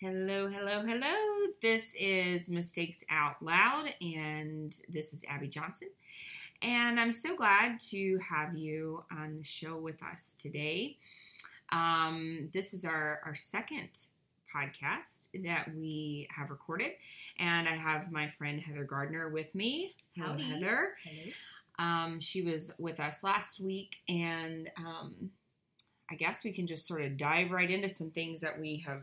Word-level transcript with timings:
Hello, 0.00 0.46
hello, 0.48 0.82
hello. 0.86 1.12
This 1.60 1.96
is 1.98 2.48
Mistakes 2.48 3.02
Out 3.10 3.42
Loud, 3.42 3.92
and 4.00 4.72
this 4.88 5.12
is 5.12 5.24
Abby 5.28 5.48
Johnson. 5.48 5.88
And 6.62 7.00
I'm 7.00 7.12
so 7.12 7.34
glad 7.34 7.80
to 7.90 8.16
have 8.18 8.54
you 8.54 9.02
on 9.10 9.38
the 9.38 9.44
show 9.44 9.76
with 9.76 10.00
us 10.00 10.36
today. 10.38 10.98
Um, 11.72 12.48
this 12.54 12.74
is 12.74 12.84
our, 12.84 13.20
our 13.26 13.34
second 13.34 13.88
podcast 14.54 15.26
that 15.42 15.74
we 15.74 16.28
have 16.30 16.50
recorded, 16.50 16.92
and 17.40 17.68
I 17.68 17.74
have 17.74 18.12
my 18.12 18.28
friend 18.28 18.60
Heather 18.60 18.84
Gardner 18.84 19.30
with 19.30 19.52
me. 19.52 19.96
Hello, 20.14 20.28
Howdy. 20.28 20.44
Heather. 20.44 20.90
Hello. 21.02 21.32
Um, 21.80 22.20
she 22.20 22.42
was 22.42 22.70
with 22.78 23.00
us 23.00 23.24
last 23.24 23.58
week, 23.58 23.96
and 24.08 24.70
um, 24.76 25.32
I 26.08 26.14
guess 26.14 26.44
we 26.44 26.52
can 26.52 26.68
just 26.68 26.86
sort 26.86 27.02
of 27.02 27.16
dive 27.16 27.50
right 27.50 27.68
into 27.68 27.88
some 27.88 28.10
things 28.10 28.40
that 28.42 28.60
we 28.60 28.84
have 28.86 29.02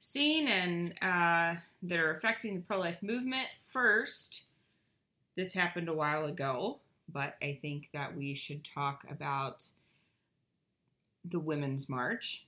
seen 0.00 0.48
and 0.48 0.90
uh, 1.02 1.60
that 1.82 1.98
are 1.98 2.12
affecting 2.12 2.54
the 2.56 2.60
pro 2.62 2.78
life 2.78 3.02
movement. 3.02 3.48
First, 3.66 4.42
this 5.36 5.54
happened 5.54 5.88
a 5.88 5.94
while 5.94 6.24
ago, 6.24 6.78
but 7.12 7.36
I 7.42 7.58
think 7.60 7.88
that 7.92 8.16
we 8.16 8.34
should 8.34 8.64
talk 8.64 9.04
about 9.10 9.64
the 11.24 11.38
Women's 11.38 11.88
March. 11.88 12.44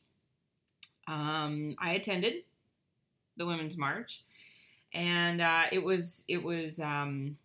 Um, 1.07 1.77
I 1.79 1.93
attended 1.93 2.45
the 3.37 3.47
Women's 3.47 3.77
March, 3.77 4.23
and 4.93 5.41
uh, 5.41 5.65
it 5.73 5.83
was 5.83 6.25
it 6.29 6.43
was 6.43 6.81
um, 6.81 7.37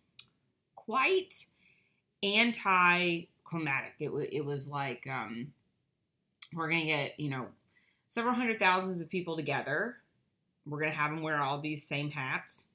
quite 0.74 1.46
anti-climatic. 2.22 3.94
It 3.98 4.12
was 4.12 4.26
it 4.30 4.44
was 4.44 4.68
like 4.68 5.06
um, 5.10 5.52
we're 6.54 6.68
gonna 6.70 6.86
get 6.86 7.18
you 7.18 7.30
know 7.30 7.46
several 8.08 8.34
hundred 8.34 8.58
thousands 8.58 9.00
of 9.00 9.08
people 9.08 9.36
together. 9.36 9.96
We're 10.66 10.80
gonna 10.80 10.92
have 10.92 11.10
them 11.10 11.22
wear 11.22 11.40
all 11.40 11.60
these 11.60 11.86
same 11.86 12.10
hats, 12.10 12.68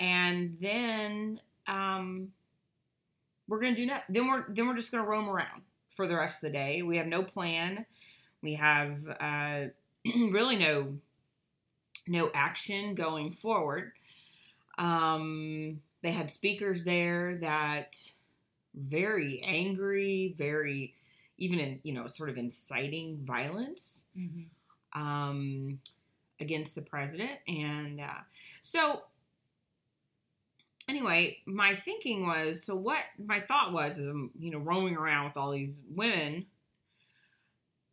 and 0.00 0.56
then 0.60 1.40
um, 1.66 2.32
we're 3.48 3.60
gonna 3.60 3.76
do 3.76 3.86
nothing. 3.86 4.04
Then 4.08 4.28
we're 4.28 4.44
then 4.48 4.66
we're 4.66 4.76
just 4.76 4.90
gonna 4.90 5.04
roam 5.04 5.28
around 5.28 5.62
for 5.90 6.08
the 6.08 6.16
rest 6.16 6.42
of 6.42 6.52
the 6.52 6.58
day. 6.58 6.82
We 6.82 6.96
have 6.96 7.06
no 7.06 7.22
plan. 7.22 7.86
We 8.42 8.54
have 8.54 8.98
uh, 9.20 9.66
really 10.04 10.56
no 10.56 10.94
no 12.06 12.30
action 12.34 12.94
going 12.94 13.32
forward. 13.32 13.92
Um, 14.76 15.80
they 16.02 16.10
had 16.10 16.30
speakers 16.30 16.84
there 16.84 17.36
that 17.36 17.96
very 18.74 19.40
angry, 19.44 20.34
very 20.36 20.94
even 21.38 21.58
in 21.58 21.80
you 21.82 21.92
know 21.92 22.06
sort 22.06 22.30
of 22.30 22.36
inciting 22.38 23.18
violence 23.24 24.06
Mm-hmm. 24.16 25.00
um, 25.00 25.78
against 26.40 26.74
the 26.74 26.82
president. 26.82 27.32
And 27.46 28.00
uh, 28.00 28.22
so, 28.62 29.02
anyway, 30.88 31.38
my 31.46 31.76
thinking 31.76 32.26
was 32.26 32.62
so 32.62 32.76
what 32.76 33.00
my 33.24 33.40
thought 33.40 33.72
was 33.72 33.98
is 33.98 34.08
I'm, 34.08 34.30
you 34.38 34.50
know, 34.50 34.58
roaming 34.58 34.96
around 34.96 35.26
with 35.26 35.36
all 35.36 35.52
these 35.52 35.82
women. 35.90 36.46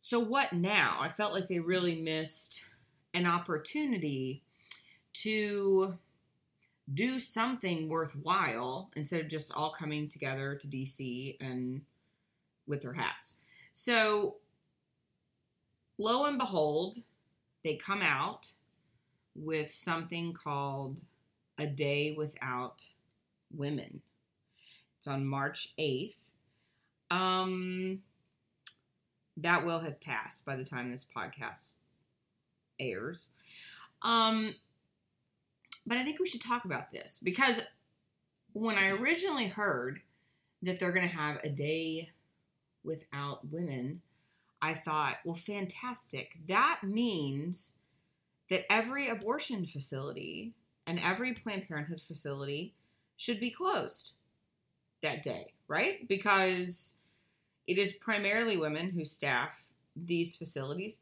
So, 0.00 0.18
what 0.18 0.52
now? 0.52 0.98
I 1.00 1.08
felt 1.08 1.32
like 1.32 1.48
they 1.48 1.60
really 1.60 2.00
missed 2.00 2.62
an 3.14 3.26
opportunity 3.26 4.42
to 5.14 5.96
do 6.92 7.20
something 7.20 7.88
worthwhile 7.88 8.90
instead 8.96 9.20
of 9.20 9.28
just 9.28 9.52
all 9.52 9.72
coming 9.78 10.08
together 10.08 10.56
to 10.56 10.66
DC 10.66 11.36
and 11.40 11.82
with 12.66 12.82
their 12.82 12.92
hats. 12.92 13.36
So, 13.72 14.36
lo 15.98 16.26
and 16.26 16.38
behold, 16.38 16.98
they 17.64 17.76
come 17.76 18.02
out 18.02 18.52
with 19.34 19.72
something 19.72 20.32
called 20.32 21.02
A 21.58 21.66
Day 21.66 22.14
Without 22.16 22.84
Women. 23.54 24.02
It's 24.98 25.06
on 25.06 25.26
March 25.26 25.72
8th. 25.78 26.14
Um, 27.10 28.00
that 29.38 29.64
will 29.64 29.80
have 29.80 30.00
passed 30.00 30.44
by 30.44 30.56
the 30.56 30.64
time 30.64 30.90
this 30.90 31.06
podcast 31.14 31.74
airs. 32.78 33.30
Um, 34.02 34.54
but 35.86 35.98
I 35.98 36.04
think 36.04 36.20
we 36.20 36.28
should 36.28 36.42
talk 36.42 36.64
about 36.64 36.90
this 36.90 37.18
because 37.22 37.60
when 38.52 38.76
I 38.76 38.88
originally 38.88 39.48
heard 39.48 40.00
that 40.62 40.78
they're 40.78 40.92
going 40.92 41.08
to 41.08 41.14
have 41.14 41.38
a 41.42 41.48
day 41.48 42.10
without 42.84 43.50
women, 43.50 44.02
I 44.60 44.74
thought, 44.74 45.16
well, 45.24 45.34
fantastic. 45.34 46.38
That 46.48 46.80
means 46.82 47.72
that 48.50 48.70
every 48.70 49.08
abortion 49.08 49.66
facility 49.66 50.52
and 50.86 50.98
every 50.98 51.32
Planned 51.32 51.66
Parenthood 51.68 52.00
facility 52.00 52.74
should 53.16 53.40
be 53.40 53.50
closed 53.50 54.12
that 55.02 55.22
day, 55.22 55.52
right? 55.68 56.06
Because 56.08 56.94
it 57.66 57.78
is 57.78 57.92
primarily 57.92 58.56
women 58.56 58.90
who 58.90 59.04
staff 59.04 59.64
these 59.96 60.36
facilities. 60.36 61.00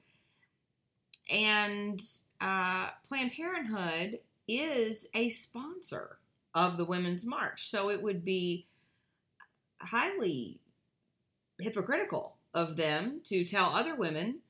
And 1.30 2.00
uh, 2.40 2.90
Planned 3.08 3.32
Parenthood 3.32 4.20
is 4.48 5.08
a 5.14 5.30
sponsor 5.30 6.18
of 6.54 6.76
the 6.76 6.84
Women's 6.84 7.24
March. 7.24 7.68
So 7.68 7.90
it 7.90 8.02
would 8.02 8.24
be 8.24 8.66
highly 9.78 10.59
hypocritical 11.60 12.36
of 12.54 12.76
them 12.76 13.20
to 13.24 13.44
tell 13.44 13.66
other 13.70 13.94
women 13.94 14.40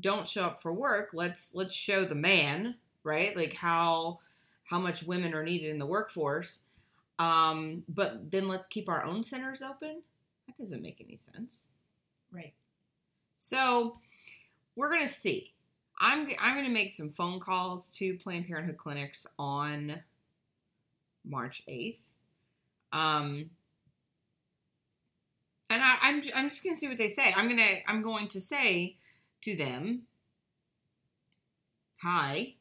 don't 0.00 0.26
show 0.26 0.44
up 0.44 0.60
for 0.60 0.72
work. 0.72 1.10
Let's 1.14 1.54
let's 1.54 1.74
show 1.74 2.04
the 2.04 2.14
man 2.14 2.76
right? 3.06 3.34
Like 3.36 3.54
how 3.54 4.18
how 4.64 4.78
much 4.78 5.04
women 5.04 5.32
are 5.32 5.44
needed 5.44 5.70
in 5.70 5.78
the 5.78 5.86
workforce. 5.86 6.60
Um 7.18 7.84
but 7.88 8.30
then 8.30 8.48
let's 8.48 8.66
keep 8.66 8.88
our 8.88 9.04
own 9.04 9.22
centers 9.22 9.62
open? 9.62 10.02
That 10.46 10.58
doesn't 10.58 10.82
make 10.82 11.00
any 11.00 11.16
sense. 11.16 11.66
Right. 12.32 12.52
so 13.36 13.98
we're 14.74 14.92
gonna 14.92 15.08
see. 15.08 15.54
I'm 15.98 16.28
i'm 16.38 16.56
gonna 16.56 16.68
make 16.68 16.92
some 16.92 17.10
phone 17.10 17.40
calls 17.40 17.88
to 17.92 18.18
planned 18.18 18.46
parenthood 18.46 18.76
clinics 18.76 19.26
on 19.38 20.00
march 21.24 21.62
8th 21.66 21.96
um 22.92 23.48
and 25.68 25.82
I, 25.82 25.96
I'm 26.00 26.22
I'm 26.34 26.48
just 26.48 26.62
gonna 26.62 26.76
see 26.76 26.88
what 26.88 26.98
they 26.98 27.08
say. 27.08 27.32
I'm 27.34 27.48
gonna 27.48 27.80
I'm 27.86 28.02
going 28.02 28.28
to 28.28 28.40
say 28.40 28.96
to 29.42 29.56
them, 29.56 30.02
"Hi, 32.02 32.54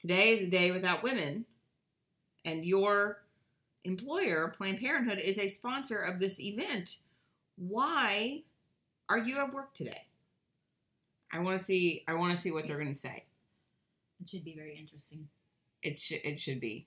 today 0.00 0.32
is 0.32 0.42
a 0.42 0.50
day 0.50 0.70
without 0.70 1.02
women, 1.02 1.46
and 2.44 2.64
your 2.64 3.22
employer, 3.84 4.54
Planned 4.56 4.80
Parenthood, 4.80 5.18
is 5.18 5.38
a 5.38 5.48
sponsor 5.48 5.98
of 6.00 6.18
this 6.18 6.38
event. 6.38 6.98
Why 7.56 8.42
are 9.08 9.18
you 9.18 9.38
at 9.38 9.54
work 9.54 9.74
today?" 9.74 10.06
I 11.32 11.38
want 11.38 11.58
to 11.58 11.64
see 11.64 12.04
I 12.08 12.14
want 12.14 12.34
to 12.34 12.40
see 12.40 12.50
what 12.50 12.66
they're 12.66 12.78
gonna 12.78 12.94
say. 12.94 13.24
It 14.20 14.28
should 14.28 14.44
be 14.44 14.54
very 14.54 14.76
interesting. 14.76 15.28
It 15.82 15.98
should 15.98 16.20
it 16.24 16.38
should 16.38 16.60
be 16.60 16.86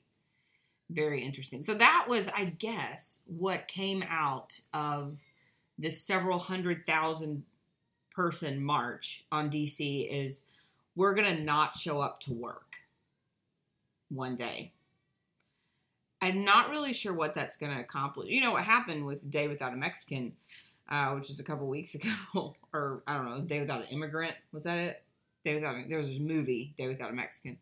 very 0.89 1.23
interesting. 1.23 1.63
So 1.63 1.73
that 1.75 2.05
was, 2.07 2.29
I 2.29 2.45
guess, 2.45 3.21
what 3.27 3.67
came 3.67 4.03
out 4.09 4.59
of 4.73 5.17
this 5.77 6.01
several 6.01 6.39
hundred 6.39 6.85
thousand 6.85 7.43
person 8.11 8.63
march 8.63 9.25
on 9.31 9.49
DC 9.49 10.07
is 10.11 10.43
we're 10.95 11.15
gonna 11.15 11.39
not 11.39 11.75
show 11.75 12.01
up 12.01 12.19
to 12.21 12.33
work 12.33 12.75
one 14.09 14.35
day. 14.35 14.71
I'm 16.21 16.45
not 16.45 16.69
really 16.69 16.93
sure 16.93 17.13
what 17.13 17.35
that's 17.35 17.57
gonna 17.57 17.79
accomplish. 17.79 18.29
You 18.29 18.41
know 18.41 18.51
what 18.51 18.63
happened 18.63 19.05
with 19.05 19.29
Day 19.29 19.47
Without 19.47 19.73
a 19.73 19.77
Mexican, 19.77 20.33
uh, 20.89 21.11
which 21.13 21.27
was 21.27 21.39
a 21.39 21.43
couple 21.43 21.67
weeks 21.67 21.95
ago, 22.33 22.55
or 22.71 23.01
I 23.07 23.15
don't 23.15 23.25
know, 23.25 23.33
it 23.33 23.37
was 23.37 23.45
Day 23.45 23.59
Without 23.59 23.81
an 23.81 23.87
Immigrant. 23.87 24.35
Was 24.51 24.63
that 24.63 24.77
it? 24.77 25.03
Day 25.43 25.55
Without 25.55 25.75
a, 25.75 25.85
there 25.87 25.97
was 25.97 26.07
this 26.07 26.19
movie, 26.19 26.73
Day 26.77 26.87
Without 26.87 27.11
a 27.11 27.13
Mexican. 27.13 27.57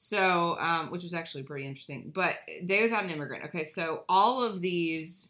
So, 0.00 0.56
um, 0.60 0.92
which 0.92 1.02
was 1.02 1.12
actually 1.12 1.42
pretty 1.42 1.66
interesting. 1.66 2.12
But 2.14 2.36
Day 2.64 2.82
Without 2.82 3.02
an 3.02 3.10
Immigrant. 3.10 3.46
Okay, 3.46 3.64
so 3.64 4.04
all 4.08 4.42
of 4.42 4.60
these 4.60 5.28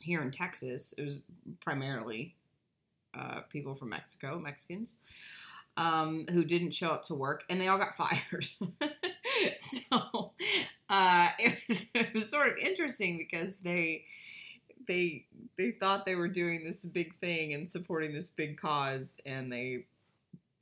here 0.00 0.22
in 0.22 0.30
Texas, 0.30 0.94
it 0.96 1.02
was 1.02 1.22
primarily 1.60 2.36
uh, 3.18 3.40
people 3.50 3.74
from 3.74 3.88
Mexico, 3.88 4.38
Mexicans, 4.38 4.98
um, 5.76 6.26
who 6.30 6.44
didn't 6.44 6.70
show 6.70 6.88
up 6.90 7.04
to 7.06 7.14
work, 7.14 7.42
and 7.50 7.60
they 7.60 7.66
all 7.66 7.78
got 7.78 7.96
fired. 7.98 8.46
so 9.58 10.32
uh, 10.88 11.28
it, 11.40 11.58
was, 11.68 11.86
it 11.94 12.14
was 12.14 12.30
sort 12.30 12.52
of 12.52 12.58
interesting 12.58 13.18
because 13.18 13.54
they 13.62 14.04
they 14.86 15.24
they 15.58 15.72
thought 15.72 16.06
they 16.06 16.14
were 16.14 16.28
doing 16.28 16.62
this 16.64 16.84
big 16.84 17.18
thing 17.18 17.54
and 17.54 17.68
supporting 17.68 18.14
this 18.14 18.30
big 18.30 18.56
cause, 18.56 19.16
and 19.26 19.52
they 19.52 19.84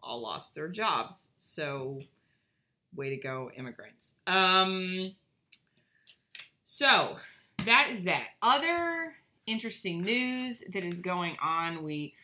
all 0.02 0.22
lost 0.22 0.54
their 0.54 0.68
jobs. 0.68 1.28
So 1.36 2.00
way 2.96 3.10
to 3.10 3.16
go 3.16 3.50
immigrants 3.56 4.14
um 4.26 5.12
so 6.64 7.16
that 7.64 7.88
is 7.90 8.04
that 8.04 8.28
other 8.42 9.14
interesting 9.46 10.02
news 10.02 10.62
that 10.72 10.84
is 10.84 11.00
going 11.00 11.36
on 11.42 11.82
we 11.82 12.14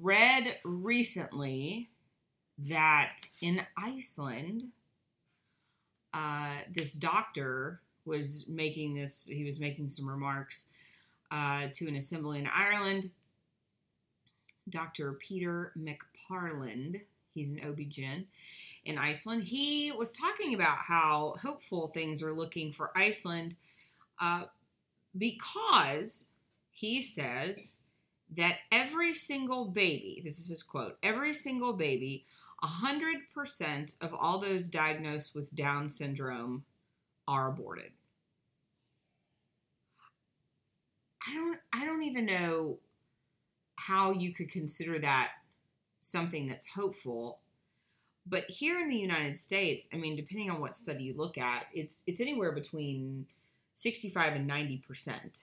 read 0.00 0.56
recently 0.64 1.90
that 2.58 3.18
in 3.40 3.62
Iceland, 3.76 4.64
uh, 6.14 6.56
this 6.74 6.92
doctor 6.94 7.80
was 8.04 8.44
making 8.48 8.94
this, 8.94 9.24
he 9.24 9.44
was 9.44 9.58
making 9.58 9.90
some 9.90 10.08
remarks 10.08 10.66
uh, 11.30 11.68
to 11.74 11.88
an 11.88 11.96
assembly 11.96 12.38
in 12.38 12.46
Ireland. 12.46 13.10
Dr. 14.68 15.14
Peter 15.14 15.72
McParland, 15.78 17.00
he's 17.34 17.52
an 17.52 17.60
OB-GYN 17.68 18.26
in 18.84 18.98
Iceland. 18.98 19.44
He 19.44 19.92
was 19.92 20.12
talking 20.12 20.54
about 20.54 20.78
how 20.78 21.36
hopeful 21.42 21.88
things 21.88 22.22
are 22.22 22.32
looking 22.32 22.72
for 22.72 22.96
Iceland 22.96 23.56
uh, 24.20 24.44
because 25.16 26.26
he 26.70 27.02
says 27.02 27.74
that 28.36 28.56
every 28.70 29.14
single 29.14 29.66
baby, 29.66 30.22
this 30.24 30.38
is 30.38 30.48
his 30.48 30.62
quote, 30.62 30.96
every 31.02 31.34
single 31.34 31.72
baby, 31.72 32.24
100% 32.64 33.94
of 34.00 34.14
all 34.14 34.40
those 34.40 34.68
diagnosed 34.68 35.34
with 35.34 35.54
Down 35.54 35.90
syndrome 35.90 36.64
are 37.26 37.48
aborted. 37.48 37.92
I 41.26 41.34
don't 41.34 41.58
I 41.72 41.84
don't 41.84 42.02
even 42.02 42.26
know 42.26 42.78
how 43.76 44.12
you 44.12 44.32
could 44.32 44.50
consider 44.50 44.98
that 44.98 45.30
something 46.00 46.48
that's 46.48 46.66
hopeful. 46.66 47.38
But 48.26 48.48
here 48.48 48.80
in 48.80 48.88
the 48.88 48.96
United 48.96 49.36
States, 49.36 49.88
I 49.92 49.96
mean, 49.96 50.16
depending 50.16 50.50
on 50.50 50.60
what 50.60 50.76
study 50.76 51.04
you 51.04 51.14
look 51.16 51.38
at, 51.38 51.66
it's 51.72 52.02
it's 52.06 52.20
anywhere 52.20 52.52
between 52.52 53.26
65 53.74 54.34
and 54.34 54.46
90 54.46 54.78
percent 54.78 55.42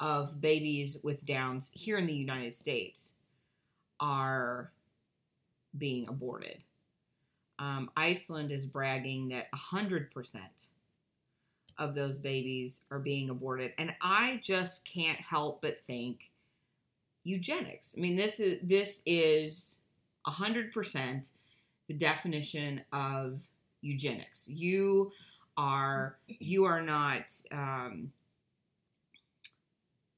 of 0.00 0.40
babies 0.40 0.98
with 1.04 1.24
Downs 1.24 1.70
here 1.74 1.98
in 1.98 2.06
the 2.06 2.12
United 2.12 2.54
States 2.54 3.12
are 4.00 4.72
being 5.78 6.08
aborted. 6.08 6.58
Um, 7.58 7.90
Iceland 7.96 8.50
is 8.50 8.66
bragging 8.66 9.28
that 9.28 9.46
100 9.52 10.10
percent 10.10 10.66
of 11.78 11.94
those 11.94 12.18
babies 12.18 12.82
are 12.90 12.98
being 12.98 13.30
aborted, 13.30 13.72
and 13.78 13.92
I 14.02 14.40
just 14.42 14.84
can't 14.84 15.20
help 15.20 15.62
but 15.62 15.78
think 15.86 16.30
eugenics. 17.22 17.94
I 17.96 18.00
mean, 18.00 18.16
this 18.16 18.40
is 18.40 18.58
this 18.64 19.02
is 19.06 19.78
100 20.24 20.72
percent 20.72 21.30
the 21.88 21.94
definition 21.94 22.82
of 22.92 23.42
eugenics. 23.80 24.48
You 24.48 25.12
are 25.56 26.16
you 26.26 26.64
are 26.64 26.80
not 26.80 27.32
um, 27.50 28.12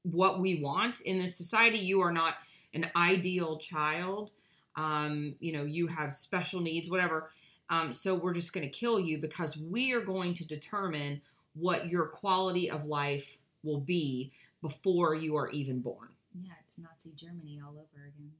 what 0.03 0.39
we 0.39 0.61
want 0.61 1.01
in 1.01 1.17
this 1.19 1.35
society. 1.35 1.79
You 1.79 2.01
are 2.01 2.11
not 2.11 2.35
an 2.73 2.89
ideal 2.95 3.57
child. 3.57 4.31
Um, 4.75 5.35
you 5.39 5.53
know, 5.53 5.63
you 5.63 5.87
have 5.87 6.13
special 6.13 6.61
needs, 6.61 6.89
whatever. 6.89 7.31
Um, 7.69 7.93
so 7.93 8.13
we're 8.13 8.33
just 8.33 8.53
going 8.53 8.69
to 8.69 8.71
kill 8.71 8.99
you 8.99 9.17
because 9.17 9.57
we 9.57 9.93
are 9.93 10.01
going 10.01 10.33
to 10.35 10.45
determine 10.45 11.21
what 11.55 11.89
your 11.89 12.05
quality 12.05 12.69
of 12.69 12.85
life 12.85 13.37
will 13.63 13.79
be 13.79 14.31
before 14.61 15.15
you 15.15 15.35
are 15.35 15.49
even 15.49 15.79
born. 15.79 16.09
Yeah, 16.43 16.51
it's 16.65 16.77
Nazi 16.77 17.11
Germany 17.15 17.61
all 17.63 17.71
over 17.71 18.05
again. 18.05 18.31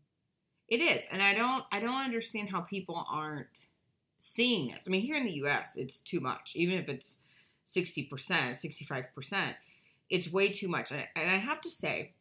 It 0.67 0.77
is, 0.77 1.05
and 1.11 1.21
I 1.21 1.33
don't 1.33 1.63
I 1.71 1.79
don't 1.79 1.93
understand 2.03 2.49
how 2.49 2.61
people 2.61 3.05
aren't 3.09 3.67
seeing 4.17 4.69
this. 4.69 4.85
I 4.87 4.89
mean, 4.89 5.01
here 5.01 5.17
in 5.17 5.25
the 5.25 5.33
U.S., 5.33 5.75
it's 5.75 5.99
too 5.99 6.19
much. 6.19 6.53
Even 6.55 6.77
if 6.77 6.89
it's 6.89 7.19
sixty 7.65 8.03
percent, 8.03 8.57
sixty 8.57 8.83
five 8.85 9.13
percent, 9.13 9.55
it's 10.09 10.31
way 10.31 10.49
too 10.49 10.67
much. 10.67 10.91
And 10.91 11.05
I 11.15 11.37
have 11.37 11.61
to 11.61 11.69
say, 11.69 12.13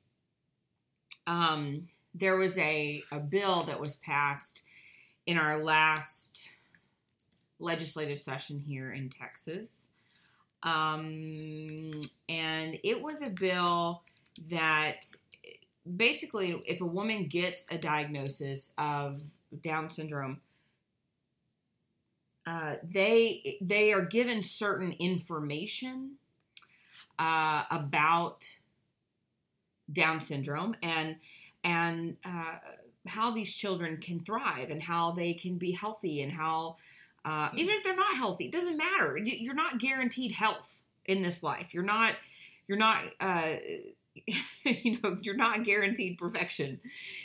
um, 1.26 1.88
there 2.14 2.36
was 2.36 2.58
a 2.58 3.02
a 3.10 3.18
bill 3.18 3.62
that 3.62 3.80
was 3.80 3.94
passed 3.94 4.62
in 5.26 5.38
our 5.38 5.62
last 5.62 6.50
legislative 7.58 8.20
session 8.20 8.58
here 8.60 8.92
in 8.92 9.08
Texas, 9.08 9.88
um, 10.62 11.26
and 12.28 12.78
it 12.84 13.00
was 13.00 13.22
a 13.22 13.30
bill 13.30 14.02
that 14.50 15.06
basically, 15.96 16.60
if 16.66 16.80
a 16.80 16.86
woman 16.86 17.26
gets 17.26 17.66
a 17.70 17.78
diagnosis 17.78 18.72
of 18.78 19.20
Down 19.62 19.90
syndrome, 19.90 20.40
uh, 22.46 22.74
they 22.82 23.58
they 23.60 23.92
are 23.92 24.02
given 24.02 24.42
certain 24.42 24.92
information 24.92 26.16
uh, 27.18 27.64
about 27.70 28.44
Down 29.92 30.20
syndrome 30.20 30.76
and 30.82 31.16
and 31.62 32.16
uh, 32.24 32.56
how 33.06 33.30
these 33.30 33.54
children 33.54 33.98
can 33.98 34.20
thrive 34.20 34.70
and 34.70 34.82
how 34.82 35.12
they 35.12 35.34
can 35.34 35.56
be 35.56 35.72
healthy 35.72 36.22
and 36.22 36.32
how 36.32 36.76
uh, 37.24 37.48
even 37.54 37.74
if 37.74 37.84
they're 37.84 37.96
not 37.96 38.16
healthy, 38.16 38.46
it 38.46 38.52
doesn't 38.52 38.76
matter. 38.76 39.16
You're 39.16 39.54
not 39.54 39.78
guaranteed 39.78 40.32
health 40.32 40.76
in 41.06 41.22
this 41.22 41.42
life. 41.42 41.72
You're 41.72 41.82
not 41.82 42.14
you're 42.66 42.78
not 42.78 43.02
uh, 43.20 43.54
you 44.64 44.98
know 45.00 45.18
you're 45.22 45.36
not 45.36 45.64
guaranteed 45.64 46.18
perfection 46.18 46.80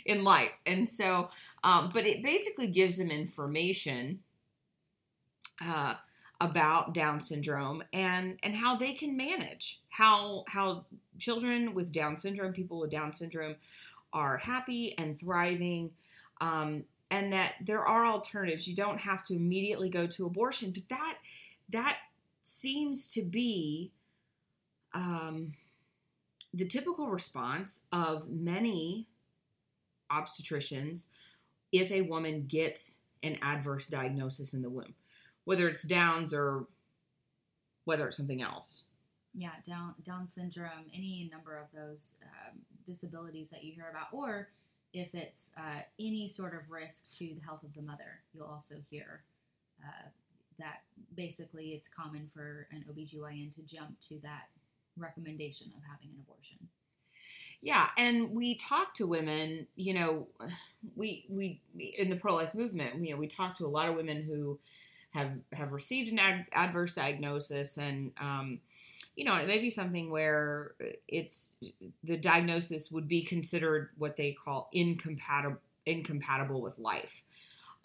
in 0.06 0.24
life. 0.24 0.52
And 0.66 0.90
so 0.90 1.30
um, 1.64 1.90
but 1.94 2.06
it 2.06 2.24
basically 2.24 2.68
gives 2.68 2.98
them 2.98 3.12
information 3.12 4.20
uh, 5.62 5.96
about 6.42 6.94
down 6.94 7.20
syndrome 7.20 7.84
and 7.92 8.38
and 8.44 8.56
how 8.56 8.78
they 8.78 8.94
can 8.94 9.18
manage 9.18 9.82
how 9.90 10.46
how 10.48 10.86
children 11.18 11.74
with 11.74 11.92
down 11.92 12.16
syndrome 12.18 12.54
people 12.54 12.80
with 12.80 12.92
down 12.92 13.14
syndrome 13.14 13.56
are 14.14 14.38
happy 14.38 14.96
and 14.98 15.20
thriving 15.20 15.92
um, 16.42 16.84
and 17.12 17.34
that 17.34 17.54
there 17.66 17.86
are 17.86 18.06
alternatives. 18.06 18.68
You 18.68 18.76
don't 18.76 19.00
have 19.00 19.24
to 19.24 19.36
immediately 19.36 19.90
go 19.90 20.08
to 20.08 20.26
abortion 20.26 20.72
but 20.72 20.88
that 20.90 21.18
that 21.70 21.98
seems 22.42 23.08
to 23.10 23.22
be 23.22 23.92
um, 24.94 25.54
the 26.54 26.66
typical 26.66 27.08
response 27.08 27.82
of 27.92 28.30
many 28.30 29.08
obstetricians 30.12 31.06
if 31.72 31.92
a 31.92 32.02
woman 32.02 32.46
gets 32.48 32.98
an 33.22 33.38
adverse 33.42 33.88
diagnosis 33.88 34.54
in 34.54 34.62
the 34.62 34.70
womb, 34.70 34.96
whether 35.46 35.68
it's 35.68 35.84
Downs 35.84 36.34
or 36.34 36.66
whether 37.86 38.08
it's 38.08 38.18
something 38.18 38.42
else. 38.42 38.86
Yeah, 39.36 39.52
Down 39.66 39.94
Down 40.04 40.28
syndrome, 40.28 40.90
any 40.94 41.30
number 41.32 41.58
of 41.58 41.68
those 41.74 42.16
um, 42.24 42.60
disabilities 42.86 43.50
that 43.52 43.64
you 43.64 43.74
hear 43.74 43.90
about, 43.90 44.08
or 44.12 44.50
if 44.94 45.14
it's 45.14 45.52
uh, 45.58 45.82
any 46.00 46.28
sort 46.28 46.56
of 46.56 46.70
risk 46.72 47.10
to 47.12 47.26
the 47.26 47.42
health 47.46 47.64
of 47.64 47.74
the 47.76 47.82
mother, 47.82 48.22
you'll 48.34 48.48
also 48.48 48.76
hear 48.90 49.22
uh, 49.84 50.10
that 50.58 50.82
basically 51.16 51.70
it's 51.70 51.88
common 51.88 52.30
for 52.34 52.68
an 52.72 52.84
OBGYN 52.92 53.54
to 53.56 53.62
jump 53.62 54.00
to 54.00 54.20
that 54.24 54.50
recommendation 55.00 55.68
of 55.76 55.82
having 55.90 56.10
an 56.16 56.24
abortion. 56.26 56.58
Yeah, 57.62 57.90
and 57.98 58.32
we 58.32 58.56
talk 58.56 58.94
to 58.96 59.08
women, 59.08 59.68
you 59.76 59.94
know, 59.94 60.28
we 60.96 61.26
we 61.30 61.62
in 61.98 62.10
the 62.10 62.16
pro-life 62.16 62.56
movement, 62.56 63.04
you 63.04 63.12
know, 63.12 63.20
we 63.20 63.28
talk 63.28 63.58
to 63.58 63.66
a 63.66 63.68
lot 63.68 63.90
of 63.90 63.96
women 63.96 64.24
who 64.24 64.60
have 65.12 65.32
have 65.52 65.74
received 65.74 66.12
an 66.12 66.20
ad- 66.20 66.46
adverse 66.54 66.94
diagnosis 66.94 67.78
and 67.78 68.12
um, 68.20 68.60
you 69.16 69.26
know, 69.26 69.36
it 69.36 69.48
may 69.48 69.60
be 69.60 69.70
something 69.70 70.10
where 70.10 70.76
it's 71.08 71.54
the 72.06 72.16
diagnosis 72.16 72.90
would 72.90 73.10
be 73.10 73.22
considered 73.22 73.90
what 73.98 74.16
they 74.16 74.32
call 74.32 74.70
incompatible 74.72 75.60
incompatible 75.86 76.62
with 76.62 76.78
life. 76.78 77.24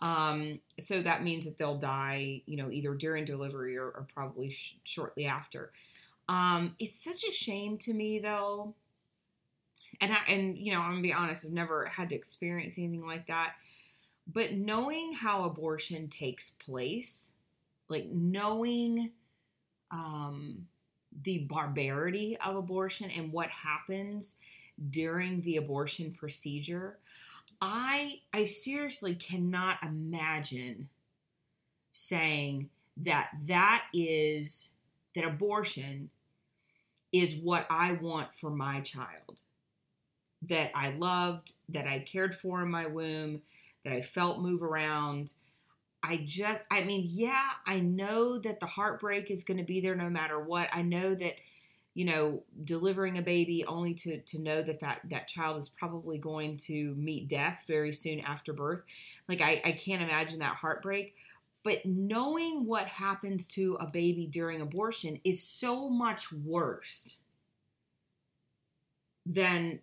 Um, 0.00 0.60
so 0.78 1.02
that 1.02 1.22
means 1.22 1.46
that 1.46 1.58
they'll 1.58 1.78
die, 1.78 2.42
you 2.46 2.56
know, 2.56 2.70
either 2.70 2.94
during 2.94 3.24
delivery 3.24 3.76
or, 3.76 3.86
or 3.86 4.06
probably 4.12 4.50
sh- 4.50 4.76
shortly 4.84 5.26
after. 5.26 5.72
Um, 6.28 6.74
it's 6.78 7.02
such 7.02 7.24
a 7.24 7.32
shame 7.32 7.78
to 7.78 7.92
me 7.92 8.18
though. 8.18 8.74
And 10.00 10.12
I, 10.12 10.18
and 10.28 10.56
you 10.56 10.72
know, 10.72 10.80
I'm 10.80 10.92
gonna 10.92 11.02
be 11.02 11.12
honest, 11.12 11.44
I've 11.44 11.52
never 11.52 11.86
had 11.86 12.08
to 12.10 12.14
experience 12.14 12.78
anything 12.78 13.06
like 13.06 13.26
that. 13.26 13.54
But 14.32 14.52
knowing 14.52 15.12
how 15.12 15.44
abortion 15.44 16.08
takes 16.08 16.50
place, 16.50 17.32
like 17.88 18.06
knowing 18.06 19.10
um, 19.90 20.66
the 21.22 21.40
barbarity 21.40 22.36
of 22.44 22.56
abortion 22.56 23.10
and 23.10 23.32
what 23.32 23.50
happens 23.50 24.36
during 24.90 25.42
the 25.42 25.58
abortion 25.58 26.12
procedure, 26.18 26.98
I 27.60 28.20
I 28.32 28.44
seriously 28.44 29.14
cannot 29.14 29.78
imagine 29.82 30.88
saying 31.92 32.70
that 32.98 33.28
that 33.46 33.84
is 33.92 34.70
that 35.14 35.24
abortion 35.24 36.10
is 37.12 37.34
what 37.34 37.66
I 37.70 37.92
want 37.92 38.28
for 38.34 38.50
my 38.50 38.80
child. 38.80 39.38
That 40.42 40.72
I 40.74 40.90
loved, 40.90 41.52
that 41.70 41.86
I 41.86 42.00
cared 42.00 42.36
for 42.36 42.62
in 42.62 42.70
my 42.70 42.86
womb, 42.86 43.42
that 43.84 43.92
I 43.92 44.02
felt 44.02 44.40
move 44.40 44.62
around. 44.62 45.32
I 46.02 46.18
just, 46.24 46.64
I 46.70 46.84
mean, 46.84 47.06
yeah, 47.10 47.50
I 47.66 47.80
know 47.80 48.38
that 48.38 48.60
the 48.60 48.66
heartbreak 48.66 49.30
is 49.30 49.44
going 49.44 49.56
to 49.58 49.64
be 49.64 49.80
there 49.80 49.94
no 49.94 50.10
matter 50.10 50.38
what. 50.38 50.68
I 50.72 50.82
know 50.82 51.14
that 51.14 51.34
you 51.94 52.04
know, 52.04 52.42
delivering 52.64 53.18
a 53.18 53.22
baby 53.22 53.64
only 53.66 53.94
to 53.94 54.20
to 54.20 54.40
know 54.40 54.62
that 54.62 54.80
that 54.80 55.00
that 55.10 55.28
child 55.28 55.60
is 55.60 55.68
probably 55.68 56.18
going 56.18 56.56
to 56.56 56.92
meet 56.96 57.28
death 57.28 57.62
very 57.68 57.92
soon 57.92 58.18
after 58.20 58.52
birth. 58.52 58.82
Like 59.28 59.40
I, 59.40 59.62
I 59.64 59.72
can't 59.72 60.02
imagine 60.02 60.40
that 60.40 60.56
heartbreak. 60.56 61.14
But 61.64 61.84
knowing 61.86 62.66
what 62.66 62.86
happens 62.86 63.48
to 63.48 63.76
a 63.80 63.86
baby 63.86 64.26
during 64.26 64.60
abortion 64.60 65.18
is 65.24 65.42
so 65.42 65.88
much 65.88 66.30
worse 66.32 67.16
than 69.26 69.80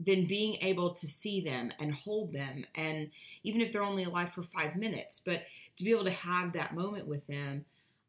than 0.00 0.26
being 0.26 0.56
able 0.62 0.92
to 0.92 1.06
see 1.06 1.40
them 1.40 1.72
and 1.78 1.94
hold 1.94 2.32
them 2.32 2.64
and 2.74 3.10
even 3.44 3.60
if 3.60 3.70
they're 3.70 3.84
only 3.84 4.02
alive 4.02 4.32
for 4.32 4.42
five 4.42 4.74
minutes. 4.74 5.22
But 5.24 5.42
to 5.76 5.84
be 5.84 5.90
able 5.90 6.04
to 6.04 6.10
have 6.10 6.52
that 6.54 6.74
moment 6.74 7.06
with 7.06 7.26
them 7.26 7.64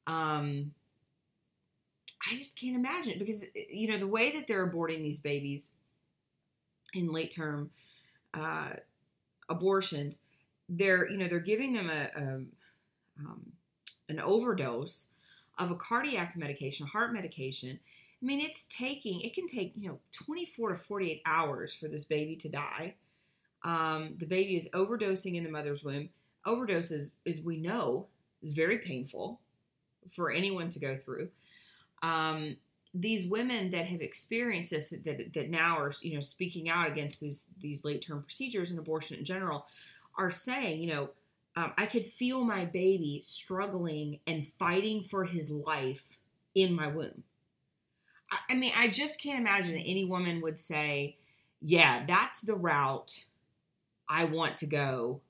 um 0.07 0.73
i 2.29 2.35
just 2.35 2.59
can't 2.59 2.75
imagine 2.75 3.17
because 3.17 3.45
you 3.69 3.87
know 3.87 3.97
the 3.97 4.07
way 4.07 4.31
that 4.31 4.47
they're 4.47 4.69
aborting 4.69 5.01
these 5.01 5.19
babies 5.19 5.71
in 6.93 7.11
late 7.11 7.33
term 7.33 7.69
uh 8.33 8.71
abortions 9.49 10.19
they're 10.69 11.09
you 11.09 11.17
know 11.17 11.27
they're 11.27 11.39
giving 11.39 11.73
them 11.73 11.89
a, 11.89 12.09
a 12.15 12.23
um, 13.19 13.51
an 14.09 14.19
overdose 14.19 15.07
of 15.59 15.71
a 15.71 15.75
cardiac 15.75 16.35
medication 16.35 16.87
heart 16.87 17.13
medication 17.13 17.79
I 18.23 18.25
mean, 18.25 18.39
it's 18.39 18.67
taking, 18.67 19.19
it 19.19 19.33
can 19.33 19.47
take, 19.47 19.73
you 19.75 19.89
know, 19.89 19.99
24 20.13 20.69
to 20.69 20.75
48 20.77 21.21
hours 21.25 21.75
for 21.75 21.89
this 21.89 22.05
baby 22.05 22.37
to 22.37 22.47
die. 22.47 22.95
Um, 23.65 24.15
the 24.17 24.25
baby 24.25 24.55
is 24.55 24.69
overdosing 24.73 25.35
in 25.35 25.43
the 25.43 25.49
mother's 25.49 25.83
womb. 25.83 26.07
Overdoses, 26.47 27.11
as 27.27 27.41
we 27.41 27.57
know, 27.57 28.07
is 28.41 28.53
very 28.53 28.77
painful 28.77 29.41
for 30.15 30.31
anyone 30.31 30.69
to 30.69 30.79
go 30.79 30.97
through. 31.03 31.27
Um, 32.01 32.55
these 32.93 33.29
women 33.29 33.71
that 33.71 33.87
have 33.87 33.99
experienced 33.99 34.71
this, 34.71 34.91
that, 34.91 35.33
that 35.33 35.49
now 35.49 35.77
are, 35.77 35.93
you 36.01 36.15
know, 36.15 36.21
speaking 36.21 36.69
out 36.69 36.87
against 36.87 37.19
these, 37.19 37.47
these 37.61 37.83
late 37.83 38.05
term 38.05 38.21
procedures 38.21 38.69
and 38.69 38.79
abortion 38.79 39.17
in 39.17 39.25
general, 39.25 39.65
are 40.17 40.31
saying, 40.31 40.81
you 40.81 40.87
know, 40.87 41.09
um, 41.55 41.73
I 41.77 41.85
could 41.85 42.05
feel 42.05 42.43
my 42.43 42.65
baby 42.65 43.21
struggling 43.23 44.19
and 44.25 44.47
fighting 44.57 45.03
for 45.03 45.25
his 45.25 45.49
life 45.51 46.03
in 46.55 46.73
my 46.73 46.87
womb. 46.87 47.23
I 48.49 48.55
mean, 48.55 48.73
I 48.75 48.87
just 48.87 49.21
can't 49.21 49.39
imagine 49.39 49.73
that 49.73 49.81
any 49.81 50.05
woman 50.05 50.41
would 50.41 50.59
say, 50.59 51.17
"Yeah, 51.61 52.05
that's 52.07 52.41
the 52.41 52.55
route 52.55 53.25
I 54.09 54.25
want 54.25 54.57
to 54.57 54.65
go 54.65 55.21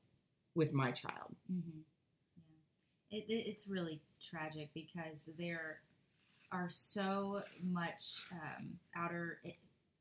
with 0.56 0.72
my 0.72 0.92
child." 0.92 1.36
Mm-hmm. 1.52 1.80
Yeah, 2.38 3.18
it, 3.18 3.25
it, 3.28 3.48
it's 3.50 3.68
really 3.68 4.00
tragic 4.30 4.70
because 4.74 5.30
there 5.38 5.82
are 6.52 6.70
so 6.70 7.42
much 7.62 8.24
um, 8.32 8.80
outer 8.96 9.40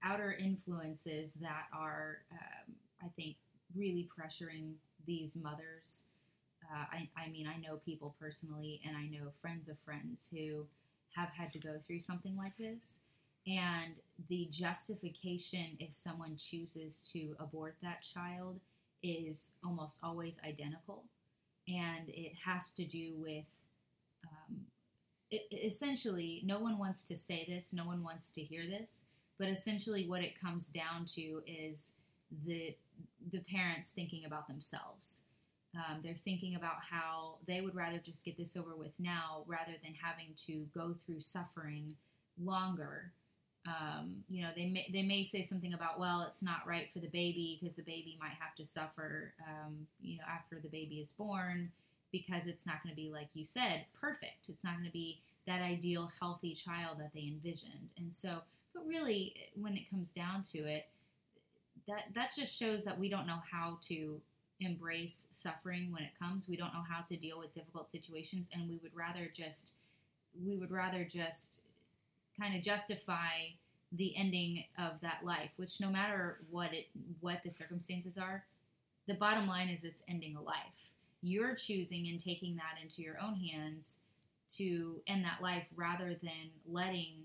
outer 0.04 0.32
influences 0.32 1.34
that 1.34 1.66
are, 1.72 2.18
um, 2.30 2.74
I 3.02 3.08
think, 3.16 3.36
really 3.76 4.08
pressuring 4.08 4.74
these 5.06 5.36
mothers. 5.36 6.02
Uh, 6.72 6.84
I, 6.92 7.08
I 7.16 7.28
mean, 7.28 7.46
I 7.46 7.58
know 7.60 7.76
people 7.76 8.14
personally, 8.20 8.80
and 8.86 8.96
I 8.96 9.06
know 9.06 9.32
friends 9.40 9.68
of 9.68 9.78
friends 9.80 10.28
who 10.32 10.66
have 11.16 11.30
had 11.30 11.52
to 11.52 11.58
go 11.58 11.78
through 11.84 12.00
something 12.00 12.36
like 12.36 12.56
this. 12.56 13.00
And 13.46 13.94
the 14.28 14.48
justification, 14.50 15.76
if 15.80 15.94
someone 15.94 16.36
chooses 16.36 16.98
to 17.12 17.34
abort 17.40 17.76
that 17.82 18.02
child, 18.02 18.60
is 19.02 19.54
almost 19.64 19.98
always 20.02 20.38
identical. 20.46 21.04
And 21.66 22.08
it 22.08 22.32
has 22.44 22.70
to 22.72 22.84
do 22.84 23.14
with 23.16 23.44
um, 24.24 24.66
it, 25.30 25.42
essentially, 25.50 26.42
no 26.44 26.60
one 26.60 26.78
wants 26.78 27.02
to 27.04 27.16
say 27.16 27.44
this, 27.48 27.72
no 27.72 27.84
one 27.84 28.04
wants 28.04 28.30
to 28.30 28.42
hear 28.42 28.64
this, 28.66 29.04
but 29.38 29.48
essentially, 29.48 30.06
what 30.06 30.22
it 30.22 30.40
comes 30.40 30.68
down 30.68 31.06
to 31.14 31.42
is 31.46 31.92
the 32.46 32.76
the 33.30 33.40
parents 33.40 33.90
thinking 33.90 34.24
about 34.24 34.48
themselves 34.48 35.22
um, 35.74 36.00
they're 36.02 36.18
thinking 36.24 36.54
about 36.54 36.76
how 36.90 37.36
they 37.46 37.60
would 37.60 37.74
rather 37.74 37.98
just 37.98 38.24
get 38.24 38.36
this 38.36 38.56
over 38.56 38.76
with 38.76 38.92
now 38.98 39.42
rather 39.46 39.72
than 39.82 39.94
having 39.94 40.34
to 40.46 40.66
go 40.74 40.94
through 41.06 41.20
suffering 41.20 41.94
longer. 42.42 43.12
Um, 43.66 44.16
you 44.28 44.42
know, 44.42 44.50
they 44.54 44.66
may, 44.66 44.86
they 44.92 45.02
may 45.02 45.24
say 45.24 45.42
something 45.42 45.72
about, 45.72 45.98
well, 45.98 46.26
it's 46.28 46.42
not 46.42 46.66
right 46.66 46.90
for 46.92 46.98
the 46.98 47.08
baby 47.08 47.58
because 47.60 47.76
the 47.76 47.82
baby 47.82 48.18
might 48.20 48.36
have 48.38 48.54
to 48.56 48.66
suffer, 48.66 49.32
um, 49.48 49.86
you 50.00 50.18
know, 50.18 50.24
after 50.28 50.58
the 50.60 50.68
baby 50.68 50.96
is 50.96 51.12
born 51.12 51.70
because 52.10 52.46
it's 52.46 52.66
not 52.66 52.82
going 52.82 52.94
to 52.94 53.00
be, 53.00 53.10
like 53.10 53.28
you 53.32 53.46
said, 53.46 53.86
perfect. 53.98 54.48
It's 54.48 54.64
not 54.64 54.74
going 54.74 54.86
to 54.86 54.92
be 54.92 55.20
that 55.46 55.62
ideal, 55.62 56.10
healthy 56.20 56.54
child 56.54 56.98
that 56.98 57.12
they 57.14 57.26
envisioned. 57.26 57.92
And 57.96 58.14
so, 58.14 58.38
but 58.74 58.86
really, 58.86 59.34
when 59.54 59.76
it 59.76 59.88
comes 59.88 60.10
down 60.10 60.42
to 60.52 60.58
it, 60.58 60.86
that 61.88 62.14
that 62.14 62.32
just 62.36 62.58
shows 62.58 62.84
that 62.84 62.98
we 62.98 63.08
don't 63.08 63.26
know 63.26 63.40
how 63.50 63.78
to 63.88 64.20
embrace 64.60 65.26
suffering 65.30 65.92
when 65.92 66.02
it 66.02 66.10
comes. 66.18 66.48
We 66.48 66.56
don't 66.56 66.72
know 66.74 66.84
how 66.88 67.02
to 67.02 67.16
deal 67.16 67.38
with 67.38 67.52
difficult 67.52 67.90
situations, 67.90 68.46
and 68.52 68.68
we 68.68 68.78
would 68.82 68.94
rather 68.94 69.30
just 69.34 69.72
we 70.44 70.56
would 70.56 70.70
rather 70.70 71.04
just 71.04 71.60
kind 72.38 72.56
of 72.56 72.62
justify 72.62 73.50
the 73.92 74.16
ending 74.16 74.64
of 74.78 74.92
that 75.02 75.20
life, 75.22 75.50
which 75.56 75.80
no 75.80 75.90
matter 75.90 76.38
what 76.50 76.72
it 76.72 76.86
what 77.20 77.42
the 77.44 77.50
circumstances 77.50 78.16
are, 78.16 78.44
the 79.06 79.14
bottom 79.14 79.46
line 79.46 79.68
is 79.68 79.84
it's 79.84 80.02
ending 80.08 80.36
a 80.36 80.42
life. 80.42 80.90
You're 81.20 81.54
choosing 81.54 82.08
and 82.08 82.18
taking 82.18 82.56
that 82.56 82.82
into 82.82 83.02
your 83.02 83.20
own 83.20 83.34
hands 83.36 83.98
to 84.56 85.00
end 85.06 85.24
that 85.24 85.42
life 85.42 85.66
rather 85.76 86.16
than 86.22 86.50
letting 86.68 87.24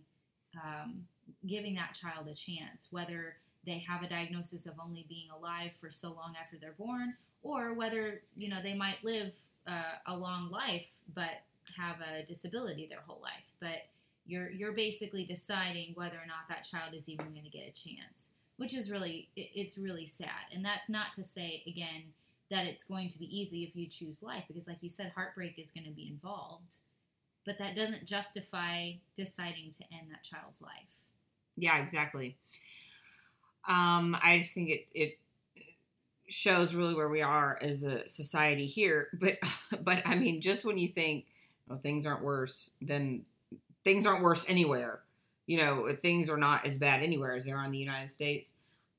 um, 0.64 1.06
giving 1.46 1.76
that 1.76 1.94
child 1.94 2.28
a 2.28 2.34
chance, 2.34 2.88
whether 2.92 3.38
they 3.68 3.84
have 3.88 4.02
a 4.02 4.10
diagnosis 4.10 4.66
of 4.66 4.74
only 4.84 5.06
being 5.08 5.28
alive 5.30 5.72
for 5.80 5.92
so 5.92 6.08
long 6.08 6.34
after 6.42 6.58
they're 6.60 6.72
born, 6.80 7.14
or 7.44 7.74
whether 7.76 8.22
you 8.36 8.50
know 8.50 8.58
they 8.64 8.74
might 8.74 9.04
live 9.04 9.34
uh, 9.68 10.00
a 10.08 10.18
long 10.18 10.50
life 10.50 10.88
but 11.14 11.44
have 11.78 11.98
a 12.02 12.26
disability 12.26 12.88
their 12.88 13.04
whole 13.06 13.22
life. 13.22 13.54
But 13.60 13.90
you're 14.26 14.50
you're 14.50 14.72
basically 14.72 15.26
deciding 15.26 15.94
whether 15.94 16.16
or 16.16 16.26
not 16.26 16.48
that 16.50 16.64
child 16.64 16.96
is 16.96 17.08
even 17.08 17.28
going 17.28 17.44
to 17.44 17.50
get 17.50 17.68
a 17.68 17.72
chance, 17.72 18.32
which 18.56 18.74
is 18.74 18.90
really 18.90 19.30
it, 19.36 19.50
it's 19.54 19.78
really 19.78 20.08
sad. 20.08 20.48
And 20.54 20.66
that's 20.66 20.90
not 20.90 21.14
to 21.14 21.24
say 21.24 21.64
again 21.68 22.14
that 22.50 22.66
it's 22.66 22.86
going 22.86 23.10
to 23.10 23.20
be 23.20 23.38
easy 23.38 23.64
if 23.64 23.76
you 23.76 23.88
choose 23.88 24.24
life, 24.24 24.46
because 24.48 24.68
like 24.68 24.82
you 24.82 24.90
said, 24.90 25.12
heartbreak 25.14 25.60
is 25.60 25.72
going 25.72 25.84
to 25.86 25.92
be 25.92 26.08
involved. 26.10 26.78
But 27.46 27.58
that 27.60 27.76
doesn't 27.76 28.06
justify 28.06 28.94
deciding 29.16 29.72
to 29.72 29.84
end 29.92 30.08
that 30.12 30.24
child's 30.24 30.62
life. 30.62 30.96
Yeah, 31.58 31.82
exactly. 31.82 32.38
Um, 33.68 34.18
I 34.22 34.40
just 34.40 34.54
think 34.54 34.70
it, 34.70 34.88
it 34.94 35.20
shows 36.28 36.74
really 36.74 36.94
where 36.94 37.10
we 37.10 37.22
are 37.22 37.58
as 37.62 37.84
a 37.84 38.08
society 38.08 38.66
here. 38.66 39.10
But 39.20 39.40
but 39.84 40.02
I 40.06 40.16
mean, 40.16 40.42
just 40.42 40.66
when 40.66 40.78
you 40.78 40.88
think 40.88 41.26
well, 41.68 41.78
things 41.78 42.06
aren't 42.06 42.24
worse, 42.24 42.72
then 42.82 43.26
things 43.84 44.06
aren't 44.06 44.24
worse 44.24 44.46
anywhere. 44.48 45.02
You 45.46 45.58
know, 45.58 45.96
things 46.02 46.30
are 46.30 46.38
not 46.38 46.66
as 46.66 46.78
bad 46.78 47.02
anywhere 47.02 47.36
as 47.36 47.46
they 47.46 47.52
are 47.52 47.64
in 47.64 47.72
the 47.72 47.78
United 47.78 48.12
States. 48.12 48.54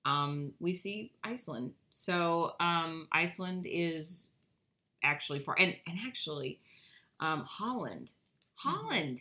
Um, 0.05 0.53
we 0.61 0.75
see 0.75 1.13
Iceland. 1.23 1.73
So 1.91 2.55
um, 2.61 3.09
Iceland 3.13 3.67
is 3.69 4.29
actually 5.03 5.41
far, 5.41 5.57
and 5.59 5.77
and 5.87 5.99
actually 6.07 6.59
um, 7.21 7.45
Holland, 7.45 8.13
mm-hmm. 8.65 9.17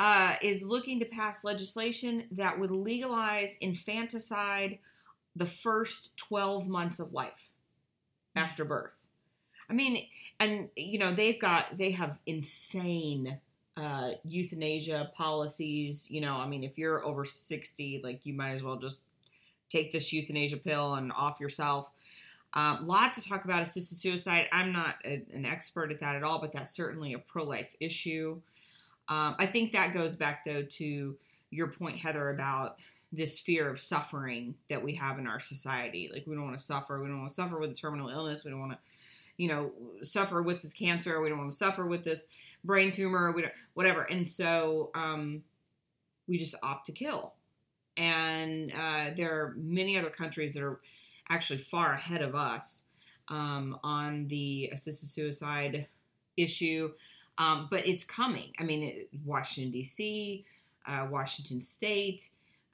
Uh, 0.00 0.36
is 0.40 0.64
looking 0.64 0.98
to 0.98 1.04
pass 1.04 1.44
legislation 1.44 2.24
that 2.30 2.58
would 2.58 2.70
legalize 2.70 3.58
infanticide 3.60 4.78
the 5.36 5.44
first 5.44 6.16
12 6.16 6.66
months 6.66 6.98
of 6.98 7.12
life 7.12 7.50
after 8.34 8.64
birth. 8.64 8.94
I 9.68 9.74
mean, 9.74 10.06
and 10.38 10.70
you 10.74 10.98
know, 10.98 11.12
they've 11.12 11.38
got 11.38 11.76
they 11.76 11.90
have 11.90 12.18
insane 12.24 13.40
uh, 13.76 14.12
euthanasia 14.24 15.10
policies. 15.14 16.10
You 16.10 16.22
know, 16.22 16.36
I 16.36 16.48
mean, 16.48 16.64
if 16.64 16.78
you're 16.78 17.04
over 17.04 17.26
60, 17.26 18.00
like 18.02 18.20
you 18.24 18.32
might 18.32 18.52
as 18.52 18.62
well 18.62 18.76
just 18.76 19.02
take 19.68 19.92
this 19.92 20.14
euthanasia 20.14 20.56
pill 20.56 20.94
and 20.94 21.12
off 21.12 21.40
yourself. 21.40 21.88
Um, 22.54 22.86
lots 22.86 23.22
to 23.22 23.28
talk 23.28 23.44
about 23.44 23.62
assisted 23.62 23.98
suicide. 23.98 24.46
I'm 24.50 24.72
not 24.72 24.96
a, 25.04 25.22
an 25.34 25.44
expert 25.44 25.92
at 25.92 26.00
that 26.00 26.16
at 26.16 26.24
all, 26.24 26.40
but 26.40 26.52
that's 26.52 26.74
certainly 26.74 27.12
a 27.12 27.18
pro 27.18 27.44
life 27.44 27.68
issue. 27.80 28.40
Um, 29.10 29.34
I 29.38 29.46
think 29.46 29.72
that 29.72 29.92
goes 29.92 30.14
back 30.14 30.44
though 30.46 30.62
to 30.62 31.16
your 31.50 31.66
point, 31.66 31.98
Heather, 31.98 32.30
about 32.30 32.76
this 33.12 33.40
fear 33.40 33.68
of 33.68 33.80
suffering 33.80 34.54
that 34.68 34.82
we 34.82 34.94
have 34.94 35.18
in 35.18 35.26
our 35.26 35.40
society. 35.40 36.08
Like 36.12 36.26
we 36.26 36.36
don't 36.36 36.44
want 36.44 36.56
to 36.56 36.64
suffer. 36.64 37.00
We 37.02 37.08
don't 37.08 37.18
want 37.18 37.30
to 37.30 37.34
suffer 37.34 37.58
with 37.58 37.70
a 37.72 37.74
terminal 37.74 38.08
illness. 38.08 38.44
We 38.44 38.52
don't 38.52 38.60
want 38.60 38.72
to, 38.72 38.78
you 39.36 39.48
know, 39.48 39.72
suffer 40.02 40.42
with 40.42 40.62
this 40.62 40.72
cancer. 40.72 41.20
We 41.20 41.28
don't 41.28 41.38
want 41.38 41.50
to 41.50 41.56
suffer 41.56 41.84
with 41.84 42.04
this 42.04 42.28
brain 42.62 42.92
tumor. 42.92 43.32
We 43.32 43.42
don't, 43.42 43.52
whatever. 43.74 44.02
And 44.02 44.28
so 44.28 44.90
um, 44.94 45.42
we 46.28 46.38
just 46.38 46.54
opt 46.62 46.86
to 46.86 46.92
kill. 46.92 47.34
And 47.96 48.72
uh, 48.72 49.10
there 49.16 49.32
are 49.32 49.54
many 49.56 49.98
other 49.98 50.10
countries 50.10 50.54
that 50.54 50.62
are 50.62 50.80
actually 51.28 51.58
far 51.58 51.94
ahead 51.94 52.22
of 52.22 52.36
us 52.36 52.84
um, 53.28 53.76
on 53.82 54.28
the 54.28 54.70
assisted 54.72 55.10
suicide 55.10 55.88
issue. 56.36 56.92
Um, 57.38 57.68
but 57.70 57.86
it's 57.86 58.04
coming. 58.04 58.52
I 58.58 58.64
mean, 58.64 59.06
Washington 59.24 59.70
D.C., 59.72 60.44
uh, 60.86 61.06
Washington 61.10 61.62
State. 61.62 62.28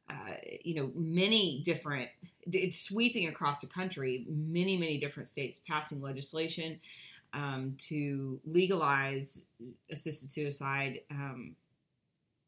Uh, 0.08 0.34
you 0.62 0.74
know, 0.76 0.90
many 0.94 1.62
different, 1.64 2.08
it's 2.52 2.80
sweeping 2.80 3.26
across 3.26 3.60
the 3.60 3.66
country, 3.66 4.24
many, 4.28 4.76
many 4.76 4.98
different 4.98 5.28
states 5.28 5.60
passing 5.66 6.00
legislation 6.00 6.78
um, 7.32 7.74
to 7.78 8.40
legalize 8.46 9.46
assisted 9.90 10.30
suicide 10.30 11.00
um, 11.10 11.56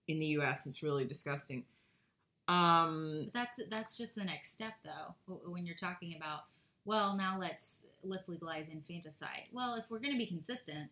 in 0.07 0.19
the 0.19 0.27
U.S. 0.27 0.67
It's 0.67 0.83
really 0.83 1.05
disgusting. 1.05 1.65
Um, 2.49 3.29
that's 3.35 3.61
that's 3.71 3.97
just 3.97 4.15
the 4.15 4.25
next 4.25 4.53
step, 4.53 4.73
though. 4.85 5.37
When 5.47 5.67
you're 5.67 5.77
talking 5.77 6.17
about, 6.17 6.45
well, 6.85 7.15
now 7.15 7.38
let's 7.38 7.83
let's 8.03 8.29
legalize 8.29 8.67
infanticide. 8.73 9.45
Well, 9.53 9.75
if 9.75 9.85
we're 9.91 9.99
going 9.99 10.12
to 10.12 10.19
be 10.19 10.27
consistent, 10.27 10.91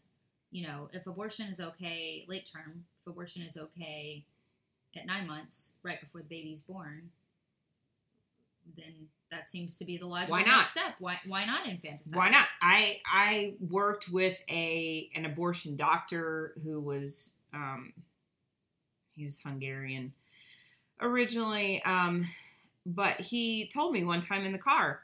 you 0.57 0.67
know, 0.67 0.89
if 0.95 1.07
abortion 1.07 1.49
is 1.49 1.61
okay 1.61 2.25
late 2.29 2.51
term, 2.51 2.87
if 3.03 3.07
abortion 3.07 3.43
is 3.43 3.59
okay 3.59 4.25
at 4.97 5.05
nine 5.05 5.27
months, 5.27 5.73
right 5.83 6.01
before 6.01 6.23
the 6.23 6.29
baby's 6.29 6.63
born, 6.63 7.11
then 8.75 9.09
that 9.31 9.51
seems 9.51 9.77
to 9.77 9.85
be 9.85 9.99
the 9.99 10.07
logical 10.07 10.35
Why 10.35 10.45
not? 10.45 10.57
next 10.57 10.71
step. 10.71 10.95
Why 10.99 11.19
why 11.27 11.45
not 11.45 11.69
infanticide? 11.69 12.17
Why 12.17 12.31
not? 12.31 12.49
I 12.63 13.01
I 13.05 13.53
worked 13.69 14.09
with 14.09 14.39
a 14.49 15.11
an 15.15 15.27
abortion 15.27 15.77
doctor 15.77 16.55
who 16.65 16.81
was 16.81 17.35
um, 17.53 17.93
he 19.15 19.27
was 19.27 19.39
Hungarian 19.41 20.15
originally, 21.03 21.83
um, 21.85 22.27
but 22.87 23.21
he 23.21 23.69
told 23.69 23.93
me 23.93 24.05
one 24.05 24.23
time 24.23 24.47
in 24.47 24.53
the 24.53 24.59
car, 24.59 25.03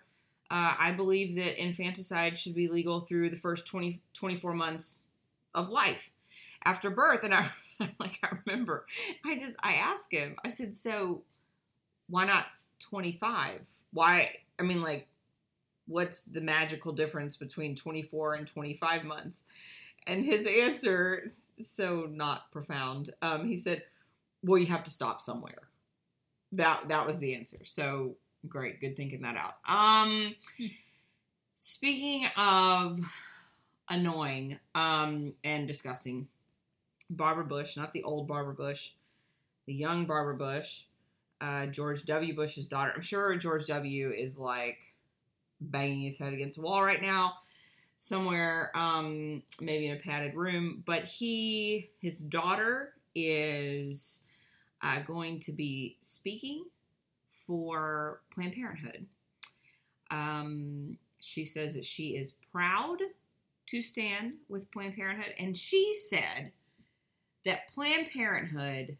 uh, 0.50 0.72
I 0.78 0.92
believe 0.92 1.36
that 1.36 1.62
infanticide 1.62 2.38
should 2.38 2.54
be 2.54 2.68
legal 2.68 3.02
through 3.02 3.28
the 3.28 3.36
first 3.36 3.66
20, 3.66 4.00
24 4.14 4.54
months 4.54 5.04
of 5.54 5.68
life 5.68 6.10
after 6.64 6.90
birth, 6.90 7.24
and 7.24 7.34
I 7.34 7.50
like 7.98 8.18
I 8.22 8.28
remember 8.44 8.86
I 9.24 9.36
just 9.38 9.56
I 9.60 9.74
asked 9.74 10.12
him 10.12 10.36
I 10.44 10.50
said 10.50 10.76
so 10.76 11.22
why 12.08 12.26
not 12.26 12.46
twenty 12.78 13.12
five 13.12 13.60
why 13.92 14.36
I 14.58 14.62
mean 14.62 14.82
like 14.82 15.08
what's 15.86 16.22
the 16.22 16.40
magical 16.40 16.92
difference 16.92 17.36
between 17.36 17.74
24 17.74 18.34
and 18.34 18.46
25 18.46 19.04
months? 19.04 19.42
And 20.06 20.24
his 20.24 20.46
answer 20.46 21.24
is 21.26 21.52
so 21.60 22.06
not 22.08 22.50
profound. 22.52 23.10
Um, 23.20 23.46
he 23.46 23.56
said, 23.56 23.82
"Well, 24.42 24.58
you 24.58 24.66
have 24.66 24.84
to 24.84 24.90
stop 24.90 25.20
somewhere." 25.20 25.68
That 26.52 26.88
that 26.88 27.06
was 27.06 27.18
the 27.18 27.34
answer. 27.34 27.58
So 27.64 28.16
great, 28.48 28.80
good 28.80 28.96
thinking 28.96 29.22
that 29.22 29.36
out. 29.36 29.56
Um, 29.66 30.34
Hmm. 30.56 30.66
speaking 31.56 32.26
of 32.36 33.00
annoying 33.92 34.58
um, 34.74 35.34
and 35.44 35.66
disgusting, 35.66 36.28
Barbara 37.10 37.44
Bush, 37.44 37.76
not 37.76 37.92
the 37.92 38.02
old 38.02 38.26
Barbara 38.26 38.54
Bush, 38.54 38.90
the 39.66 39.74
young 39.74 40.06
Barbara 40.06 40.34
Bush, 40.34 40.82
uh, 41.40 41.66
George 41.66 42.04
W. 42.04 42.34
Bush's 42.34 42.66
daughter. 42.66 42.92
I'm 42.94 43.02
sure 43.02 43.36
George 43.36 43.66
W. 43.66 44.10
is 44.10 44.38
like 44.38 44.78
banging 45.60 46.02
his 46.02 46.18
head 46.18 46.32
against 46.32 46.56
the 46.56 46.64
wall 46.64 46.82
right 46.82 47.02
now 47.02 47.34
somewhere 48.02 48.76
um 48.76 49.42
maybe 49.60 49.86
in 49.86 49.96
a 49.96 50.00
padded 50.00 50.34
room 50.34 50.82
but 50.84 51.04
he 51.04 51.88
his 52.00 52.18
daughter 52.18 52.94
is 53.14 54.22
uh, 54.82 54.98
going 55.06 55.38
to 55.38 55.52
be 55.52 55.96
speaking 56.00 56.64
for 57.46 58.20
planned 58.34 58.54
parenthood 58.54 59.06
um 60.10 60.98
she 61.20 61.44
says 61.44 61.74
that 61.74 61.86
she 61.86 62.16
is 62.16 62.32
proud 62.50 62.98
to 63.72 63.82
stand 63.82 64.34
with 64.48 64.70
planned 64.70 64.94
parenthood 64.94 65.34
and 65.38 65.56
she 65.56 65.94
said 66.08 66.52
that 67.44 67.68
planned 67.74 68.08
parenthood 68.12 68.96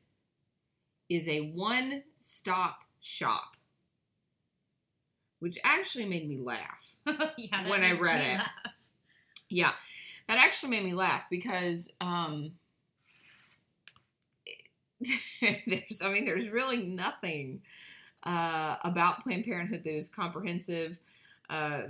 is 1.09 1.29
a 1.29 1.53
one-stop 1.55 2.79
shop 3.01 3.57
which 5.39 5.59
actually 5.63 6.07
made 6.07 6.29
me 6.29 6.39
laugh 6.39 6.95
yeah, 7.37 7.69
When 7.69 7.85
I 7.85 7.93
read 7.93 8.21
it. 8.21 8.37
laugh. 8.39 8.51
Yeah, 9.49 9.73
that 10.29 10.39
actually 10.39 10.71
made 10.71 10.85
me 10.85 10.95
laugh 10.95 11.25
because 11.29 11.93
um, 12.01 12.53
there's, 15.41 16.01
I 16.03 16.11
mean, 16.11 16.25
there's 16.25 16.49
really 16.49 16.87
nothing 16.87 17.61
uh, 18.23 18.77
about 18.85 19.25
Planned 19.25 19.45
Parenthood 19.45 19.83
that 19.85 19.95
is 19.95 20.09
comprehensive. 20.09 20.97
Uh, 21.53 21.83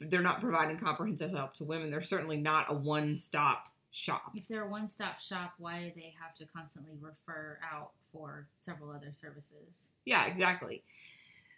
they're 0.00 0.22
not 0.22 0.40
providing 0.40 0.78
comprehensive 0.78 1.32
help 1.32 1.52
to 1.54 1.64
women. 1.64 1.90
They're 1.90 2.00
certainly 2.00 2.36
not 2.36 2.66
a 2.68 2.74
one-stop 2.74 3.66
shop. 3.90 4.30
If 4.36 4.46
they're 4.46 4.62
a 4.62 4.68
one-stop 4.68 5.18
shop, 5.18 5.54
why 5.58 5.82
do 5.82 5.90
they 5.96 6.14
have 6.22 6.36
to 6.36 6.46
constantly 6.46 6.94
refer 7.00 7.58
out 7.72 7.90
for 8.12 8.46
several 8.58 8.90
other 8.90 9.10
services? 9.12 9.88
Yeah, 10.04 10.26
exactly. 10.26 10.84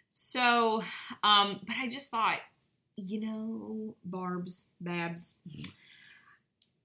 So, 0.09 0.81
um, 1.23 1.59
but 1.67 1.75
I 1.77 1.87
just 1.87 2.09
thought, 2.09 2.39
you 2.95 3.21
know, 3.21 3.95
Barb's, 4.03 4.69
Babs, 4.81 5.35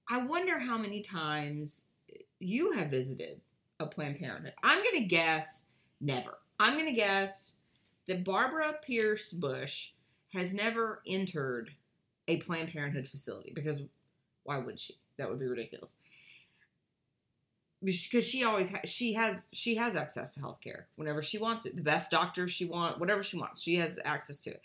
I 0.07 0.19
wonder 0.19 0.59
how 0.59 0.77
many 0.77 1.01
times 1.01 1.85
you 2.37 2.73
have 2.73 2.91
visited 2.91 3.41
a 3.79 3.87
Planned 3.87 4.19
Parenthood. 4.19 4.53
I'm 4.63 4.83
going 4.83 5.01
to 5.01 5.07
guess 5.07 5.65
never. 5.99 6.37
I'm 6.59 6.73
going 6.73 6.85
to 6.85 6.93
guess 6.93 7.57
that 8.07 8.23
Barbara 8.23 8.75
Pierce 8.85 9.31
Bush 9.31 9.92
has 10.33 10.53
never 10.53 11.01
entered 11.05 11.71
a 12.27 12.37
Planned 12.37 12.71
Parenthood 12.71 13.07
facility 13.07 13.51
because 13.53 13.81
why 14.43 14.57
would 14.57 14.79
she? 14.79 14.97
That 15.17 15.29
would 15.29 15.39
be 15.39 15.45
ridiculous. 15.45 15.95
Because 17.83 18.25
she 18.25 18.43
always 18.43 18.69
ha- 18.69 18.81
she 18.85 19.13
has 19.13 19.45
she 19.51 19.75
has 19.75 19.95
access 19.95 20.33
to 20.33 20.39
health 20.39 20.59
care 20.61 20.87
whenever 20.95 21.21
she 21.21 21.37
wants 21.37 21.65
it. 21.65 21.75
The 21.75 21.81
best 21.81 22.11
doctor 22.11 22.47
she 22.47 22.65
want, 22.65 22.99
whatever 22.99 23.21
she 23.21 23.37
wants, 23.37 23.61
she 23.61 23.75
has 23.75 23.99
access 24.03 24.39
to 24.39 24.51
it. 24.51 24.61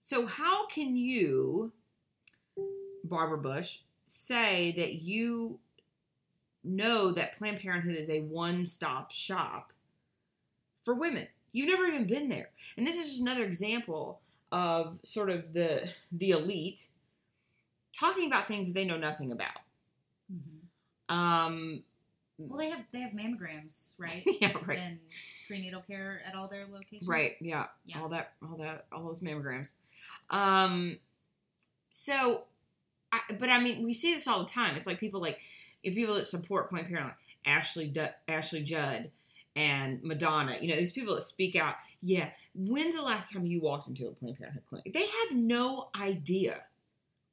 So 0.00 0.26
how 0.26 0.66
can 0.66 0.96
you, 0.96 1.72
Barbara 3.04 3.38
Bush, 3.38 3.78
say 4.06 4.74
that 4.76 4.94
you 4.94 5.58
know 6.62 7.12
that 7.12 7.36
Planned 7.36 7.60
Parenthood 7.60 7.96
is 7.96 8.10
a 8.10 8.22
one-stop 8.22 9.12
shop 9.12 9.72
for 10.84 10.94
women? 10.94 11.28
You've 11.52 11.68
never 11.68 11.86
even 11.86 12.06
been 12.06 12.28
there, 12.28 12.50
and 12.76 12.86
this 12.86 12.96
is 12.96 13.10
just 13.10 13.20
another 13.20 13.44
example 13.44 14.20
of 14.54 15.00
sort 15.02 15.30
of 15.30 15.52
the 15.52 15.88
the 16.12 16.30
elite 16.30 16.86
talking 17.98 18.28
about 18.28 18.46
things 18.46 18.72
they 18.72 18.84
know 18.84 18.96
nothing 18.96 19.32
about. 19.32 19.58
Um, 21.08 21.82
Well, 22.38 22.58
they 22.58 22.70
have 22.70 22.84
they 22.92 23.00
have 23.00 23.12
mammograms, 23.12 23.90
right? 23.98 24.22
yeah, 24.40 24.52
right. 24.64 24.78
And 24.78 24.98
prenatal 25.48 25.82
care 25.82 26.22
at 26.26 26.36
all 26.36 26.46
their 26.48 26.66
locations. 26.72 27.08
Right. 27.08 27.32
Yeah. 27.40 27.66
Yeah. 27.84 28.00
All 28.00 28.08
that. 28.10 28.32
All 28.42 28.56
that. 28.58 28.86
All 28.92 29.04
those 29.04 29.20
mammograms. 29.20 29.72
Um. 30.30 30.98
So, 31.90 32.42
I, 33.12 33.20
but 33.38 33.48
I 33.50 33.60
mean, 33.60 33.84
we 33.84 33.92
see 33.92 34.14
this 34.14 34.26
all 34.26 34.40
the 34.40 34.50
time. 34.50 34.76
It's 34.76 34.86
like 34.86 34.98
people 35.00 35.20
like 35.20 35.38
if 35.82 35.94
people 35.94 36.14
that 36.14 36.26
support 36.26 36.70
Planned 36.70 36.86
Parenthood, 36.88 37.14
like 37.16 37.54
Ashley 37.56 37.88
Du- 37.88 38.14
Ashley 38.28 38.62
Judd 38.62 39.10
and 39.56 40.02
Madonna. 40.02 40.56
You 40.60 40.68
know, 40.68 40.76
these 40.76 40.92
people 40.92 41.14
that 41.14 41.24
speak 41.24 41.56
out. 41.56 41.74
Yeah. 42.02 42.30
When's 42.54 42.96
the 42.96 43.02
last 43.02 43.32
time 43.32 43.46
you 43.46 43.60
walked 43.60 43.88
into 43.88 44.06
a 44.06 44.12
Planned 44.12 44.38
Parenthood 44.38 44.64
clinic? 44.68 44.92
They 44.92 45.06
have 45.06 45.36
no 45.36 45.88
idea 45.98 46.62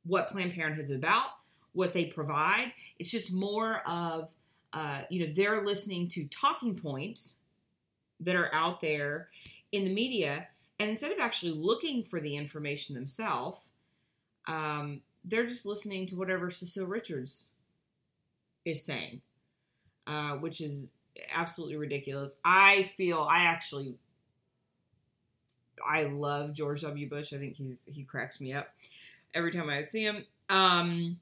what 0.06 0.30
Planned 0.30 0.54
Parenthood's 0.54 0.92
about, 0.92 1.28
what 1.74 1.94
they 1.94 2.06
provide. 2.06 2.74
It's 3.00 3.12
just 3.12 3.32
more 3.32 3.82
of, 3.88 4.30
uh, 4.74 5.02
you 5.10 5.26
know, 5.26 5.34
they're 5.34 5.64
listening 5.64 6.08
to 6.10 6.26
talking 6.26 6.76
points 6.76 7.36
that 8.20 8.36
are 8.36 8.54
out 8.54 8.82
there 8.82 9.30
in 9.72 9.84
the 9.84 9.94
media, 9.94 10.48
and 10.80 10.90
instead 10.90 11.12
of 11.12 11.20
actually 11.20 11.54
looking 11.54 12.04
for 12.04 12.20
the 12.20 12.36
information 12.36 12.96
themselves, 12.96 13.60
um, 14.48 15.02
they're 15.24 15.48
just 15.48 15.66
listening 15.66 16.06
to 16.08 16.16
whatever 16.16 16.52
Cecile 16.52 16.86
Richards 16.86 17.48
is 18.66 18.84
saying, 18.84 19.22
uh, 20.08 20.34
which 20.34 20.62
is 20.62 20.90
absolutely 21.34 21.78
ridiculous. 21.78 22.38
I 22.44 22.92
feel 22.98 23.20
I 23.30 23.44
actually 23.46 23.96
I 25.86 26.04
love 26.06 26.54
George 26.54 26.82
W. 26.82 27.10
Bush. 27.10 27.34
I 27.34 27.38
think 27.38 27.56
he's 27.56 27.82
he 27.86 28.04
cracks 28.04 28.40
me 28.40 28.54
up 28.54 28.70
every 29.34 29.52
time 29.52 29.70
I 29.70 29.82
see 29.82 30.04
him. 30.04 30.26
Um, 30.50 31.20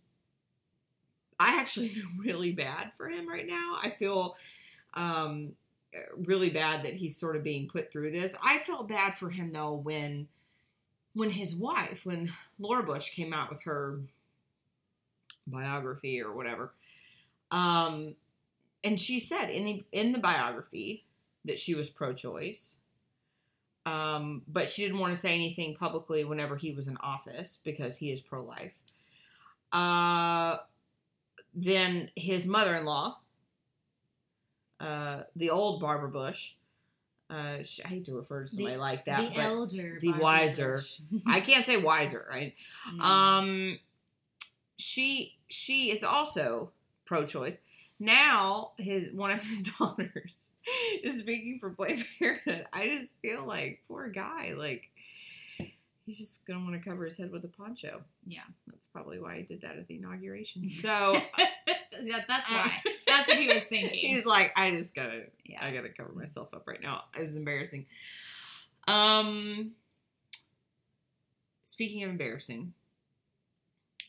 I 1.39 1.59
actually 1.59 1.87
feel 1.89 2.07
really 2.17 2.51
bad 2.51 2.91
for 2.97 3.07
him 3.07 3.27
right 3.27 3.47
now. 3.47 3.77
I 3.81 3.89
feel 3.91 4.35
um, 4.93 5.53
really 6.17 6.49
bad 6.49 6.83
that 6.83 6.93
he's 6.93 7.17
sort 7.17 7.35
of 7.35 7.43
being 7.43 7.67
put 7.67 7.91
through 7.91 8.11
this. 8.11 8.35
I 8.43 8.59
felt 8.59 8.89
bad 8.89 9.15
for 9.17 9.29
him 9.29 9.51
though 9.53 9.73
when 9.73 10.27
when 11.13 11.31
his 11.31 11.55
wife, 11.55 12.05
when 12.05 12.31
Laura 12.59 12.83
Bush 12.83 13.09
came 13.09 13.33
out 13.33 13.49
with 13.49 13.63
her 13.63 13.99
biography 15.47 16.21
or 16.21 16.33
whatever, 16.33 16.71
um, 17.51 18.15
and 18.83 18.99
she 18.99 19.19
said 19.19 19.49
in 19.49 19.65
the 19.65 19.83
in 19.91 20.11
the 20.11 20.19
biography 20.19 21.05
that 21.45 21.59
she 21.59 21.73
was 21.75 21.89
pro-choice. 21.89 22.75
Um, 23.85 24.43
but 24.47 24.69
she 24.69 24.83
didn't 24.83 24.99
want 24.99 25.13
to 25.15 25.19
say 25.19 25.33
anything 25.33 25.73
publicly 25.75 26.23
whenever 26.23 26.57
he 26.57 26.71
was 26.71 26.87
in 26.87 26.97
office 26.97 27.59
because 27.63 27.97
he 27.97 28.11
is 28.11 28.19
pro-life. 28.19 28.73
Uh, 29.71 30.57
then 31.55 32.11
his 32.15 32.45
mother-in-law 32.45 33.17
uh, 34.79 35.23
the 35.35 35.49
old 35.49 35.81
Barbara 35.81 36.09
Bush. 36.09 36.53
Uh, 37.29 37.59
I 37.83 37.87
hate 37.87 38.05
to 38.05 38.15
refer 38.15 38.43
to 38.43 38.47
somebody 38.47 38.75
The- 38.75 38.81
like 38.81 39.05
that, 39.05 39.33
the 39.33 39.39
elder, 39.39 39.99
the 40.01 40.09
Barbara 40.09 40.23
wiser. 40.23 40.79
I 41.27 41.41
can't 41.41 41.65
say 41.65 41.77
wiser, 41.77 42.25
right? 42.29 42.55
No. 42.95 43.03
Um, 43.03 43.79
she 44.77 45.37
she 45.47 45.91
is 45.91 46.03
also 46.03 46.71
pro-choice. 47.05 47.59
Now 47.99 48.71
his 48.77 49.11
one 49.13 49.31
of 49.31 49.41
his 49.41 49.63
daughters 49.79 50.51
is 51.03 51.19
speaking 51.19 51.57
for 51.59 51.69
Planned 51.71 52.05
Parenthood. 52.17 52.65
I 52.71 52.87
just 52.99 53.15
feel 53.21 53.45
like 53.45 53.81
poor 53.87 54.07
guy, 54.09 54.53
like 54.57 54.83
he's 56.05 56.17
just 56.17 56.45
gonna 56.47 56.61
want 56.63 56.81
to 56.81 56.89
cover 56.89 57.05
his 57.05 57.17
head 57.17 57.31
with 57.31 57.43
a 57.43 57.49
poncho. 57.49 58.01
yeah, 58.25 58.41
That's 58.67 58.85
probably 58.87 59.19
why 59.19 59.37
he 59.37 59.43
did 59.43 59.61
that 59.61 59.77
at 59.77 59.87
the 59.87 59.95
inauguration. 59.97 60.67
So 60.69 61.21
that, 61.37 62.25
that's 62.27 62.49
why. 62.49 62.71
That's 63.07 63.27
what 63.27 63.37
he 63.37 63.47
was 63.47 63.63
thinking. 63.63 63.89
he's 63.99 64.25
like, 64.25 64.53
I 64.55 64.71
just 64.71 64.95
gotta 64.95 65.23
yeah. 65.43 65.63
I 65.65 65.71
gotta 65.71 65.89
cover 65.89 66.13
myself 66.13 66.53
up 66.53 66.65
right 66.67 66.81
now. 66.81 67.03
It's 67.17 67.35
embarrassing. 67.35 67.85
Um, 68.87 69.71
speaking 71.63 72.03
of 72.03 72.11
embarrassing, 72.11 72.73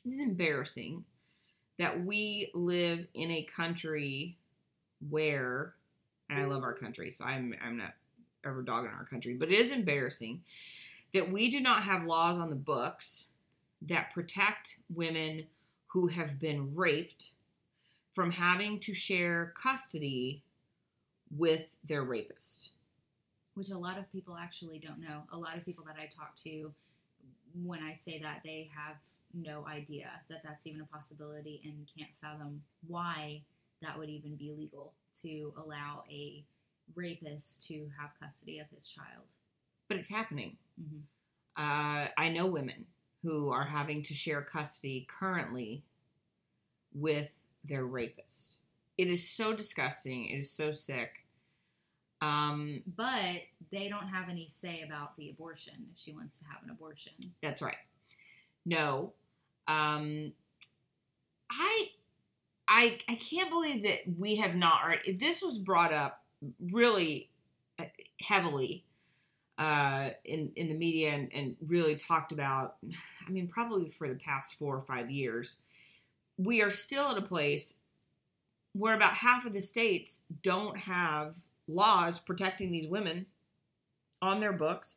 it 0.04 0.10
is 0.10 0.20
embarrassing 0.20 1.04
that 1.80 2.04
we 2.04 2.50
live 2.54 3.06
in 3.14 3.30
a 3.30 3.42
country 3.42 4.36
where, 5.08 5.74
and 6.28 6.40
I 6.40 6.44
love 6.44 6.62
our 6.62 6.74
country, 6.74 7.10
so 7.10 7.24
I'm 7.24 7.54
I'm 7.64 7.76
not 7.78 7.94
ever 8.44 8.62
dogging 8.62 8.90
our 8.90 9.04
country, 9.04 9.34
but 9.34 9.50
it 9.50 9.58
is 9.58 9.72
embarrassing 9.72 10.42
that 11.12 11.30
we 11.30 11.50
do 11.50 11.60
not 11.60 11.82
have 11.82 12.04
laws 12.04 12.38
on 12.38 12.50
the 12.50 12.56
books 12.56 13.26
that 13.82 14.12
protect 14.14 14.76
women 14.94 15.46
who 15.88 16.06
have 16.06 16.38
been 16.38 16.74
raped 16.74 17.30
from 18.14 18.30
having 18.30 18.78
to 18.80 18.94
share 18.94 19.52
custody 19.60 20.42
with 21.36 21.66
their 21.84 22.02
rapist. 22.02 22.70
which 23.54 23.70
a 23.70 23.78
lot 23.78 23.98
of 23.98 24.10
people 24.12 24.36
actually 24.36 24.78
don't 24.78 25.00
know. 25.00 25.22
A 25.32 25.36
lot 25.36 25.56
of 25.56 25.64
people 25.64 25.84
that 25.84 25.96
I 26.00 26.06
talk 26.06 26.34
to, 26.44 26.72
when 27.64 27.80
I 27.82 27.94
say 27.94 28.18
that, 28.20 28.40
they 28.44 28.70
have 28.74 28.96
no 29.34 29.66
idea 29.66 30.08
that 30.28 30.42
that's 30.42 30.66
even 30.66 30.80
a 30.80 30.86
possibility 30.86 31.60
and 31.64 31.88
can't 31.96 32.10
fathom 32.20 32.62
why 32.86 33.42
that 33.82 33.98
would 33.98 34.08
even 34.10 34.36
be 34.36 34.52
legal 34.56 34.92
to 35.22 35.52
allow 35.64 36.04
a 36.10 36.44
rapist 36.94 37.66
to 37.68 37.88
have 37.98 38.10
custody 38.20 38.58
of 38.58 38.66
his 38.74 38.86
child. 38.86 39.24
But 39.88 39.98
it's 39.98 40.10
happening. 40.10 40.56
hmm 40.78 41.00
Uh, 41.56 42.08
I 42.16 42.30
know 42.30 42.46
women 42.46 42.86
who 43.22 43.50
are 43.50 43.64
having 43.64 44.02
to 44.04 44.14
share 44.14 44.42
custody 44.42 45.06
currently 45.18 45.82
with 46.94 47.30
their 47.64 47.84
rapist. 47.84 48.56
It 48.96 49.08
is 49.08 49.28
so 49.28 49.52
disgusting. 49.54 50.26
It 50.26 50.38
is 50.38 50.50
so 50.50 50.72
sick. 50.72 51.26
Um, 52.22 52.82
But 52.96 53.42
they 53.70 53.88
don't 53.88 54.08
have 54.08 54.28
any 54.28 54.48
say 54.50 54.82
about 54.82 55.16
the 55.16 55.30
abortion 55.30 55.74
if 55.92 55.98
she 55.98 56.12
wants 56.12 56.38
to 56.38 56.44
have 56.46 56.62
an 56.64 56.70
abortion. 56.70 57.12
That's 57.42 57.62
right. 57.62 57.76
No. 58.66 59.12
Um 59.70 60.32
I 61.50 61.90
I 62.68 62.98
I 63.08 63.14
can't 63.14 63.50
believe 63.50 63.84
that 63.84 64.00
we 64.18 64.36
have 64.36 64.54
not 64.54 64.82
already 64.82 65.12
this 65.12 65.42
was 65.42 65.58
brought 65.58 65.92
up 65.92 66.22
really 66.60 67.30
uh, 67.78 67.84
heavily 68.20 68.84
uh 69.58 70.10
in 70.24 70.50
in 70.56 70.68
the 70.68 70.74
media 70.74 71.10
and, 71.10 71.32
and 71.32 71.56
really 71.66 71.94
talked 71.94 72.32
about 72.32 72.76
I 73.26 73.30
mean 73.30 73.48
probably 73.48 73.90
for 73.90 74.08
the 74.08 74.14
past 74.14 74.54
4 74.58 74.76
or 74.76 74.80
5 74.80 75.10
years. 75.10 75.60
We 76.36 76.62
are 76.62 76.70
still 76.70 77.10
at 77.10 77.18
a 77.18 77.22
place 77.22 77.74
where 78.72 78.94
about 78.94 79.14
half 79.14 79.44
of 79.44 79.52
the 79.52 79.60
states 79.60 80.20
don't 80.42 80.78
have 80.78 81.34
laws 81.68 82.18
protecting 82.18 82.70
these 82.72 82.86
women 82.86 83.26
on 84.22 84.40
their 84.40 84.52
books 84.52 84.96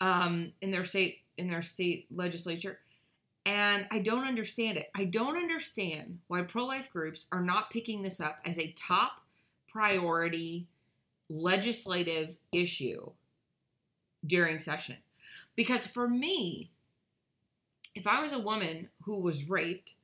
um, 0.00 0.52
in 0.60 0.70
their 0.70 0.84
state 0.84 1.18
in 1.36 1.48
their 1.48 1.62
state 1.62 2.06
legislature 2.14 2.78
and 3.44 3.86
i 3.90 3.98
don't 3.98 4.26
understand 4.26 4.76
it. 4.78 4.90
I 4.94 5.04
don't 5.04 5.36
understand 5.36 6.20
why 6.28 6.42
pro-life 6.42 6.88
groups 6.92 7.26
are 7.32 7.40
not 7.40 7.70
picking 7.70 8.02
this 8.02 8.20
up 8.20 8.38
as 8.44 8.58
a 8.58 8.72
top 8.72 9.22
priority 9.70 10.66
legislative 11.28 12.36
issue 12.52 13.10
during 14.26 14.58
session. 14.58 14.96
Because 15.56 15.86
for 15.86 16.08
me 16.08 16.70
if 17.94 18.06
i 18.06 18.22
was 18.22 18.32
a 18.32 18.38
woman 18.38 18.88
who 19.04 19.20
was 19.20 19.48
raped 19.48 19.94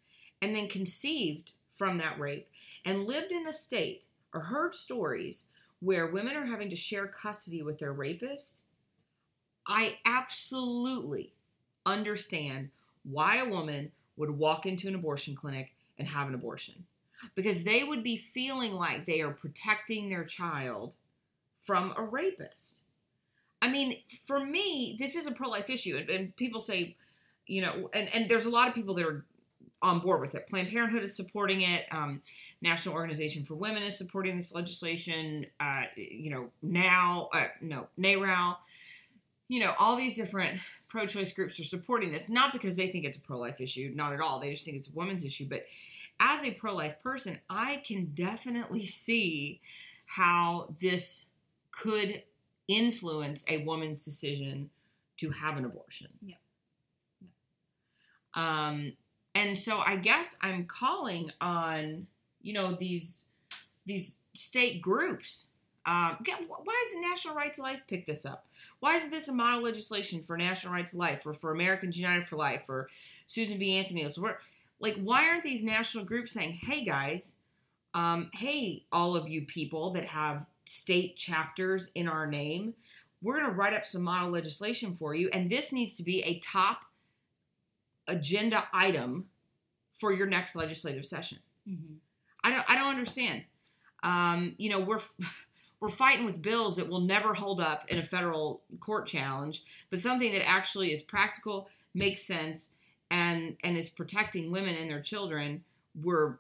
and 0.42 0.55
then 0.55 0.68
conceived 0.68 1.53
from 1.72 1.98
that 1.98 2.18
rape 2.18 2.48
and 2.85 3.07
lived 3.07 3.33
in 3.33 3.46
a 3.46 3.53
state 3.53 4.05
or 4.35 4.40
heard 4.42 4.74
stories 4.74 5.46
where 5.81 6.07
women 6.07 6.37
are 6.37 6.46
having 6.46 6.70
to 6.70 6.77
share 6.77 7.07
custody 7.07 7.62
with 7.62 7.79
their 7.79 7.92
rapist 7.92 8.62
I 9.68 9.98
absolutely 10.07 11.35
understand 11.85 12.70
why 13.11 13.37
a 13.37 13.49
woman 13.49 13.92
would 14.16 14.31
walk 14.31 14.66
into 14.66 14.88
an 14.88 14.94
abortion 14.94 15.35
clinic 15.35 15.73
and 15.99 16.09
have 16.09 16.29
an 16.29 16.35
abortion 16.35 16.85
because 17.35 17.64
they 17.64 17.83
would 17.85 18.03
be 18.03 18.16
feeling 18.16 18.73
like 18.73 19.05
they 19.05 19.21
are 19.21 19.33
protecting 19.33 20.09
their 20.09 20.25
child 20.25 20.94
from 21.61 21.92
a 21.97 22.03
rapist. 22.03 22.81
I 23.61 23.68
mean, 23.68 23.99
for 24.27 24.44
me, 24.44 24.97
this 24.99 25.16
is 25.16 25.27
a 25.27 25.33
pro 25.33 25.49
life 25.49 25.68
issue. 25.68 25.97
And, 25.97 26.09
and 26.09 26.37
people 26.37 26.61
say, 26.61 26.97
you 27.47 27.61
know, 27.61 27.90
and, 27.92 28.09
and 28.14 28.29
there's 28.29 28.47
a 28.47 28.51
lot 28.51 28.68
of 28.68 28.75
people 28.75 28.94
that 28.94 29.05
are 29.05 29.25
on 29.83 30.01
board 30.01 30.21
with 30.21 30.35
it. 30.35 30.49
Planned 30.49 30.71
Parenthood 30.71 31.03
is 31.03 31.16
supporting 31.16 31.62
it. 31.62 31.87
Um, 31.90 32.23
National 32.62 32.94
Organization 32.94 33.44
for 33.44 33.55
Women 33.55 33.83
is 33.83 33.99
supporting 33.99 34.37
this 34.37 34.55
legislation. 34.55 35.47
Uh, 35.59 35.83
you 35.97 36.31
know, 36.31 36.51
now, 36.62 37.31
uh, 37.33 37.47
no, 37.61 37.88
NARAL 37.99 38.57
you 39.49 39.61
know, 39.61 39.75
all 39.79 39.97
these 39.97 40.14
different 40.14 40.61
pro 40.88 41.07
choice 41.07 41.33
groups 41.33 41.61
are 41.61 41.64
supporting 41.64 42.11
this, 42.11 42.29
not 42.29 42.53
because 42.53 42.77
they 42.77 42.88
think 42.88 43.05
it's 43.05 43.18
a 43.18 43.20
pro 43.20 43.38
life 43.38 43.61
issue, 43.61 43.92
not 43.94 44.12
at 44.12 44.20
all. 44.20 44.40
They 44.40 44.53
just 44.53 44.64
think 44.64 44.77
it's 44.77 44.88
a 44.88 44.92
women's 44.92 45.24
issue. 45.24 45.46
But 45.48 45.66
as 46.20 46.42
a 46.42 46.51
pro 46.53 46.74
life 46.74 47.01
person, 47.03 47.38
I 47.48 47.83
can 47.87 48.12
definitely 48.14 48.87
see 48.87 49.61
how 50.07 50.74
this 50.81 51.27
could 51.70 52.22
influence 52.66 53.44
a 53.48 53.59
woman's 53.59 54.05
decision 54.05 54.70
to 55.18 55.31
have 55.31 55.57
an 55.57 55.64
abortion. 55.64 56.09
Yeah. 56.22 56.35
Um, 58.35 58.92
and 59.35 59.59
so 59.59 59.79
I 59.79 59.96
guess 59.96 60.37
I'm 60.40 60.64
calling 60.66 61.31
on, 61.40 62.07
you 62.42 62.53
know, 62.53 62.72
these 62.72 63.27
these 63.87 64.16
state 64.35 64.83
groups. 64.83 65.48
Um, 65.87 66.18
why 66.46 66.92
the 66.94 67.01
National 67.01 67.35
Right 67.35 67.53
to 67.55 67.62
Life 67.62 67.83
pick 67.88 68.07
this 68.07 68.27
up? 68.27 68.48
Why 68.81 68.97
isn't 68.97 69.11
this 69.11 69.29
a 69.29 69.33
model 69.33 69.62
legislation 69.62 70.23
for 70.23 70.37
National 70.37 70.73
Right 70.73 70.87
to 70.87 70.97
Life 70.97 71.27
or 71.27 71.35
for 71.35 71.53
Americans 71.53 71.99
United 71.99 72.27
for 72.27 72.37
Life 72.37 72.67
or 72.69 72.88
Susan 73.27 73.59
B. 73.59 73.77
Anthony? 73.77 74.09
So 74.09 74.31
like, 74.81 74.97
why 74.97 75.29
aren't 75.29 75.45
these 75.45 75.64
national 75.64 76.05
groups 76.05 76.33
saying, 76.33 76.61
hey 76.62 76.85
guys, 76.85 77.35
um, 77.95 78.31
hey, 78.35 78.85
all 78.93 79.17
of 79.17 79.29
you 79.29 79.43
people 79.43 79.93
that 79.95 80.05
have 80.07 80.47
state 80.67 81.17
chapters 81.17 81.91
in 81.95 82.07
our 82.07 82.27
name, 82.27 82.75
we're 83.23 83.41
going 83.41 83.51
to 83.51 83.57
write 83.57 83.75
up 83.75 83.85
some 83.85 84.03
model 84.03 84.31
legislation 84.31 84.95
for 84.97 85.14
you, 85.14 85.29
and 85.33 85.51
this 85.51 85.73
needs 85.73 85.97
to 85.97 86.03
be 86.03 86.23
a 86.23 86.38
top 86.38 86.83
agenda 88.07 88.64
item 88.73 89.27
for 89.99 90.12
your 90.12 90.27
next 90.27 90.55
legislative 90.55 91.05
session. 91.05 91.38
hmm 91.67 91.95
I 92.45 92.51
don't 92.51 92.64
I 92.69 92.77
don't 92.77 92.88
understand. 92.88 93.43
Um, 94.05 94.55
you 94.59 94.71
know, 94.71 94.79
we're 94.79 95.01
we're 95.81 95.88
fighting 95.88 96.25
with 96.25 96.43
bills 96.43 96.77
that 96.77 96.88
will 96.88 97.01
never 97.01 97.35
hold 97.35 97.61
up 97.61 97.85
in 97.88 97.99
a 97.99 98.05
federal 98.05 98.62
court 98.81 99.07
challenge, 99.07 99.62
but 99.91 100.01
something 100.01 100.33
that 100.33 100.47
actually 100.47 100.93
is 100.93 101.01
practical, 101.01 101.69
makes 101.95 102.23
sense, 102.23 102.71
and 103.11 103.57
and 103.62 103.77
is 103.77 103.88
protecting 103.88 104.51
women 104.51 104.75
and 104.75 104.91
their 104.91 105.01
children. 105.01 105.62
We're 106.03 106.38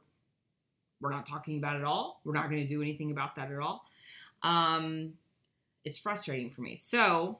we're 1.00 1.10
not 1.10 1.26
talking 1.26 1.58
about 1.58 1.76
it 1.76 1.84
all. 1.84 2.20
We're 2.24 2.34
not 2.34 2.50
going 2.50 2.62
to 2.62 2.68
do 2.68 2.82
anything 2.82 3.10
about 3.10 3.36
that 3.36 3.52
at 3.52 3.58
all. 3.58 3.84
Um, 4.42 5.14
it's 5.84 5.98
frustrating 5.98 6.50
for 6.50 6.62
me. 6.62 6.76
So 6.76 7.38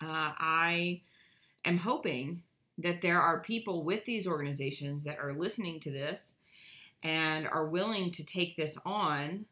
uh, 0.00 0.32
I 0.38 1.00
am 1.64 1.78
hoping 1.78 2.42
that 2.78 3.00
there 3.00 3.20
are 3.20 3.40
people 3.40 3.82
with 3.82 4.04
these 4.04 4.26
organizations 4.26 5.04
that 5.04 5.18
are 5.18 5.32
listening 5.32 5.80
to 5.80 5.90
this 5.90 6.34
and 7.02 7.46
are 7.48 7.66
willing 7.66 8.10
to 8.12 8.24
take 8.24 8.56
this 8.56 8.78
on 8.84 9.46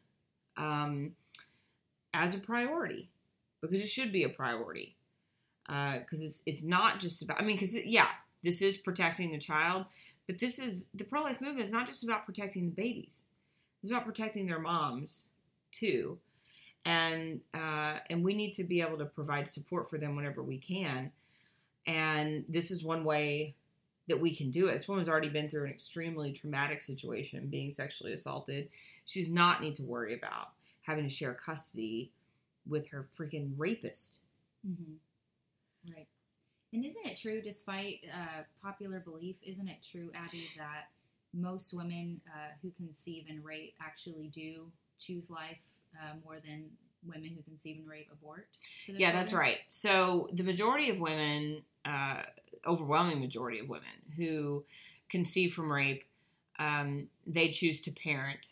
um, 0.57 1.11
as 2.15 2.33
a 2.33 2.39
priority 2.39 3.09
because 3.61 3.81
it 3.81 3.89
should 3.89 4.11
be 4.11 4.23
a 4.23 4.29
priority 4.29 4.95
because 5.67 6.21
it's 6.21 6.41
it's 6.45 6.63
not 6.63 6.99
just 6.99 7.21
about. 7.21 7.39
I 7.39 7.43
mean, 7.43 7.57
because 7.57 7.75
yeah, 7.75 8.09
this 8.43 8.61
is 8.61 8.77
protecting 8.77 9.31
the 9.31 9.37
child, 9.37 9.85
but 10.27 10.39
this 10.39 10.59
is 10.59 10.89
the 10.93 11.03
pro 11.03 11.21
life 11.23 11.41
movement 11.41 11.65
is 11.65 11.73
not 11.73 11.87
just 11.87 12.03
about 12.03 12.25
protecting 12.25 12.65
the 12.65 12.75
babies. 12.75 13.25
It's 13.81 13.91
about 13.91 14.05
protecting 14.05 14.47
their 14.47 14.59
moms 14.59 15.25
too, 15.71 16.17
and 16.85 17.41
uh, 17.53 17.97
and 18.09 18.23
we 18.23 18.33
need 18.33 18.53
to 18.53 18.63
be 18.63 18.81
able 18.81 18.97
to 18.99 19.05
provide 19.05 19.49
support 19.49 19.89
for 19.89 19.97
them 19.97 20.15
whenever 20.15 20.41
we 20.41 20.57
can. 20.57 21.11
And 21.87 22.45
this 22.49 22.71
is 22.71 22.83
one 22.83 23.03
way 23.03 23.55
that 24.07 24.19
we 24.19 24.35
can 24.35 24.51
do 24.51 24.67
it. 24.67 24.73
This 24.73 24.87
woman's 24.87 25.09
already 25.09 25.29
been 25.29 25.49
through 25.49 25.65
an 25.65 25.71
extremely 25.71 26.31
traumatic 26.31 26.81
situation, 26.81 27.47
being 27.47 27.71
sexually 27.71 28.13
assaulted. 28.13 28.69
She 29.05 29.21
does 29.21 29.31
not 29.31 29.61
need 29.61 29.75
to 29.75 29.83
worry 29.83 30.15
about 30.15 30.49
having 30.85 31.03
to 31.03 31.09
share 31.09 31.33
custody 31.33 32.11
with 32.67 32.87
her 32.89 33.07
freaking 33.17 33.51
rapist. 33.57 34.19
Mm-hmm. 34.67 35.93
Right. 35.93 36.07
And 36.73 36.83
isn't 36.83 37.05
it 37.05 37.17
true, 37.17 37.41
despite 37.41 38.05
uh, 38.13 38.41
popular 38.61 38.99
belief, 38.99 39.35
isn't 39.41 39.67
it 39.67 39.77
true, 39.89 40.11
Abby, 40.13 40.43
that 40.57 40.89
most 41.33 41.73
women 41.73 42.21
uh, 42.27 42.53
who 42.61 42.71
conceive 42.71 43.25
and 43.29 43.43
rape 43.43 43.75
actually 43.81 44.27
do 44.27 44.71
choose 44.99 45.29
life 45.29 45.59
uh, 45.95 46.15
more 46.25 46.37
than 46.45 46.65
women 47.07 47.31
who 47.35 47.41
conceive 47.43 47.77
and 47.77 47.87
rape 47.87 48.09
abort? 48.11 48.47
Yeah, 48.87 49.11
that's 49.11 49.31
right. 49.31 49.59
So 49.69 50.29
the 50.33 50.43
majority 50.43 50.89
of 50.89 50.97
women, 50.99 51.61
uh, 51.85 52.23
overwhelming 52.67 53.19
majority 53.19 53.59
of 53.59 53.69
women 53.69 53.87
who 54.17 54.65
conceive 55.09 55.53
from 55.53 55.71
rape, 55.71 56.03
um, 56.59 57.07
they 57.27 57.49
choose 57.49 57.79
to 57.81 57.91
parent. 57.91 58.47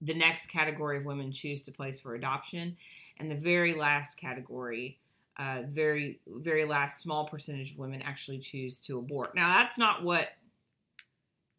The 0.00 0.14
next 0.14 0.46
category 0.46 0.98
of 0.98 1.04
women 1.04 1.32
choose 1.32 1.64
to 1.64 1.72
place 1.72 1.98
for 1.98 2.14
adoption, 2.14 2.76
and 3.18 3.30
the 3.30 3.34
very 3.34 3.74
last 3.74 4.16
category, 4.16 4.98
uh, 5.38 5.62
very 5.68 6.20
very 6.26 6.64
last 6.64 7.00
small 7.00 7.26
percentage 7.28 7.72
of 7.72 7.78
women 7.78 8.02
actually 8.02 8.38
choose 8.38 8.80
to 8.80 8.98
abort. 8.98 9.34
Now 9.34 9.58
that's 9.58 9.78
not 9.78 10.04
what 10.04 10.28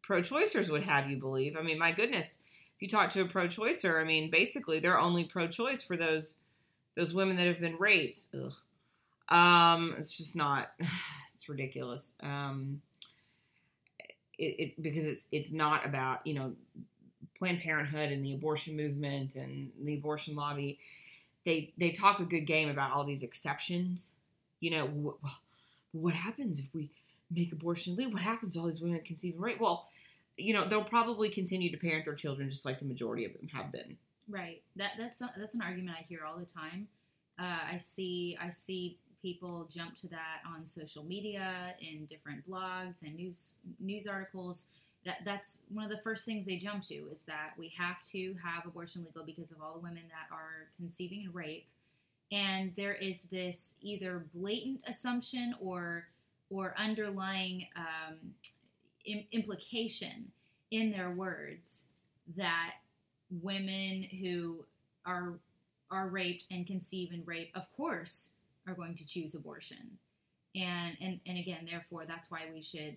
pro-choicers 0.01 0.69
would 0.69 0.83
have 0.83 1.09
you 1.09 1.17
believe. 1.17 1.55
I 1.55 1.61
mean, 1.61 1.77
my 1.77 1.91
goodness, 1.91 2.39
if 2.75 2.81
you 2.81 2.87
talk 2.87 3.11
to 3.11 3.21
a 3.21 3.25
pro-choicer, 3.25 4.01
I 4.01 4.03
mean, 4.03 4.31
basically 4.31 4.79
they're 4.79 4.99
only 4.99 5.25
pro-choice 5.25 5.83
for 5.83 5.97
those 5.97 6.37
those 6.95 7.13
women 7.13 7.37
that 7.37 7.47
have 7.47 7.59
been 7.59 7.77
raped. 7.77 8.25
Ugh. 8.33 8.53
Um, 9.29 9.95
it's 9.97 10.15
just 10.15 10.35
not. 10.35 10.71
It's 11.35 11.47
ridiculous. 11.47 12.15
Um, 12.21 12.81
it, 14.37 14.43
it 14.59 14.81
because 14.83 15.05
it's 15.05 15.25
it's 15.31 15.53
not 15.53 15.85
about 15.85 16.27
you 16.27 16.33
know 16.33 16.51
Planned 17.37 17.61
Parenthood 17.61 18.11
and 18.11 18.23
the 18.23 18.33
abortion 18.33 18.75
movement 18.75 19.35
and 19.35 19.71
the 19.81 19.95
abortion 19.95 20.35
lobby. 20.35 20.79
They 21.45 21.73
they 21.77 21.91
talk 21.91 22.19
a 22.19 22.25
good 22.25 22.45
game 22.45 22.69
about 22.69 22.91
all 22.91 23.03
these 23.03 23.23
exceptions. 23.23 24.11
You 24.59 24.71
know, 24.71 24.85
what, 24.87 25.15
what 25.91 26.13
happens 26.13 26.59
if 26.59 26.73
we 26.73 26.91
make 27.31 27.51
abortion 27.51 27.95
legal? 27.95 28.13
What 28.13 28.21
happens 28.21 28.53
to 28.53 28.59
all 28.59 28.67
these 28.67 28.81
women 28.81 28.97
that 28.97 29.05
conceive 29.05 29.33
and 29.33 29.43
rape? 29.43 29.59
Well, 29.59 29.87
you 30.37 30.53
know, 30.53 30.67
they'll 30.67 30.83
probably 30.83 31.29
continue 31.29 31.71
to 31.71 31.77
parent 31.77 32.05
their 32.05 32.15
children 32.15 32.49
just 32.49 32.65
like 32.65 32.79
the 32.79 32.85
majority 32.85 33.25
of 33.25 33.33
them 33.33 33.47
have 33.49 33.71
been. 33.71 33.97
Right. 34.27 34.61
That 34.75 34.91
that's 34.97 35.21
a, 35.21 35.31
that's 35.37 35.55
an 35.55 35.61
argument 35.61 35.97
I 35.99 36.03
hear 36.07 36.21
all 36.25 36.37
the 36.37 36.45
time. 36.45 36.87
Uh, 37.39 37.73
I 37.73 37.77
see 37.77 38.37
I 38.41 38.49
see 38.49 38.97
people 39.21 39.67
jump 39.73 39.95
to 39.95 40.07
that 40.09 40.41
on 40.47 40.65
social 40.65 41.03
media 41.03 41.73
in 41.79 42.05
different 42.05 42.49
blogs 42.49 43.01
and 43.03 43.15
news 43.15 43.53
news 43.79 44.07
articles. 44.07 44.67
That 45.05 45.19
that's 45.23 45.59
one 45.69 45.85
of 45.85 45.89
the 45.89 45.97
first 46.03 46.25
things 46.25 46.45
they 46.45 46.57
jump 46.57 46.83
to 46.87 46.95
is 47.11 47.21
that 47.23 47.53
we 47.57 47.73
have 47.77 48.01
to 48.11 48.35
have 48.43 48.65
abortion 48.65 49.05
legal 49.05 49.23
because 49.23 49.51
of 49.51 49.61
all 49.61 49.73
the 49.73 49.79
women 49.79 50.03
that 50.09 50.33
are 50.35 50.67
conceiving 50.77 51.23
and 51.25 51.33
rape. 51.33 51.65
And 52.31 52.73
there 52.75 52.93
is 52.93 53.21
this 53.31 53.75
either 53.81 54.25
blatant 54.33 54.81
assumption 54.87 55.55
or 55.61 56.07
or 56.49 56.73
underlying 56.77 57.67
um, 57.75 58.33
implication 59.31 60.31
in 60.71 60.91
their 60.91 61.11
words 61.11 61.85
that 62.35 62.75
women 63.41 64.03
who 64.03 64.65
are 65.05 65.33
are 65.91 66.07
raped 66.07 66.45
and 66.51 66.67
conceive 66.67 67.11
and 67.11 67.25
rape, 67.25 67.51
of 67.55 67.65
course, 67.75 68.31
are 68.67 68.75
going 68.75 68.95
to 68.95 69.05
choose 69.05 69.33
abortion. 69.33 69.97
And 70.55 70.97
and 71.01 71.19
and 71.25 71.37
again, 71.37 71.67
therefore, 71.69 72.05
that's 72.05 72.29
why 72.29 72.41
we 72.53 72.61
should 72.61 72.95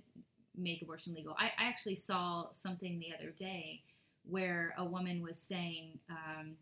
make 0.57 0.83
abortion 0.83 1.15
legal. 1.15 1.35
I, 1.39 1.47
I 1.59 1.69
actually 1.69 1.97
saw 1.97 2.47
something 2.53 2.99
the 2.99 3.15
other 3.15 3.31
day 3.31 3.83
where 4.29 4.75
a 4.79 4.85
woman 4.85 5.23
was 5.23 5.39
saying 5.39 5.99
um, 6.11 6.53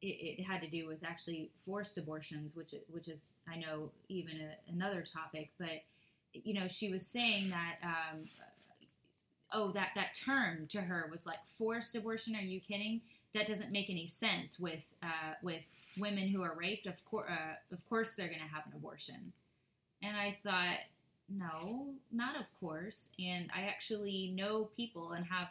it, 0.00 0.40
it, 0.40 0.42
had 0.42 0.60
to 0.62 0.66
do 0.66 0.86
with 0.86 1.04
actually 1.04 1.50
forced 1.64 1.96
abortions, 1.98 2.56
which 2.56 2.74
which 2.90 3.08
is 3.08 3.34
I 3.48 3.56
know 3.56 3.90
even 4.08 4.34
a, 4.40 4.72
another 4.72 5.02
topic, 5.02 5.50
but 5.58 5.84
you 6.32 6.54
know 6.54 6.66
she 6.66 6.90
was 6.90 7.06
saying 7.06 7.50
that 7.50 7.76
um, 7.82 8.28
oh, 9.52 9.70
that 9.72 9.90
that 9.94 10.14
term 10.14 10.66
to 10.68 10.80
her 10.80 11.08
was 11.10 11.26
like 11.26 11.38
forced 11.58 11.94
abortion. 11.94 12.34
Are 12.34 12.40
you 12.40 12.60
kidding? 12.60 13.02
That 13.34 13.46
doesn't 13.46 13.70
make 13.70 13.88
any 13.88 14.06
sense 14.08 14.58
with 14.58 14.82
uh, 15.02 15.34
with 15.42 15.62
women 15.96 16.28
who 16.28 16.42
are 16.42 16.54
raped. 16.54 16.86
Of 16.86 17.04
course, 17.04 17.26
uh, 17.28 17.74
of 17.74 17.88
course, 17.88 18.14
they're 18.14 18.28
going 18.28 18.40
to 18.40 18.54
have 18.54 18.66
an 18.66 18.72
abortion. 18.74 19.32
And 20.02 20.16
I 20.16 20.36
thought, 20.42 20.78
no, 21.28 21.86
not 22.10 22.36
of 22.38 22.46
course. 22.60 23.10
And 23.18 23.50
I 23.54 23.62
actually 23.62 24.32
know 24.34 24.70
people 24.76 25.12
and 25.12 25.24
have 25.26 25.48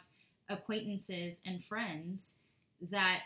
acquaintances 0.48 1.40
and 1.46 1.64
friends 1.64 2.34
that 2.90 3.20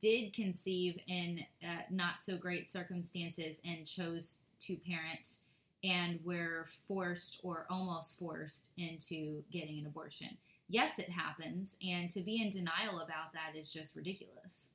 did 0.00 0.32
conceive 0.32 0.98
in 1.06 1.44
uh, 1.62 1.82
not 1.90 2.20
so 2.20 2.36
great 2.36 2.68
circumstances 2.68 3.58
and 3.64 3.86
chose 3.86 4.36
to 4.60 4.76
parent 4.76 5.36
and 5.84 6.18
were 6.24 6.66
forced 6.86 7.40
or 7.42 7.66
almost 7.70 8.18
forced 8.18 8.70
into 8.76 9.42
getting 9.50 9.78
an 9.78 9.86
abortion. 9.86 10.36
Yes, 10.68 10.98
it 10.98 11.08
happens, 11.08 11.76
and 11.82 12.10
to 12.10 12.20
be 12.20 12.42
in 12.42 12.50
denial 12.50 12.98
about 12.98 13.32
that 13.32 13.58
is 13.58 13.72
just 13.72 13.96
ridiculous. 13.96 14.72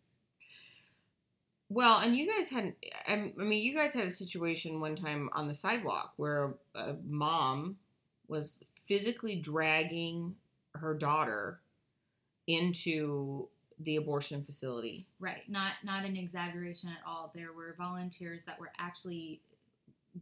Well, 1.73 1.99
and 1.99 2.15
you 2.15 2.27
guys 2.27 2.49
had, 2.49 2.75
I 3.07 3.31
mean, 3.36 3.63
you 3.63 3.73
guys 3.75 3.93
had 3.95 4.05
a 4.05 4.12
situation 4.12 4.79
one 4.79 4.95
time 4.95 5.29
on 5.33 5.47
the 5.47 5.55
sidewalk 5.55 6.13
where 6.17 6.53
a 6.75 6.93
mom 7.03 7.77
was 8.27 8.63
physically 8.88 9.36
dragging 9.36 10.36
her 10.75 10.93
daughter 10.93 11.62
into 12.45 13.47
the 13.79 13.95
abortion 13.95 14.43
facility. 14.43 15.07
Right. 15.19 15.49
Not 15.49 15.73
not 15.83 16.05
an 16.05 16.15
exaggeration 16.15 16.89
at 16.89 17.07
all. 17.07 17.31
There 17.33 17.51
were 17.53 17.73
volunteers 17.77 18.43
that 18.43 18.59
were 18.59 18.71
actually 18.77 19.41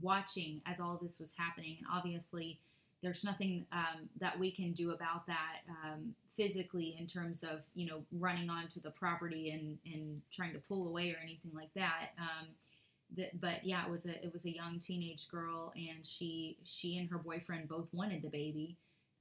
watching 0.01 0.61
as 0.65 0.79
all 0.79 0.97
this 1.01 1.19
was 1.19 1.33
happening. 1.37 1.77
And 1.79 1.87
obviously, 1.91 2.59
there's 3.01 3.23
nothing 3.23 3.65
um, 3.71 4.09
that 4.19 4.37
we 4.37 4.51
can 4.51 4.73
do 4.73 4.91
about 4.91 5.25
that 5.27 5.57
um, 5.83 6.13
physically 6.35 6.95
in 6.99 7.07
terms 7.07 7.43
of 7.43 7.61
you 7.73 7.87
know 7.87 8.03
running 8.11 8.49
onto 8.49 8.79
the 8.79 8.91
property 8.91 9.51
and, 9.51 9.77
and 9.91 10.21
trying 10.31 10.53
to 10.53 10.59
pull 10.59 10.87
away 10.87 11.11
or 11.11 11.17
anything 11.21 11.51
like 11.53 11.73
that. 11.75 12.09
Um, 12.17 12.47
but 13.41 13.65
yeah, 13.65 13.85
it 13.85 13.91
was 13.91 14.05
a 14.05 14.23
it 14.23 14.31
was 14.31 14.45
a 14.45 14.51
young 14.51 14.79
teenage 14.79 15.29
girl, 15.29 15.73
and 15.75 16.05
she 16.05 16.57
she 16.63 16.97
and 16.97 17.09
her 17.09 17.17
boyfriend 17.17 17.67
both 17.67 17.87
wanted 17.91 18.21
the 18.21 18.29
baby. 18.29 18.77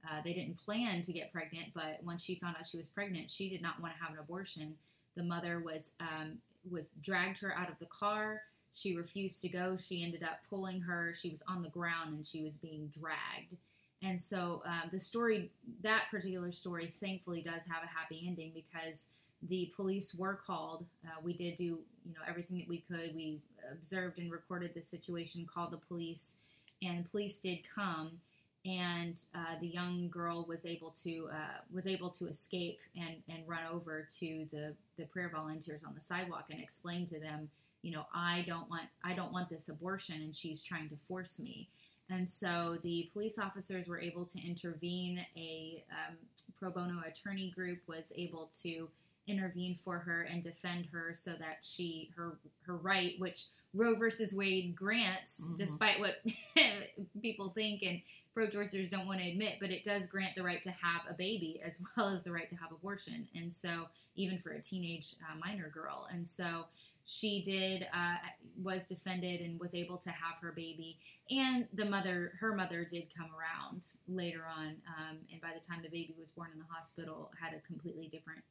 Uh, 0.09 0.21
they 0.23 0.33
didn't 0.33 0.57
plan 0.57 1.01
to 1.03 1.13
get 1.13 1.31
pregnant, 1.31 1.67
but 1.75 1.99
once 2.03 2.23
she 2.23 2.35
found 2.35 2.55
out 2.57 2.65
she 2.65 2.77
was 2.77 2.87
pregnant, 2.87 3.29
she 3.29 3.49
did 3.49 3.61
not 3.61 3.79
want 3.79 3.93
to 3.95 4.03
have 4.03 4.13
an 4.13 4.19
abortion. 4.19 4.75
The 5.15 5.23
mother 5.23 5.59
was 5.59 5.91
um, 5.99 6.37
was 6.69 6.87
dragged 7.01 7.39
her 7.39 7.55
out 7.55 7.69
of 7.69 7.77
the 7.79 7.87
car 7.87 8.41
she 8.73 8.95
refused 8.95 9.41
to 9.41 9.49
go. 9.49 9.77
She 9.77 10.03
ended 10.03 10.23
up 10.23 10.39
pulling 10.49 10.81
her. 10.81 11.13
She 11.15 11.29
was 11.29 11.43
on 11.47 11.61
the 11.61 11.69
ground 11.69 12.13
and 12.13 12.25
she 12.25 12.43
was 12.43 12.57
being 12.57 12.91
dragged. 12.97 13.55
And 14.03 14.19
so 14.19 14.63
um, 14.65 14.89
the 14.91 14.99
story, 14.99 15.51
that 15.83 16.05
particular 16.09 16.51
story, 16.51 16.93
thankfully 17.01 17.41
does 17.41 17.61
have 17.67 17.83
a 17.83 17.87
happy 17.87 18.23
ending 18.27 18.51
because 18.53 19.07
the 19.47 19.71
police 19.75 20.15
were 20.15 20.39
called. 20.45 20.85
Uh, 21.05 21.19
we 21.23 21.33
did 21.33 21.55
do, 21.57 21.63
you 21.63 22.13
know, 22.13 22.21
everything 22.27 22.57
that 22.57 22.67
we 22.67 22.79
could. 22.79 23.15
We 23.15 23.41
observed 23.71 24.17
and 24.17 24.31
recorded 24.31 24.73
the 24.73 24.81
situation, 24.81 25.47
called 25.51 25.71
the 25.71 25.77
police, 25.77 26.37
and 26.81 27.09
police 27.09 27.37
did 27.39 27.59
come. 27.75 28.19
And 28.63 29.19
uh, 29.33 29.59
the 29.59 29.67
young 29.67 30.09
girl 30.09 30.45
was 30.47 30.65
able 30.65 30.91
to 31.03 31.29
uh, 31.31 31.61
was 31.73 31.87
able 31.87 32.11
to 32.11 32.27
escape 32.27 32.79
and, 32.95 33.15
and 33.27 33.47
run 33.47 33.61
over 33.71 34.07
to 34.19 34.45
the 34.51 34.75
the 34.97 35.05
prayer 35.05 35.31
volunteers 35.33 35.83
on 35.83 35.95
the 35.95 36.01
sidewalk 36.01 36.45
and 36.51 36.59
explain 36.61 37.07
to 37.07 37.19
them 37.19 37.49
you 37.81 37.91
know, 37.91 38.05
I 38.13 38.43
don't 38.47 38.69
want 38.69 38.83
I 39.03 39.13
don't 39.13 39.33
want 39.33 39.49
this 39.49 39.69
abortion 39.69 40.21
and 40.21 40.35
she's 40.35 40.61
trying 40.61 40.89
to 40.89 40.95
force 41.07 41.39
me. 41.39 41.69
And 42.11 42.27
so 42.27 42.77
the 42.83 43.09
police 43.13 43.39
officers 43.39 43.87
were 43.87 43.99
able 43.99 44.25
to 44.25 44.39
intervene. 44.39 45.25
A 45.35 45.83
um, 45.91 46.17
pro 46.59 46.69
bono 46.69 47.01
attorney 47.07 47.51
group 47.51 47.79
was 47.87 48.11
able 48.15 48.49
to 48.63 48.89
intervene 49.27 49.77
for 49.83 49.99
her 49.99 50.23
and 50.23 50.41
defend 50.41 50.87
her 50.91 51.13
so 51.15 51.31
that 51.31 51.59
she 51.61 52.11
her 52.15 52.37
her 52.65 52.75
right, 52.75 53.15
which 53.19 53.45
Roe 53.73 53.95
versus 53.95 54.33
Wade 54.33 54.75
grants, 54.75 55.39
mm-hmm. 55.41 55.55
despite 55.57 55.99
what 55.99 56.21
people 57.21 57.49
think 57.49 57.83
and 57.83 58.01
pro-choicers 58.33 58.89
don't 58.89 59.07
want 59.07 59.19
to 59.19 59.27
admit, 59.27 59.57
but 59.59 59.71
it 59.71 59.83
does 59.83 60.07
grant 60.07 60.35
the 60.35 60.43
right 60.43 60.63
to 60.63 60.71
have 60.71 61.01
a 61.09 61.13
baby 61.13 61.61
as 61.65 61.79
well 61.97 62.09
as 62.09 62.23
the 62.23 62.31
right 62.31 62.49
to 62.49 62.55
have 62.55 62.71
abortion. 62.71 63.27
And 63.35 63.53
so 63.53 63.87
even 64.15 64.37
for 64.37 64.51
a 64.51 64.61
teenage 64.61 65.15
uh, 65.21 65.37
minor 65.45 65.69
girl, 65.69 66.07
and 66.11 66.27
so 66.27 66.65
she 67.05 67.41
did 67.41 67.87
uh, 67.93 68.15
was 68.61 68.85
defended 68.85 69.41
and 69.41 69.59
was 69.59 69.73
able 69.73 69.97
to 69.97 70.09
have 70.09 70.35
her 70.41 70.51
baby 70.51 70.97
and 71.29 71.67
the 71.73 71.85
mother 71.85 72.33
her 72.39 72.55
mother 72.55 72.85
did 72.89 73.03
come 73.17 73.29
around 73.37 73.85
later 74.07 74.43
on 74.57 74.67
um, 74.67 75.17
and 75.31 75.41
by 75.41 75.49
the 75.53 75.65
time 75.65 75.79
the 75.83 75.89
baby 75.89 76.15
was 76.19 76.31
born 76.31 76.49
in 76.53 76.59
the 76.59 76.65
hospital 76.69 77.31
had 77.41 77.53
a 77.53 77.59
completely 77.67 78.07
different 78.07 78.41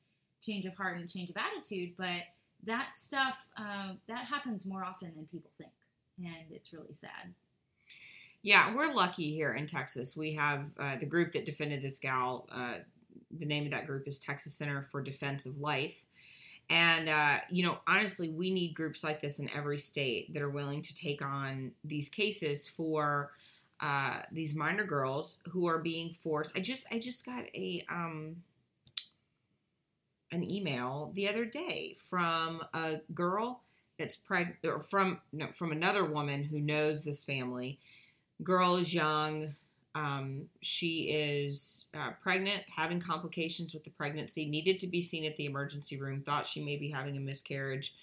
change 0.43 0.65
of 0.67 0.75
heart 0.75 0.99
and 0.99 1.09
change 1.09 1.31
of 1.31 1.37
attitude 1.37 1.93
but 1.97 2.23
that 2.67 2.97
stuff 2.97 3.37
uh, 3.57 3.93
that 4.09 4.25
happens 4.25 4.67
more 4.67 4.85
often 4.85 5.13
than 5.15 5.27
people 5.27 5.51
think 5.59 5.73
and 6.19 6.51
it's 6.51 6.73
really 6.73 6.95
sad 6.95 7.35
Yeah, 8.43 8.75
we're 8.75 8.93
lucky 8.93 9.35
here 9.35 9.53
in 9.55 9.67
Texas. 9.67 10.17
We 10.17 10.35
have 10.35 10.65
uh, 10.79 10.97
the 10.99 11.07
group 11.07 11.33
that 11.33 11.45
defended 11.45 11.83
this 11.83 11.99
gal. 11.99 12.49
Uh, 12.51 12.79
the 13.39 13.45
name 13.45 13.65
of 13.65 13.71
that 13.73 13.87
group 13.87 14.09
is 14.09 14.19
Texas 14.19 14.55
Center 14.55 14.87
for 14.91 15.03
Defense 15.03 15.45
of 15.47 15.59
Life. 15.59 15.95
And, 16.71 17.09
uh, 17.09 17.39
you 17.51 17.65
know, 17.65 17.79
honestly, 17.89 18.29
we 18.29 18.53
need 18.53 18.75
groups 18.75 19.03
like 19.03 19.21
this 19.21 19.41
in 19.41 19.51
every 19.51 19.79
state 19.79 20.33
that 20.33 20.41
are 20.41 20.49
willing 20.49 20.83
to 20.83 20.95
take 20.95 21.21
on 21.21 21.73
these 21.83 22.09
cases 22.09 22.69
for 22.69 23.33
uh, 23.81 24.21
these 24.31 24.55
minor 24.55 24.85
girls 24.85 25.39
who 25.49 25.67
are 25.67 25.79
being 25.79 26.15
forced. 26.23 26.57
I 26.57 26.61
just, 26.61 26.87
I 26.93 27.01
just 27.01 27.27
got 27.27 27.43
a, 27.55 27.85
um, 27.91 28.37
an 30.31 30.49
email 30.49 31.11
the 31.15 31.29
other 31.29 31.45
day 31.45 31.97
from 32.09 32.63
a 32.73 33.01
girl 33.13 33.63
that's 33.99 34.15
pregnant, 34.15 34.59
or 34.65 34.81
from, 34.81 35.19
no, 35.33 35.49
from 35.59 35.73
another 35.73 36.05
woman 36.05 36.45
who 36.45 36.61
knows 36.61 37.03
this 37.05 37.25
family. 37.25 37.81
Girl 38.45 38.77
is 38.77 38.95
young, 38.95 39.57
um, 39.95 40.43
she 40.61 41.11
is 41.11 41.87
uh, 41.95 42.11
pregnant, 42.23 42.63
having 42.75 43.01
complications 43.01 43.75
with 43.75 43.85
the 43.85 43.91
pregnancy, 43.91 44.47
needed 44.47 44.79
to 44.81 44.87
be 44.87 45.03
seen 45.03 45.25
at 45.25 45.37
the 45.37 45.47
emergency 45.47 45.99
room, 45.99 46.23
thought 46.23 46.47
she 46.47 46.65
may 46.65 46.77
be 46.77 46.91
having 46.91 47.17
a 47.17 47.21
miscarriage, 47.21 47.95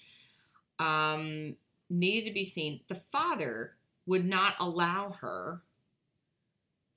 um, 0.78 1.56
needed 1.88 2.28
to 2.28 2.34
be 2.34 2.44
seen. 2.44 2.80
The 2.88 3.00
father 3.10 3.72
would 4.06 4.26
not 4.26 4.54
allow 4.60 5.16
her 5.20 5.62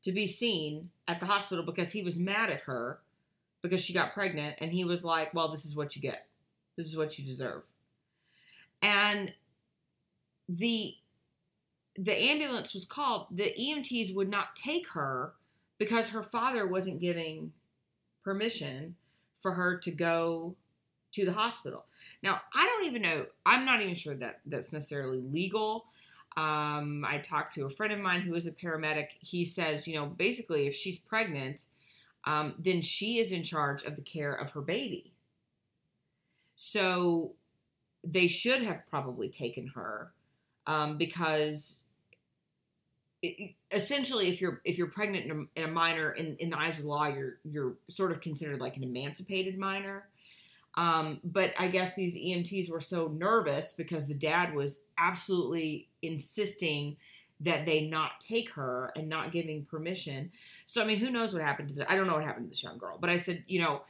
to 0.04 0.12
be 0.12 0.28
seen 0.28 0.90
at 1.08 1.20
the 1.20 1.26
hospital 1.26 1.64
because 1.64 1.92
he 1.92 2.02
was 2.02 2.18
mad 2.18 2.50
at 2.50 2.62
her 2.62 3.00
because 3.62 3.82
she 3.82 3.94
got 3.94 4.14
pregnant 4.14 4.58
and 4.60 4.72
he 4.72 4.84
was 4.84 5.04
like, 5.04 5.34
Well, 5.34 5.50
this 5.50 5.66
is 5.66 5.76
what 5.76 5.96
you 5.96 6.02
get, 6.02 6.28
this 6.76 6.88
is 6.88 6.98
what 6.98 7.18
you 7.18 7.26
deserve. 7.26 7.64
And 8.82 9.34
the 10.50 10.96
the 11.98 12.18
ambulance 12.18 12.74
was 12.74 12.86
called, 12.86 13.28
the 13.32 13.54
EMTs 13.60 14.16
would 14.16 14.30
not 14.30 14.56
take 14.56 14.90
her 14.90 15.34
because 15.78 16.10
her 16.10 16.24
father 16.24 16.68
wasn't 16.68 17.02
giving 17.02 17.54
permission 18.24 18.96
for 19.42 19.54
her 19.54 19.78
to 19.78 19.92
go 19.92 20.56
to 21.12 21.26
the 21.26 21.34
hospital. 21.34 21.86
Now, 22.24 22.42
I 22.54 22.66
don't 22.66 22.86
even 22.86 23.02
know, 23.02 23.26
I'm 23.46 23.66
not 23.66 23.82
even 23.82 23.96
sure 23.96 24.16
that 24.16 24.40
that's 24.46 24.72
necessarily 24.72 25.22
legal. 25.22 25.86
Um, 26.38 27.06
I 27.06 27.18
talked 27.18 27.56
to 27.56 27.66
a 27.66 27.70
friend 27.70 27.92
of 27.92 28.00
mine 28.00 28.22
who 28.22 28.36
is 28.36 28.48
a 28.48 28.52
paramedic. 28.52 29.08
He 29.20 29.44
says, 29.44 29.88
you 29.88 29.96
know, 29.96 30.06
basically, 30.06 30.68
if 30.68 30.76
she's 30.76 30.98
pregnant, 30.98 31.64
um, 32.24 32.54
then 32.58 32.82
she 32.82 33.20
is 33.20 33.32
in 33.32 33.44
charge 33.44 33.84
of 33.84 33.96
the 33.96 34.02
care 34.02 34.34
of 34.34 34.52
her 34.52 34.62
baby. 34.62 35.12
So 36.56 37.34
they 38.04 38.28
should 38.28 38.62
have 38.62 38.88
probably 38.90 39.28
taken 39.28 39.68
her 39.76 40.14
um, 40.68 40.98
because 40.98 41.82
it, 43.22 43.54
essentially, 43.72 44.30
if 44.30 44.42
you're 44.42 44.62
if 44.66 44.78
you're 44.78 44.88
pregnant 44.88 45.48
and 45.56 45.66
a, 45.66 45.68
minor 45.68 46.12
in, 46.12 46.36
in 46.38 46.50
the 46.50 46.58
eyes 46.58 46.78
of 46.78 46.84
the 46.84 46.90
law, 46.90 47.08
you're 47.08 47.38
you're 47.44 47.76
sort 47.88 48.12
of 48.12 48.22
considered 48.22 48.60
like 48.60 48.78
an 48.78 48.84
emancipated 48.84 49.58
minor. 49.58 50.08
Um, 50.76 51.20
but 51.24 51.54
I 51.60 51.68
guess 51.68 51.96
these 51.96 52.16
EMTs 52.16 52.72
were 52.72 52.82
so 52.82 53.10
nervous 53.10 53.74
because 53.74 54.08
the 54.08 54.14
dad 54.14 54.56
was 54.56 54.84
absolutely 54.98 55.90
insisting 56.02 56.96
that 57.42 57.66
they 57.66 57.88
not 57.88 58.22
take 58.22 58.52
her 58.52 58.92
and 58.96 59.10
not 59.10 59.32
giving 59.32 59.66
permission. 59.66 60.32
So 60.66 60.82
I 60.82 60.86
mean, 60.86 60.98
who 60.98 61.12
knows 61.12 61.34
what 61.34 61.42
happened 61.42 61.70
to 61.70 61.76
this? 61.76 61.86
I 61.90 61.96
don't 61.96 62.08
know 62.08 62.14
what 62.14 62.24
happened 62.24 62.46
to 62.46 62.50
this 62.50 62.64
young 62.64 62.78
girl, 62.78 62.98
but 63.00 63.10
I 63.10 63.18
said, 63.18 63.44
you 63.48 63.62
know, 63.62 63.82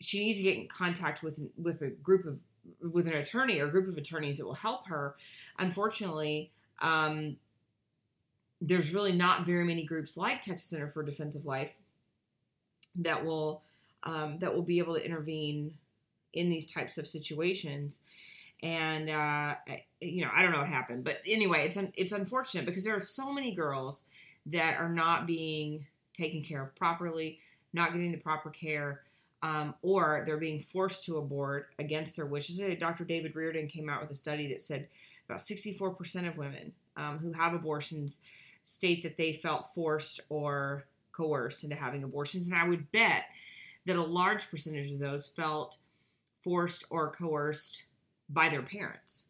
she 0.00 0.24
needs 0.24 0.38
to 0.38 0.44
get 0.44 0.56
in 0.56 0.68
contact 0.68 1.22
with 1.22 1.40
with 1.56 1.82
a 1.82 1.88
group 1.88 2.26
of 2.26 2.38
with 2.80 3.06
an 3.06 3.14
attorney 3.14 3.60
or 3.60 3.68
group 3.68 3.88
of 3.88 3.96
attorneys 3.96 4.38
that 4.38 4.46
will 4.46 4.54
help 4.54 4.86
her. 4.88 5.14
Unfortunately, 5.58 6.50
um, 6.80 7.36
there's 8.60 8.92
really 8.92 9.12
not 9.12 9.46
very 9.46 9.64
many 9.64 9.84
groups 9.84 10.16
like 10.16 10.42
Texas 10.42 10.68
Center 10.68 10.88
for 10.88 11.02
Defense 11.02 11.36
of 11.36 11.46
Life 11.46 11.72
that 12.96 13.24
will 13.24 13.62
um, 14.04 14.38
that 14.40 14.54
will 14.54 14.62
be 14.62 14.78
able 14.78 14.94
to 14.94 15.04
intervene 15.04 15.74
in 16.32 16.50
these 16.50 16.70
types 16.70 16.98
of 16.98 17.08
situations. 17.08 18.00
And 18.62 19.08
uh, 19.08 19.54
you 20.00 20.24
know, 20.24 20.30
I 20.34 20.42
don't 20.42 20.52
know 20.52 20.58
what 20.58 20.68
happened, 20.68 21.04
but 21.04 21.18
anyway, 21.26 21.66
it's 21.66 21.76
un- 21.76 21.92
it's 21.96 22.12
unfortunate 22.12 22.66
because 22.66 22.84
there 22.84 22.96
are 22.96 23.00
so 23.00 23.32
many 23.32 23.54
girls 23.54 24.02
that 24.46 24.78
are 24.78 24.88
not 24.88 25.26
being 25.26 25.86
taken 26.14 26.42
care 26.42 26.62
of 26.62 26.74
properly, 26.74 27.38
not 27.72 27.92
getting 27.92 28.10
the 28.10 28.18
proper 28.18 28.50
care, 28.50 29.02
um, 29.42 29.74
or 29.82 30.24
they're 30.26 30.36
being 30.36 30.60
forced 30.60 31.04
to 31.04 31.16
abort 31.16 31.70
against 31.78 32.16
their 32.16 32.26
wishes. 32.26 32.60
Dr. 32.78 33.04
David 33.04 33.36
Reardon 33.36 33.68
came 33.68 33.88
out 33.88 34.00
with 34.00 34.10
a 34.10 34.14
study 34.14 34.48
that 34.48 34.60
said 34.60 34.88
about 35.28 35.40
64% 35.40 36.28
of 36.28 36.36
women 36.36 36.72
um, 36.96 37.18
who 37.18 37.32
have 37.32 37.54
abortions 37.54 38.20
state 38.64 39.02
that 39.02 39.16
they 39.16 39.32
felt 39.32 39.68
forced 39.74 40.20
or 40.28 40.84
coerced 41.12 41.64
into 41.64 41.76
having 41.76 42.02
abortions. 42.02 42.48
And 42.48 42.58
I 42.58 42.68
would 42.68 42.90
bet 42.92 43.24
that 43.86 43.96
a 43.96 44.02
large 44.02 44.50
percentage 44.50 44.92
of 44.92 44.98
those 44.98 45.26
felt 45.26 45.78
forced 46.42 46.84
or 46.90 47.10
coerced 47.10 47.84
by 48.28 48.48
their 48.48 48.62
parents. 48.62 49.24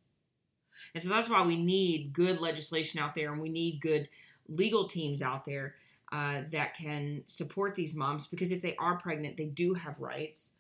And 0.95 1.03
so 1.03 1.09
that's 1.09 1.29
why 1.29 1.43
we 1.43 1.57
need 1.57 2.13
good 2.13 2.41
legislation 2.41 3.01
out 3.01 3.15
there 3.15 3.33
and 3.33 3.41
we 3.41 3.49
need 3.49 3.81
good 3.81 4.09
legal 4.49 4.89
teams 4.89 5.23
out 5.23 5.45
there 5.45 5.75
uh, 6.13 6.43
that 6.51 6.75
can 6.75 7.23
support 7.27 7.75
these 7.75 7.95
moms 7.95 8.27
because 8.27 8.53
if 8.53 8.63
they 8.63 8.75
are 8.77 8.97
pregnant, 8.99 9.37
they 9.37 9.47
do 9.47 9.75
have 9.75 9.99
rights 9.99 10.53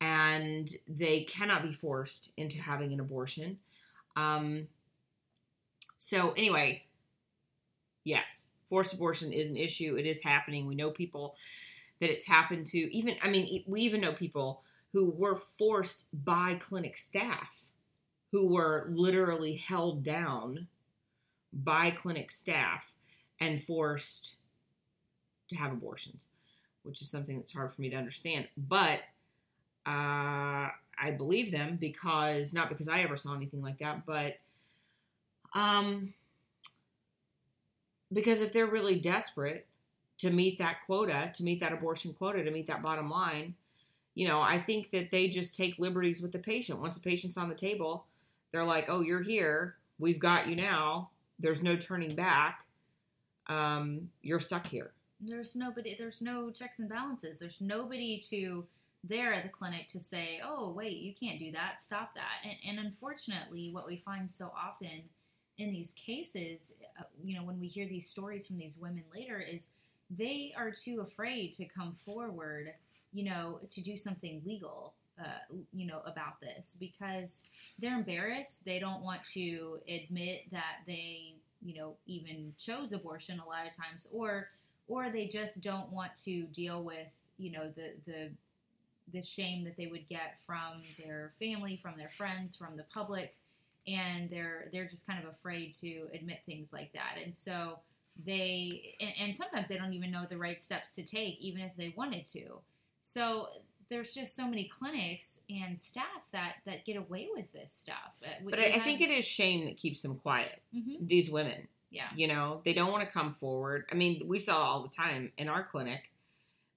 and 0.00 0.70
they 0.88 1.22
cannot 1.22 1.62
be 1.62 1.72
forced 1.72 2.32
into 2.36 2.58
having 2.58 2.92
an 2.92 3.00
abortion. 3.00 3.58
Um, 4.16 4.66
so, 5.98 6.32
anyway, 6.32 6.84
yes, 8.04 8.48
forced 8.68 8.94
abortion 8.94 9.32
is 9.32 9.46
an 9.46 9.56
issue. 9.56 9.96
It 9.96 10.06
is 10.06 10.22
happening. 10.22 10.66
We 10.66 10.74
know 10.74 10.90
people 10.90 11.36
that 12.00 12.10
it's 12.10 12.26
happened 12.26 12.66
to. 12.68 12.78
Even, 12.78 13.16
I 13.22 13.28
mean, 13.28 13.62
we 13.66 13.82
even 13.82 14.00
know 14.00 14.12
people 14.12 14.62
who 14.92 15.10
were 15.10 15.40
forced 15.58 16.06
by 16.12 16.54
clinic 16.54 16.96
staff, 16.96 17.62
who 18.32 18.46
were 18.46 18.88
literally 18.90 19.56
held 19.56 20.02
down 20.02 20.66
by 21.52 21.90
clinic 21.90 22.32
staff 22.32 22.92
and 23.38 23.62
forced 23.62 24.36
to 25.50 25.56
have 25.56 25.72
abortions, 25.72 26.28
which 26.82 27.00
is 27.02 27.10
something 27.10 27.36
that's 27.36 27.52
hard 27.52 27.72
for 27.72 27.80
me 27.80 27.90
to 27.90 27.96
understand. 27.96 28.48
But 28.56 29.00
uh, 29.86 30.68
I 31.00 31.10
believe 31.16 31.50
them 31.50 31.78
because 31.80 32.52
not 32.52 32.68
because 32.68 32.88
I 32.88 33.00
ever 33.00 33.16
saw 33.16 33.34
anything 33.34 33.62
like 33.62 33.78
that, 33.78 34.04
but 34.06 34.38
um, 35.54 36.14
because 38.12 38.40
if 38.40 38.52
they're 38.52 38.66
really 38.66 38.98
desperate 38.98 39.66
to 40.18 40.30
meet 40.30 40.58
that 40.58 40.78
quota, 40.86 41.32
to 41.34 41.42
meet 41.42 41.60
that 41.60 41.72
abortion 41.72 42.12
quota, 42.12 42.44
to 42.44 42.50
meet 42.50 42.66
that 42.66 42.82
bottom 42.82 43.08
line, 43.08 43.54
you 44.14 44.28
know, 44.28 44.40
I 44.40 44.60
think 44.60 44.90
that 44.90 45.10
they 45.10 45.28
just 45.28 45.56
take 45.56 45.78
liberties 45.78 46.20
with 46.20 46.32
the 46.32 46.38
patient. 46.38 46.80
Once 46.80 46.94
the 46.94 47.00
patient's 47.00 47.36
on 47.36 47.48
the 47.48 47.54
table, 47.54 48.04
they're 48.52 48.64
like, 48.64 48.86
"Oh, 48.88 49.00
you're 49.00 49.22
here. 49.22 49.76
We've 49.98 50.18
got 50.18 50.48
you 50.48 50.56
now. 50.56 51.10
There's 51.38 51.62
no 51.62 51.76
turning 51.76 52.14
back. 52.14 52.66
Um, 53.46 54.10
you're 54.22 54.40
stuck 54.40 54.66
here." 54.66 54.92
There's 55.20 55.54
nobody. 55.54 55.94
There's 55.98 56.22
no 56.22 56.50
checks 56.50 56.78
and 56.78 56.88
balances. 56.88 57.38
There's 57.38 57.60
nobody 57.60 58.18
to 58.30 58.64
there 59.04 59.32
at 59.32 59.42
the 59.42 59.48
clinic 59.48 59.88
to 59.88 60.00
say, 60.00 60.40
"Oh, 60.42 60.72
wait, 60.72 60.96
you 60.98 61.12
can't 61.14 61.38
do 61.38 61.52
that. 61.52 61.80
Stop 61.80 62.14
that." 62.14 62.42
And, 62.44 62.78
and 62.78 62.86
unfortunately, 62.86 63.70
what 63.70 63.86
we 63.86 63.96
find 64.04 64.30
so 64.30 64.52
often 64.56 65.02
in 65.58 65.72
these 65.72 65.92
cases, 65.92 66.72
uh, 66.98 67.04
you 67.22 67.36
know, 67.36 67.44
when 67.44 67.60
we 67.60 67.66
hear 67.66 67.86
these 67.86 68.08
stories 68.08 68.46
from 68.46 68.56
these 68.56 68.78
women 68.78 69.04
later, 69.14 69.40
is 69.40 69.68
they 70.10 70.54
are 70.56 70.70
too 70.70 71.00
afraid 71.00 71.52
to 71.54 71.66
come 71.66 71.94
forward, 71.94 72.72
you 73.12 73.24
know, 73.24 73.60
to 73.70 73.82
do 73.82 73.96
something 73.96 74.40
legal, 74.46 74.94
uh, 75.20 75.54
you 75.72 75.86
know, 75.86 76.00
about 76.06 76.40
this 76.40 76.76
because 76.80 77.42
they're 77.78 77.96
embarrassed. 77.96 78.64
They 78.64 78.78
don't 78.78 79.02
want 79.02 79.22
to 79.34 79.80
admit 79.86 80.44
that 80.50 80.78
they, 80.86 81.34
you 81.62 81.74
know, 81.74 81.96
even 82.06 82.54
chose 82.58 82.92
abortion 82.92 83.38
a 83.38 83.46
lot 83.46 83.66
of 83.66 83.76
times, 83.76 84.08
or 84.12 84.48
or 84.90 85.08
they 85.08 85.26
just 85.26 85.62
don't 85.62 85.90
want 85.92 86.14
to 86.16 86.42
deal 86.48 86.82
with, 86.82 87.06
you 87.38 87.52
know, 87.52 87.70
the 87.74 87.92
the 88.04 88.30
the 89.12 89.22
shame 89.22 89.64
that 89.64 89.76
they 89.76 89.86
would 89.86 90.06
get 90.08 90.38
from 90.46 90.82
their 91.04 91.32
family, 91.38 91.78
from 91.82 91.94
their 91.96 92.10
friends, 92.10 92.54
from 92.54 92.76
the 92.76 92.84
public. 92.92 93.34
And 93.88 94.28
they're 94.28 94.68
they're 94.72 94.86
just 94.86 95.06
kind 95.06 95.22
of 95.24 95.30
afraid 95.30 95.72
to 95.74 96.08
admit 96.12 96.40
things 96.44 96.72
like 96.72 96.92
that. 96.92 97.16
And 97.24 97.34
so 97.34 97.78
they 98.26 98.96
and, 99.00 99.12
and, 99.18 99.36
sometimes 99.36 99.68
they 99.68 99.78
don't 99.78 99.94
even 99.94 100.10
know 100.10 100.26
the 100.28 100.36
right 100.36 100.60
steps 100.60 100.94
to 100.96 101.02
take 101.02 101.40
even 101.40 101.62
if 101.62 101.76
they 101.76 101.94
wanted 101.96 102.26
to. 102.26 102.58
So 103.00 103.48
there's 103.88 104.12
just 104.12 104.36
so 104.36 104.46
many 104.46 104.64
clinics 104.64 105.40
and 105.48 105.80
staff 105.80 106.04
that 106.32 106.56
that 106.66 106.84
get 106.84 106.96
away 106.96 107.28
with 107.34 107.50
this 107.52 107.72
stuff. 107.72 108.12
Uh, 108.22 108.28
but 108.50 108.58
I, 108.58 108.74
I, 108.74 108.80
think 108.80 109.00
it 109.00 109.10
is 109.10 109.24
shame 109.24 109.64
that 109.64 109.78
keeps 109.78 110.02
them 110.02 110.16
quiet. 110.16 110.60
Mm-hmm. 110.74 111.06
these 111.06 111.30
women 111.30 111.68
yeah 111.90 112.08
you 112.14 112.26
know 112.26 112.60
they 112.64 112.72
don't 112.72 112.92
want 112.92 113.04
to 113.04 113.12
come 113.12 113.34
forward 113.34 113.84
i 113.90 113.94
mean 113.94 114.22
we 114.26 114.38
saw 114.38 114.56
all 114.56 114.82
the 114.82 114.94
time 114.94 115.32
in 115.38 115.48
our 115.48 115.64
clinic 115.64 116.10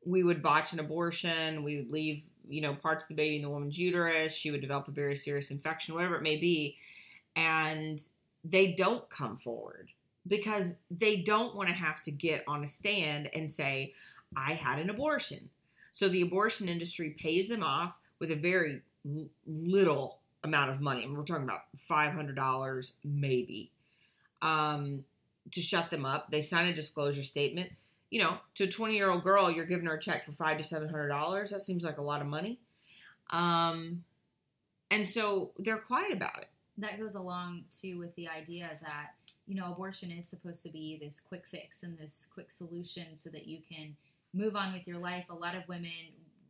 we 0.05 0.24
would 0.24 0.41
botch 0.41 0.74
an 0.74 0.80
abortion 0.80 1.64
we 1.64 1.78
would 1.78 1.91
leave 1.91 2.24
you 2.47 2.61
know 2.61 2.74
parts 2.74 3.05
of 3.05 3.09
the 3.09 3.16
baby 3.16 3.38
in 3.38 3.41
the 3.41 3.49
woman's 3.49 3.78
uterus 3.78 4.34
she 4.34 4.51
would 4.51 4.61
develop 4.61 4.88
a 4.88 4.91
very 4.91 5.16
serious 5.16 5.51
infection 5.51 5.93
whatever 5.93 6.16
it 6.16 6.22
may 6.22 6.38
be 6.38 6.76
and 7.36 8.07
they 8.43 8.74
don't 8.74 9.09
come 9.09 9.38
forward 9.38 9.89
because 10.28 10.74
they 10.89 11.18
don't 11.18 11.55
want 11.55 11.70
to 11.70 11.76
have 11.76 12.01
to 12.03 12.11
get 12.11 12.43
on 12.47 12.64
a 12.64 12.68
stand 12.68 13.30
and 13.34 13.51
say, 13.51 13.93
I 14.36 14.53
had 14.53 14.80
an 14.80 14.89
abortion. 14.89 15.49
So 15.91 16.09
the 16.09 16.22
abortion 16.22 16.70
industry 16.70 17.16
pays 17.20 17.47
them 17.47 17.64
off 17.64 17.97
with 18.20 18.32
a 18.32 18.36
very 18.36 18.82
little 19.45 20.20
amount 20.43 20.72
of 20.72 20.82
money. 20.82 21.01
Mean, 21.05 21.18
we're 21.18 21.24
talking 21.24 21.43
about 21.43 21.64
$500 21.89 22.91
maybe 23.03 23.72
um, 24.43 25.05
to 25.51 25.61
shut 25.61 25.89
them 25.89 26.05
up. 26.05 26.29
They 26.29 26.43
sign 26.43 26.67
a 26.67 26.75
disclosure 26.75 27.23
statement. 27.23 27.71
You 28.11 28.21
know, 28.21 28.37
to 28.55 28.65
a 28.65 28.67
20 28.67 28.95
year 28.95 29.09
old 29.09 29.23
girl, 29.23 29.49
you're 29.49 29.65
giving 29.65 29.87
her 29.87 29.95
a 29.95 29.99
check 29.99 30.25
for 30.25 30.33
five 30.33 30.59
to 30.59 30.63
$700. 30.63 31.49
That 31.49 31.61
seems 31.61 31.83
like 31.83 31.97
a 31.97 32.03
lot 32.03 32.21
of 32.21 32.27
money. 32.27 32.59
Um, 33.31 34.03
and 34.91 35.07
so 35.07 35.51
they're 35.57 35.77
quiet 35.77 36.11
about 36.13 36.37
it. 36.37 36.49
That 36.77 36.99
goes 36.99 37.15
along 37.15 37.63
too 37.71 37.97
with 37.97 38.15
the 38.15 38.27
idea 38.27 38.69
that 38.81 39.11
you 39.47 39.55
know 39.55 39.71
abortion 39.71 40.11
is 40.11 40.27
supposed 40.27 40.63
to 40.63 40.69
be 40.69 40.99
this 41.01 41.19
quick 41.19 41.43
fix 41.49 41.83
and 41.83 41.97
this 41.97 42.27
quick 42.33 42.51
solution 42.51 43.15
so 43.15 43.29
that 43.29 43.47
you 43.47 43.59
can 43.67 43.95
move 44.33 44.55
on 44.55 44.73
with 44.73 44.87
your 44.87 44.99
life. 44.99 45.25
A 45.29 45.35
lot 45.35 45.55
of 45.55 45.67
women, 45.67 45.91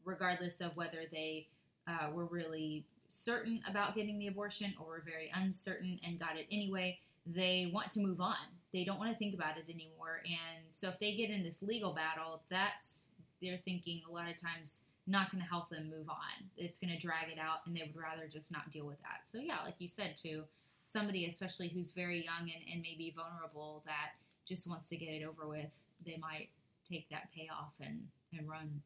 regardless 0.04 0.60
of 0.60 0.76
whether 0.76 1.04
they 1.12 1.48
uh, 1.88 2.10
were 2.12 2.26
really 2.26 2.86
certain 3.08 3.62
about 3.70 3.96
getting 3.96 4.18
the 4.18 4.28
abortion 4.28 4.74
or 4.80 4.88
were 4.88 5.04
very 5.06 5.32
uncertain 5.36 6.00
and 6.06 6.20
got 6.20 6.38
it 6.38 6.48
anyway, 6.52 7.00
they 7.26 7.70
want 7.74 7.90
to 7.92 8.00
move 8.00 8.22
on. 8.22 8.36
They 8.74 8.84
don't 8.84 9.00
want 9.00 9.12
to 9.12 9.18
think 9.18 9.36
about 9.36 9.58
it 9.58 9.66
anymore. 9.70 10.22
And 10.26 10.66
so 10.72 10.90
if 10.90 11.00
they 11.00 11.14
get 11.14 11.30
in 11.30 11.44
this 11.44 11.62
legal 11.62 11.94
battle, 11.94 12.42
that's 12.50 13.10
they're 13.42 13.60
thinking 13.64 14.02
a 14.10 14.12
lot 14.12 14.30
of 14.30 14.40
times 14.40 14.82
not 15.06 15.32
going 15.32 15.44
to 15.44 15.50
help 15.50 15.70
them 15.70 15.90
move 15.90 16.10
on. 16.10 16.50
It's 16.58 16.80
going 16.80 16.92
to 16.92 16.98
drag 16.98 17.30
it 17.30 17.38
out, 17.38 17.60
and 17.66 17.76
they 17.76 17.82
would 17.82 18.02
rather 18.02 18.28
just 18.28 18.52
not 18.52 18.72
deal 18.72 18.86
with 18.86 19.00
that. 19.02 19.28
So 19.28 19.38
yeah, 19.38 19.58
like 19.64 19.76
you 19.80 19.88
said, 19.88 20.16
to 20.24 20.44
somebody 20.86 21.26
especially 21.26 21.68
who's 21.70 21.92
very 21.92 22.24
young 22.24 22.42
and, 22.42 22.64
and 22.72 22.82
maybe 22.82 23.14
vulnerable 23.16 23.84
that 23.86 24.12
just 24.46 24.68
wants 24.68 24.90
to 24.90 24.98
get 24.98 25.10
it 25.10 25.24
over 25.24 25.48
with, 25.48 25.70
they 26.06 26.18
might 26.20 26.50
take 26.90 27.10
that 27.10 27.30
payoff 27.36 27.74
and 27.80 28.08
and 28.38 28.50
run. 28.50 28.82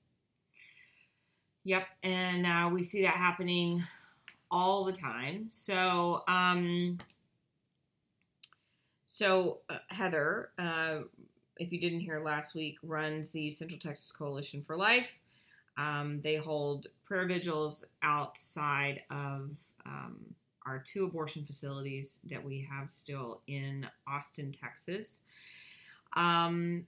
Yep, 1.64 1.88
and 2.04 2.46
uh, 2.46 2.70
we 2.72 2.84
see 2.84 3.02
that 3.02 3.16
happening 3.16 3.84
all 4.50 4.86
the 4.86 4.94
time. 4.94 5.48
So, 5.50 6.24
um, 6.28 6.98
so 9.18 9.62
uh, 9.68 9.80
Heather, 9.88 10.52
uh, 10.60 11.00
if 11.58 11.72
you 11.72 11.80
didn't 11.80 12.02
hear 12.02 12.24
last 12.24 12.54
week, 12.54 12.78
runs 12.84 13.32
the 13.32 13.50
Central 13.50 13.80
Texas 13.80 14.12
Coalition 14.12 14.64
for 14.68 14.78
Life. 14.78 15.10
Um, 15.76 16.22
they 16.24 16.36
hold 16.36 16.86
prayer 17.04 17.26
vigils 17.26 17.84
outside 18.04 19.02
of 19.10 19.50
um, 19.88 20.18
our 20.68 20.84
two 20.86 21.06
abortion 21.06 21.46
facilities 21.46 22.20
that 22.30 22.44
we 22.44 22.68
have 22.70 22.92
still 22.92 23.42
in 23.48 23.88
Austin, 24.08 24.52
Texas. 24.52 25.22
Um, 26.16 26.86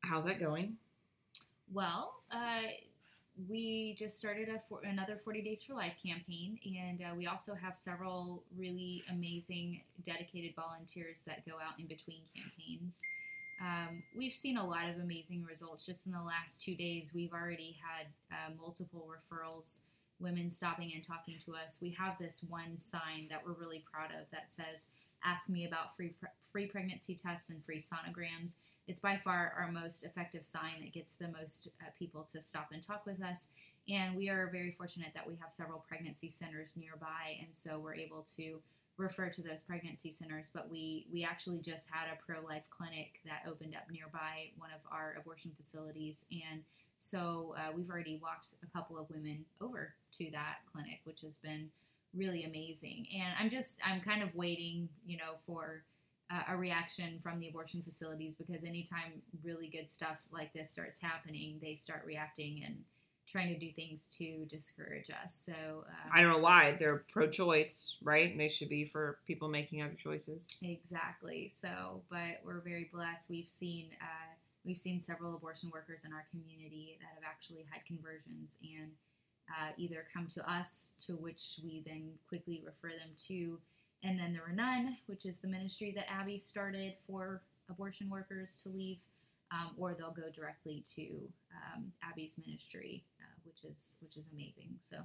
how's 0.00 0.24
that 0.24 0.40
going? 0.40 0.76
Well, 1.70 2.22
uh, 2.30 2.62
we 3.48 3.96
just 3.98 4.16
started 4.16 4.48
a 4.48 4.60
for, 4.68 4.80
another 4.84 5.18
40 5.22 5.42
Days 5.42 5.62
for 5.62 5.74
Life 5.74 5.94
campaign, 6.04 6.58
and 6.64 7.00
uh, 7.02 7.14
we 7.16 7.26
also 7.26 7.54
have 7.54 7.76
several 7.76 8.44
really 8.56 9.02
amazing 9.10 9.80
dedicated 10.04 10.54
volunteers 10.54 11.22
that 11.26 11.44
go 11.44 11.54
out 11.54 11.78
in 11.78 11.86
between 11.86 12.20
campaigns. 12.34 13.00
Um, 13.60 14.02
we've 14.16 14.34
seen 14.34 14.56
a 14.56 14.66
lot 14.66 14.88
of 14.88 14.96
amazing 14.96 15.44
results 15.48 15.86
just 15.86 16.06
in 16.06 16.12
the 16.12 16.22
last 16.22 16.62
two 16.62 16.74
days. 16.74 17.12
We've 17.14 17.32
already 17.32 17.76
had 17.82 18.06
uh, 18.30 18.52
multiple 18.60 19.08
referrals, 19.08 19.80
women 20.20 20.50
stopping 20.50 20.92
and 20.94 21.02
talking 21.04 21.38
to 21.44 21.54
us. 21.54 21.78
We 21.80 21.90
have 21.98 22.18
this 22.18 22.44
one 22.48 22.78
sign 22.78 23.26
that 23.30 23.42
we're 23.44 23.52
really 23.52 23.84
proud 23.92 24.10
of 24.10 24.30
that 24.32 24.52
says, 24.52 24.86
Ask 25.24 25.48
me 25.48 25.64
about 25.64 25.96
free, 25.96 26.14
free 26.52 26.66
pregnancy 26.66 27.14
tests 27.14 27.48
and 27.48 27.64
free 27.64 27.80
sonograms. 27.80 28.56
It's 28.86 29.00
by 29.00 29.18
far 29.22 29.54
our 29.58 29.70
most 29.70 30.04
effective 30.04 30.44
sign 30.44 30.80
that 30.80 30.92
gets 30.92 31.14
the 31.14 31.28
most 31.28 31.68
uh, 31.80 31.90
people 31.98 32.26
to 32.32 32.42
stop 32.42 32.68
and 32.72 32.82
talk 32.82 33.06
with 33.06 33.22
us. 33.22 33.46
And 33.88 34.16
we 34.16 34.28
are 34.30 34.48
very 34.50 34.72
fortunate 34.76 35.12
that 35.14 35.26
we 35.26 35.34
have 35.42 35.52
several 35.52 35.84
pregnancy 35.86 36.30
centers 36.30 36.74
nearby, 36.76 37.38
and 37.40 37.48
so 37.52 37.78
we're 37.78 37.94
able 37.94 38.26
to 38.36 38.60
refer 38.96 39.28
to 39.28 39.42
those 39.42 39.62
pregnancy 39.62 40.10
centers. 40.10 40.50
But 40.52 40.70
we 40.70 41.06
we 41.12 41.24
actually 41.24 41.58
just 41.60 41.88
had 41.90 42.06
a 42.08 42.16
pro 42.24 42.40
life 42.46 42.64
clinic 42.70 43.20
that 43.26 43.42
opened 43.48 43.74
up 43.74 43.90
nearby 43.90 44.50
one 44.56 44.70
of 44.70 44.80
our 44.90 45.16
abortion 45.20 45.52
facilities, 45.56 46.24
and 46.30 46.62
so 46.98 47.54
uh, 47.58 47.72
we've 47.76 47.90
already 47.90 48.18
walked 48.22 48.54
a 48.62 48.78
couple 48.78 48.98
of 48.98 49.10
women 49.10 49.44
over 49.60 49.92
to 50.12 50.30
that 50.32 50.56
clinic, 50.72 51.00
which 51.04 51.20
has 51.20 51.36
been 51.36 51.68
really 52.14 52.44
amazing. 52.44 53.06
And 53.14 53.34
I'm 53.38 53.50
just 53.50 53.76
I'm 53.84 54.00
kind 54.00 54.22
of 54.22 54.34
waiting, 54.34 54.88
you 55.06 55.18
know, 55.18 55.34
for 55.46 55.82
a 56.48 56.56
reaction 56.56 57.20
from 57.22 57.38
the 57.38 57.48
abortion 57.48 57.82
facilities 57.82 58.34
because 58.34 58.64
anytime 58.64 59.22
really 59.42 59.68
good 59.68 59.90
stuff 59.90 60.26
like 60.32 60.52
this 60.52 60.70
starts 60.70 60.98
happening, 61.00 61.58
they 61.60 61.76
start 61.76 62.02
reacting 62.06 62.62
and 62.64 62.76
trying 63.30 63.52
to 63.52 63.58
do 63.58 63.72
things 63.72 64.06
to 64.18 64.44
discourage 64.48 65.10
us. 65.10 65.34
So 65.34 65.52
uh, 65.52 66.10
I 66.12 66.20
don't 66.20 66.30
know 66.30 66.38
why 66.38 66.76
they're 66.78 67.04
pro-choice, 67.12 67.96
right? 68.02 68.30
And 68.30 68.38
they 68.38 68.48
should 68.48 68.68
be 68.68 68.84
for 68.84 69.18
people 69.26 69.48
making 69.48 69.82
other 69.82 69.94
choices. 69.94 70.56
Exactly. 70.62 71.52
So, 71.60 72.02
but 72.10 72.40
we're 72.44 72.60
very 72.60 72.88
blessed. 72.92 73.28
We've 73.28 73.48
seen 73.48 73.90
uh, 74.00 74.34
we've 74.64 74.78
seen 74.78 75.02
several 75.02 75.34
abortion 75.34 75.70
workers 75.72 76.04
in 76.04 76.12
our 76.12 76.24
community 76.30 76.98
that 77.00 77.08
have 77.14 77.24
actually 77.28 77.66
had 77.70 77.84
conversions 77.84 78.56
and 78.62 78.90
uh, 79.50 79.72
either 79.76 80.06
come 80.12 80.26
to 80.34 80.50
us, 80.50 80.92
to 81.06 81.12
which 81.12 81.60
we 81.62 81.82
then 81.84 82.12
quickly 82.28 82.62
refer 82.64 82.96
them 82.96 83.10
to 83.26 83.58
And 84.04 84.18
Then 84.18 84.34
There 84.34 84.42
Were 84.46 84.54
None, 84.54 84.98
which 85.06 85.24
is 85.24 85.38
the 85.38 85.48
ministry 85.48 85.92
that 85.96 86.10
Abby 86.10 86.38
started 86.38 86.94
for 87.06 87.40
abortion 87.70 88.10
workers 88.10 88.60
to 88.62 88.68
leave, 88.68 88.98
um, 89.50 89.70
or 89.78 89.94
they'll 89.94 90.10
go 90.10 90.30
directly 90.34 90.84
to 90.94 91.06
um, 91.54 91.90
Abby's 92.02 92.34
ministry, 92.44 93.02
uh, 93.20 93.40
which 93.44 93.64
is 93.64 93.94
which 94.00 94.16
is 94.16 94.24
amazing. 94.32 94.76
So. 94.82 94.98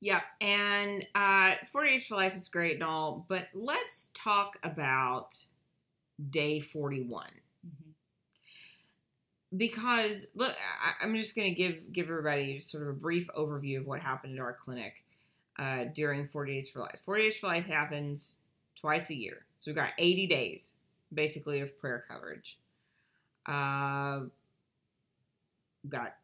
Yep, 0.00 0.22
and 0.40 1.06
uh, 1.14 1.54
40 1.72 1.90
Days 1.90 2.06
for 2.06 2.16
Life 2.16 2.34
is 2.34 2.48
great 2.48 2.74
and 2.74 2.84
all, 2.84 3.26
but 3.28 3.48
let's 3.52 4.10
talk 4.14 4.56
about 4.62 5.36
day 6.30 6.58
41 6.58 7.26
mhm. 7.64 7.92
because 9.56 10.26
look 10.34 10.50
I, 10.82 11.04
i'm 11.04 11.14
just 11.14 11.36
going 11.36 11.48
to 11.48 11.54
give 11.54 11.92
give 11.92 12.08
everybody 12.08 12.60
sort 12.60 12.82
of 12.82 12.88
a 12.88 12.92
brief 12.92 13.28
overview 13.38 13.78
of 13.78 13.86
what 13.86 14.00
happened 14.00 14.36
at 14.36 14.42
our 14.42 14.52
clinic 14.52 14.94
uh, 15.58 15.84
during 15.94 16.26
40 16.26 16.54
days 16.54 16.68
for 16.68 16.80
life 16.80 16.98
40 17.04 17.22
days 17.22 17.36
for 17.36 17.46
life 17.48 17.66
happens 17.66 18.38
twice 18.80 19.10
a 19.10 19.14
year 19.14 19.44
so 19.58 19.70
we've 19.70 19.76
got 19.76 19.90
80 19.98 20.26
days 20.26 20.74
basically 21.12 21.60
of 21.60 21.78
prayer 21.78 22.04
coverage 22.08 22.58
uh, 23.46 24.20
got 25.88 26.14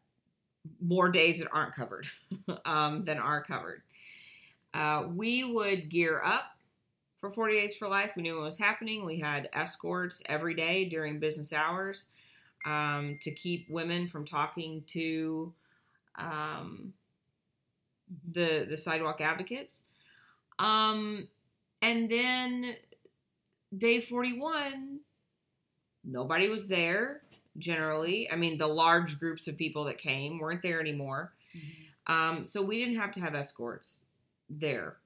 more 0.81 1.09
days 1.09 1.39
that 1.39 1.49
aren't 1.51 1.75
covered 1.75 2.05
um, 2.65 3.03
than 3.03 3.17
are 3.17 3.43
covered 3.43 3.81
uh, 4.73 5.07
we 5.15 5.43
would 5.43 5.89
gear 5.89 6.21
up 6.23 6.55
for 7.25 7.31
40 7.31 7.53
Days 7.53 7.75
for 7.75 7.87
Life. 7.87 8.11
We 8.15 8.21
knew 8.21 8.35
what 8.35 8.43
was 8.43 8.57
happening. 8.59 9.05
We 9.05 9.19
had 9.19 9.49
escorts 9.53 10.21
every 10.27 10.53
day 10.53 10.85
during 10.85 11.19
business 11.19 11.53
hours 11.53 12.07
um, 12.65 13.17
to 13.21 13.31
keep 13.31 13.67
women 13.69 14.07
from 14.07 14.25
talking 14.25 14.83
to 14.87 15.53
um, 16.19 16.93
the 18.31 18.65
the 18.69 18.77
sidewalk 18.77 19.21
advocates. 19.21 19.83
Um, 20.59 21.27
and 21.81 22.09
then 22.09 22.75
day 23.77 24.01
41, 24.01 24.99
nobody 26.03 26.49
was 26.49 26.67
there 26.67 27.21
generally. 27.57 28.29
I 28.31 28.35
mean, 28.35 28.57
the 28.57 28.67
large 28.67 29.19
groups 29.19 29.47
of 29.47 29.57
people 29.57 29.83
that 29.85 29.97
came 29.97 30.39
weren't 30.39 30.61
there 30.61 30.79
anymore. 30.79 31.33
Mhm. 31.55 32.13
Um, 32.13 32.45
so 32.45 32.61
we 32.61 32.79
didn't 32.79 32.97
have 32.97 33.11
to 33.13 33.21
have 33.21 33.35
escorts 33.35 34.03
there 34.49 34.97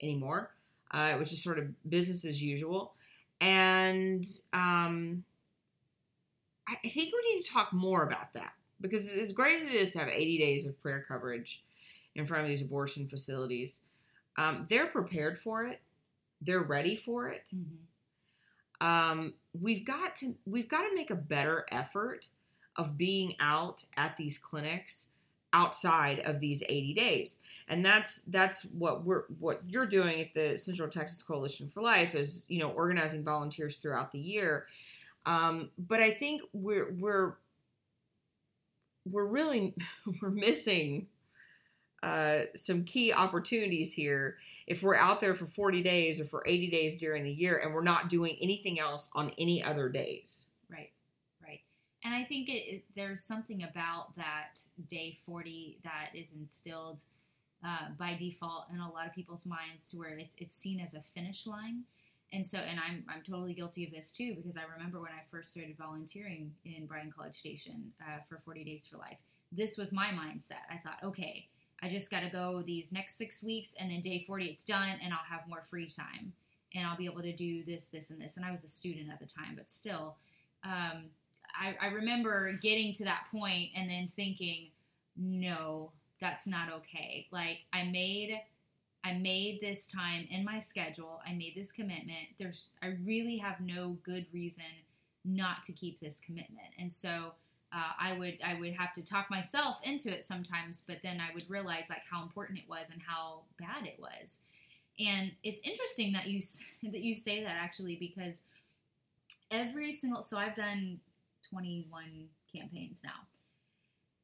anymore. 0.00 0.54
Uh, 0.92 1.12
it 1.14 1.18
was 1.18 1.30
just 1.30 1.42
sort 1.42 1.58
of 1.58 1.66
business 1.88 2.24
as 2.24 2.42
usual. 2.42 2.94
And 3.40 4.24
um, 4.52 5.24
I 6.68 6.76
I 6.84 6.88
think 6.88 7.12
we 7.12 7.34
need 7.34 7.42
to 7.42 7.50
talk 7.50 7.72
more 7.72 8.02
about 8.04 8.32
that 8.34 8.52
because 8.80 9.08
as 9.08 9.32
great 9.32 9.60
as 9.60 9.66
it 9.66 9.72
is 9.72 9.92
to 9.92 9.98
have 10.00 10.08
80 10.08 10.38
days 10.38 10.66
of 10.66 10.80
prayer 10.80 11.04
coverage 11.06 11.62
in 12.14 12.26
front 12.26 12.44
of 12.44 12.48
these 12.48 12.62
abortion 12.62 13.08
facilities, 13.08 13.80
um, 14.36 14.66
they're 14.68 14.86
prepared 14.86 15.38
for 15.38 15.66
it. 15.66 15.80
They're 16.40 16.62
ready 16.62 16.96
for 16.96 17.28
it. 17.28 17.50
Mhm. 17.54 18.86
Um, 18.86 19.34
we've 19.58 19.84
got 19.84 20.16
to 20.16 20.36
we've 20.44 20.68
got 20.68 20.82
to 20.82 20.94
make 20.94 21.10
a 21.10 21.14
better 21.16 21.64
effort 21.70 22.28
of 22.76 22.98
being 22.98 23.34
out 23.40 23.84
at 23.96 24.16
these 24.16 24.36
clinics 24.36 25.08
outside 25.52 26.18
of 26.18 26.40
these 26.40 26.64
80 26.68 26.94
days 26.94 27.38
and 27.68 27.86
that's 27.86 28.22
that's 28.22 28.62
what 28.62 29.04
we're 29.04 29.22
what 29.38 29.60
you're 29.68 29.86
doing 29.86 30.20
at 30.20 30.34
the 30.34 30.58
central 30.58 30.88
texas 30.88 31.22
coalition 31.22 31.70
for 31.72 31.80
life 31.80 32.16
is 32.16 32.44
you 32.48 32.58
know 32.58 32.70
organizing 32.70 33.22
volunteers 33.22 33.76
throughout 33.76 34.10
the 34.10 34.18
year 34.18 34.66
um, 35.26 35.70
but 35.78 36.00
i 36.00 36.10
think 36.10 36.42
we're 36.52 36.90
we're 36.98 37.34
we're 39.08 39.26
really 39.26 39.74
we're 40.22 40.30
missing 40.30 41.06
uh, 42.04 42.44
some 42.54 42.84
key 42.84 43.14
opportunities 43.14 43.94
here 43.94 44.36
if 44.66 44.82
we're 44.82 44.94
out 44.94 45.20
there 45.20 45.34
for 45.34 45.46
40 45.46 45.82
days 45.82 46.20
or 46.20 46.26
for 46.26 46.42
80 46.46 46.68
days 46.68 46.96
during 46.96 47.24
the 47.24 47.30
year 47.30 47.56
and 47.56 47.72
we're 47.72 47.82
not 47.82 48.10
doing 48.10 48.36
anything 48.42 48.78
else 48.78 49.08
on 49.14 49.32
any 49.38 49.62
other 49.62 49.88
days. 49.88 50.46
Right, 50.70 50.90
right. 51.42 51.60
And 52.04 52.14
I 52.14 52.24
think 52.24 52.50
it, 52.50 52.52
it, 52.52 52.84
there's 52.94 53.24
something 53.24 53.62
about 53.62 54.14
that 54.16 54.60
day 54.86 55.18
40 55.24 55.78
that 55.82 56.10
is 56.14 56.28
instilled 56.38 57.00
uh, 57.64 57.88
by 57.98 58.14
default 58.14 58.66
in 58.70 58.80
a 58.80 58.92
lot 58.92 59.06
of 59.06 59.14
people's 59.14 59.46
minds 59.46 59.88
to 59.90 59.96
where 59.96 60.18
it's 60.18 60.34
it's 60.36 60.54
seen 60.54 60.80
as 60.80 60.92
a 60.92 61.00
finish 61.00 61.46
line. 61.46 61.84
And 62.34 62.46
so, 62.46 62.58
and 62.58 62.78
I'm 62.78 63.04
I'm 63.08 63.22
totally 63.22 63.54
guilty 63.54 63.82
of 63.84 63.92
this 63.92 64.12
too 64.12 64.34
because 64.34 64.58
I 64.58 64.64
remember 64.70 65.00
when 65.00 65.12
I 65.12 65.22
first 65.30 65.52
started 65.52 65.74
volunteering 65.78 66.52
in 66.66 66.84
Bryan 66.84 67.10
College 67.16 67.34
Station 67.34 67.92
uh, 68.02 68.18
for 68.28 68.42
40 68.44 68.64
Days 68.64 68.84
for 68.84 68.98
Life. 68.98 69.16
This 69.50 69.78
was 69.78 69.90
my 69.90 70.08
mindset. 70.08 70.66
I 70.70 70.76
thought, 70.84 70.98
okay, 71.02 71.48
I 71.84 71.88
just 71.88 72.10
got 72.10 72.20
to 72.20 72.30
go 72.30 72.62
these 72.66 72.92
next 72.92 73.18
six 73.18 73.42
weeks, 73.42 73.74
and 73.78 73.90
then 73.90 74.00
day 74.00 74.24
40 74.26 74.46
it's 74.46 74.64
done, 74.64 74.98
and 75.02 75.12
I'll 75.12 75.20
have 75.28 75.46
more 75.46 75.62
free 75.68 75.86
time, 75.86 76.32
and 76.74 76.86
I'll 76.86 76.96
be 76.96 77.04
able 77.04 77.20
to 77.20 77.32
do 77.36 77.62
this, 77.62 77.86
this, 77.86 78.08
and 78.08 78.20
this. 78.20 78.38
And 78.38 78.46
I 78.46 78.50
was 78.50 78.64
a 78.64 78.68
student 78.68 79.10
at 79.12 79.20
the 79.20 79.26
time, 79.26 79.54
but 79.54 79.70
still, 79.70 80.16
um, 80.64 81.10
I, 81.54 81.76
I 81.80 81.86
remember 81.88 82.52
getting 82.54 82.94
to 82.94 83.04
that 83.04 83.26
point 83.30 83.70
and 83.76 83.88
then 83.88 84.10
thinking, 84.16 84.70
no, 85.16 85.92
that's 86.20 86.46
not 86.46 86.72
okay. 86.72 87.26
Like 87.30 87.58
I 87.72 87.84
made 87.84 88.40
I 89.04 89.12
made 89.12 89.60
this 89.60 89.86
time 89.86 90.26
in 90.30 90.44
my 90.44 90.60
schedule. 90.60 91.20
I 91.28 91.34
made 91.34 91.54
this 91.54 91.70
commitment. 91.70 92.28
There's 92.38 92.70
I 92.82 92.96
really 93.04 93.36
have 93.36 93.60
no 93.60 93.98
good 94.02 94.26
reason 94.32 94.64
not 95.24 95.62
to 95.64 95.72
keep 95.72 96.00
this 96.00 96.20
commitment. 96.24 96.68
And 96.78 96.92
so 96.92 97.34
uh, 97.74 97.92
I 97.98 98.12
would 98.16 98.38
I 98.44 98.54
would 98.54 98.74
have 98.74 98.92
to 98.94 99.04
talk 99.04 99.30
myself 99.30 99.78
into 99.82 100.12
it 100.12 100.24
sometimes, 100.24 100.84
but 100.86 100.98
then 101.02 101.20
I 101.20 101.34
would 101.34 101.48
realize 101.50 101.84
like 101.90 102.02
how 102.10 102.22
important 102.22 102.58
it 102.58 102.68
was 102.68 102.86
and 102.92 103.02
how 103.04 103.40
bad 103.58 103.86
it 103.86 103.98
was. 103.98 104.38
And 105.00 105.32
it's 105.42 105.60
interesting 105.62 106.12
that 106.12 106.28
you 106.28 106.40
that 106.84 107.00
you 107.00 107.14
say 107.14 107.42
that 107.42 107.56
actually 107.58 107.96
because 107.96 108.42
every 109.50 109.92
single 109.92 110.22
so 110.22 110.38
I've 110.38 110.56
done 110.56 111.00
21 111.50 112.28
campaigns 112.54 112.98
now. 113.02 113.10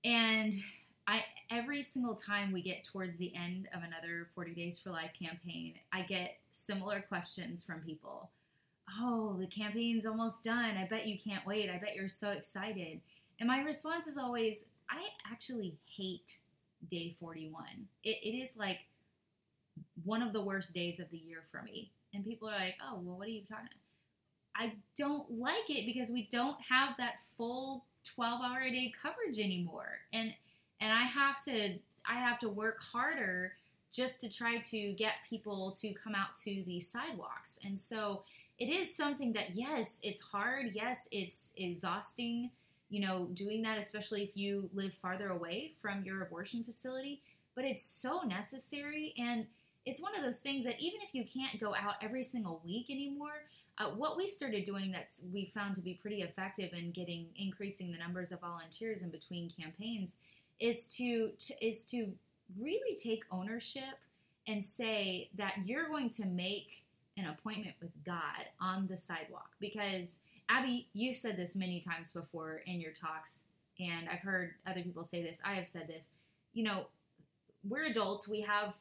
And 0.05 0.55
I 1.09 1.25
every 1.51 1.83
single 1.83 2.15
time 2.15 2.53
we 2.53 2.63
get 2.63 2.85
towards 2.85 3.17
the 3.17 3.35
end 3.35 3.69
of 3.75 3.83
another 3.83 4.29
40 4.35 4.55
Days 4.55 4.79
for 4.79 4.91
Life 4.91 5.11
campaign, 5.21 5.75
I 5.93 6.03
get 6.03 6.37
similar 6.53 7.01
questions 7.01 7.65
from 7.65 7.81
people. 7.81 8.31
Oh, 8.99 9.37
the 9.39 9.47
campaign's 9.47 10.07
almost 10.07 10.43
done. 10.43 10.77
I 10.77 10.87
bet 10.87 11.07
you 11.07 11.19
can't 11.19 11.47
wait. 11.47 11.71
I 11.71 11.79
bet 11.79 11.95
you're 11.95 12.09
so 12.09 12.31
excited. 12.31 13.01
And 13.41 13.49
my 13.49 13.63
response 13.63 14.07
is 14.07 14.19
always, 14.19 14.67
I 14.89 15.03
actually 15.33 15.75
hate 15.97 16.39
day 16.89 17.17
41. 17.19 17.65
It, 18.05 18.19
it 18.23 18.37
is 18.37 18.51
like 18.57 18.81
one 20.05 20.23
of 20.23 20.33
the 20.33 20.43
worst 20.43 20.75
days 20.75 21.01
of 21.01 21.11
the 21.11 21.19
year 21.19 21.39
for 21.51 21.63
me. 21.63 21.91
And 22.15 22.25
people 22.25 22.49
are 22.49 22.59
like, 22.59 22.77
oh, 22.83 23.01
well, 23.03 23.19
what 23.19 23.29
are 23.29 23.31
you 23.31 23.43
talking 23.43 23.67
about? 23.67 23.81
I 24.57 24.73
don't 24.97 25.41
like 25.41 25.71
it 25.71 25.87
because 25.87 26.11
we 26.11 26.29
don't 26.31 26.57
have 26.69 26.97
that 26.99 27.15
full 27.37 27.85
12 28.15 28.41
hour 28.43 28.61
a 28.61 28.71
day 28.71 28.93
coverage 29.01 29.39
anymore. 29.39 30.01
And 30.13 30.35
and 30.81 30.93
I 30.93 31.03
have 31.03 31.43
to 31.45 31.79
I 32.07 32.15
have 32.15 32.39
to 32.41 32.49
work 32.49 32.81
harder 32.81 33.53
just 33.93 34.21
to 34.21 34.29
try 34.29 34.59
to 34.59 34.93
get 34.93 35.15
people 35.29 35.73
to 35.81 35.93
come 35.95 36.15
out 36.15 36.35
to 36.45 36.63
the 36.67 36.81
sidewalks. 36.81 37.59
And 37.65 37.79
so 37.79 38.23
it 38.59 38.69
is 38.69 38.95
something 38.95 39.33
that 39.33 39.55
yes, 39.55 40.01
it's 40.03 40.21
hard. 40.21 40.73
Yes, 40.75 41.09
it's 41.11 41.53
exhausting, 41.57 42.51
you 42.91 43.01
know, 43.01 43.29
doing 43.35 43.63
that 43.63 43.79
especially 43.79 44.23
if 44.23 44.37
you 44.37 44.69
live 44.75 44.93
farther 44.95 45.31
away 45.31 45.73
from 45.81 46.05
your 46.05 46.23
abortion 46.23 46.65
facility, 46.65 47.23
but 47.55 47.65
it's 47.65 47.83
so 47.83 48.21
necessary 48.23 49.15
and 49.17 49.47
it's 49.87 50.03
one 50.03 50.15
of 50.15 50.23
those 50.23 50.41
things 50.41 50.65
that 50.65 50.79
even 50.79 51.01
if 51.03 51.15
you 51.15 51.25
can't 51.25 51.59
go 51.61 51.75
out 51.75 51.95
every 52.03 52.23
single 52.23 52.61
week 52.65 52.91
anymore, 52.91 53.45
uh, 53.79 53.87
what 53.87 54.17
we 54.17 54.27
started 54.27 54.65
doing 54.65 54.93
that's 54.93 55.23
we 55.33 55.51
found 55.55 55.75
to 55.75 55.81
be 55.81 55.95
pretty 55.95 56.23
effective 56.23 56.73
in 56.75 56.91
getting 56.91 57.27
increasing 57.37 57.91
the 57.91 57.99
numbers 57.99 58.31
of 58.31 58.41
volunteers 58.41 59.03
in 59.03 59.09
between 59.09 59.51
campaigns 59.59 60.17
is 60.59 60.87
to, 60.87 61.31
to 61.39 61.67
is 61.67 61.85
to 61.85 62.13
really 62.59 62.95
take 62.97 63.25
ownership 63.31 63.99
and 64.47 64.65
say 64.65 65.31
that 65.37 65.55
you're 65.65 65.89
going 65.89 66.11
to 66.11 66.27
make 66.27 66.83
an 67.17 67.27
appointment 67.27 67.75
with 67.81 67.91
God 68.05 68.47
on 68.61 68.87
the 68.87 68.99
sidewalk. 68.99 69.51
Because 69.61 70.19
Abby, 70.51 70.89
you've 70.93 71.17
said 71.17 71.37
this 71.37 71.55
many 71.55 71.81
times 71.81 72.11
before 72.11 72.63
in 72.67 72.81
your 72.81 72.93
talks, 72.93 73.45
and 73.79 74.09
I've 74.09 74.19
heard 74.19 74.55
other 74.67 74.83
people 74.83 75.05
say 75.05 75.23
this. 75.23 75.39
I 75.45 75.55
have 75.55 75.69
said 75.69 75.87
this. 75.87 76.07
You 76.53 76.65
know, 76.65 76.87
we're 77.67 77.85
adults. 77.85 78.27
We 78.27 78.41
have 78.41 78.75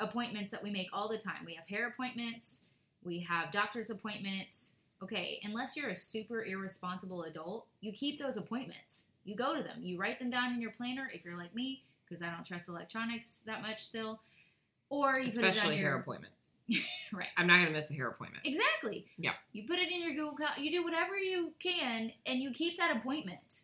appointments 0.00 0.50
that 0.50 0.62
we 0.62 0.70
make 0.70 0.88
all 0.92 1.08
the 1.08 1.18
time. 1.18 1.44
We 1.46 1.54
have 1.54 1.68
hair 1.68 1.86
appointments. 1.86 2.62
We 3.04 3.20
have 3.20 3.52
doctor's 3.52 3.90
appointments. 3.90 4.72
Okay, 5.02 5.38
unless 5.44 5.76
you're 5.76 5.90
a 5.90 5.96
super 5.96 6.44
irresponsible 6.44 7.24
adult, 7.24 7.66
you 7.80 7.92
keep 7.92 8.18
those 8.18 8.36
appointments. 8.36 9.06
You 9.24 9.36
go 9.36 9.54
to 9.54 9.62
them. 9.62 9.82
You 9.82 9.98
write 9.98 10.18
them 10.18 10.30
down 10.30 10.52
in 10.52 10.60
your 10.60 10.72
planner 10.72 11.10
if 11.14 11.24
you're 11.24 11.38
like 11.38 11.54
me, 11.54 11.84
because 12.08 12.22
I 12.22 12.30
don't 12.30 12.44
trust 12.44 12.68
electronics 12.68 13.42
that 13.46 13.62
much 13.62 13.84
still. 13.84 14.20
Or 14.90 15.18
you 15.18 15.26
especially 15.26 15.50
put 15.50 15.56
it 15.56 15.66
on 15.66 15.78
hair 15.78 15.96
appointments. 15.96 16.52
right. 17.12 17.28
I'm 17.36 17.46
not 17.46 17.58
gonna 17.58 17.70
miss 17.70 17.90
a 17.90 17.94
hair 17.94 18.08
appointment. 18.08 18.44
Exactly. 18.46 19.06
Yeah. 19.18 19.32
You 19.52 19.66
put 19.66 19.78
it 19.78 19.90
in 19.90 20.02
your 20.02 20.12
Google. 20.12 20.36
Cal- 20.36 20.62
You 20.62 20.70
do 20.70 20.84
whatever 20.84 21.16
you 21.16 21.52
can, 21.58 22.12
and 22.26 22.40
you 22.40 22.50
keep 22.52 22.78
that 22.78 22.96
appointment. 22.96 23.62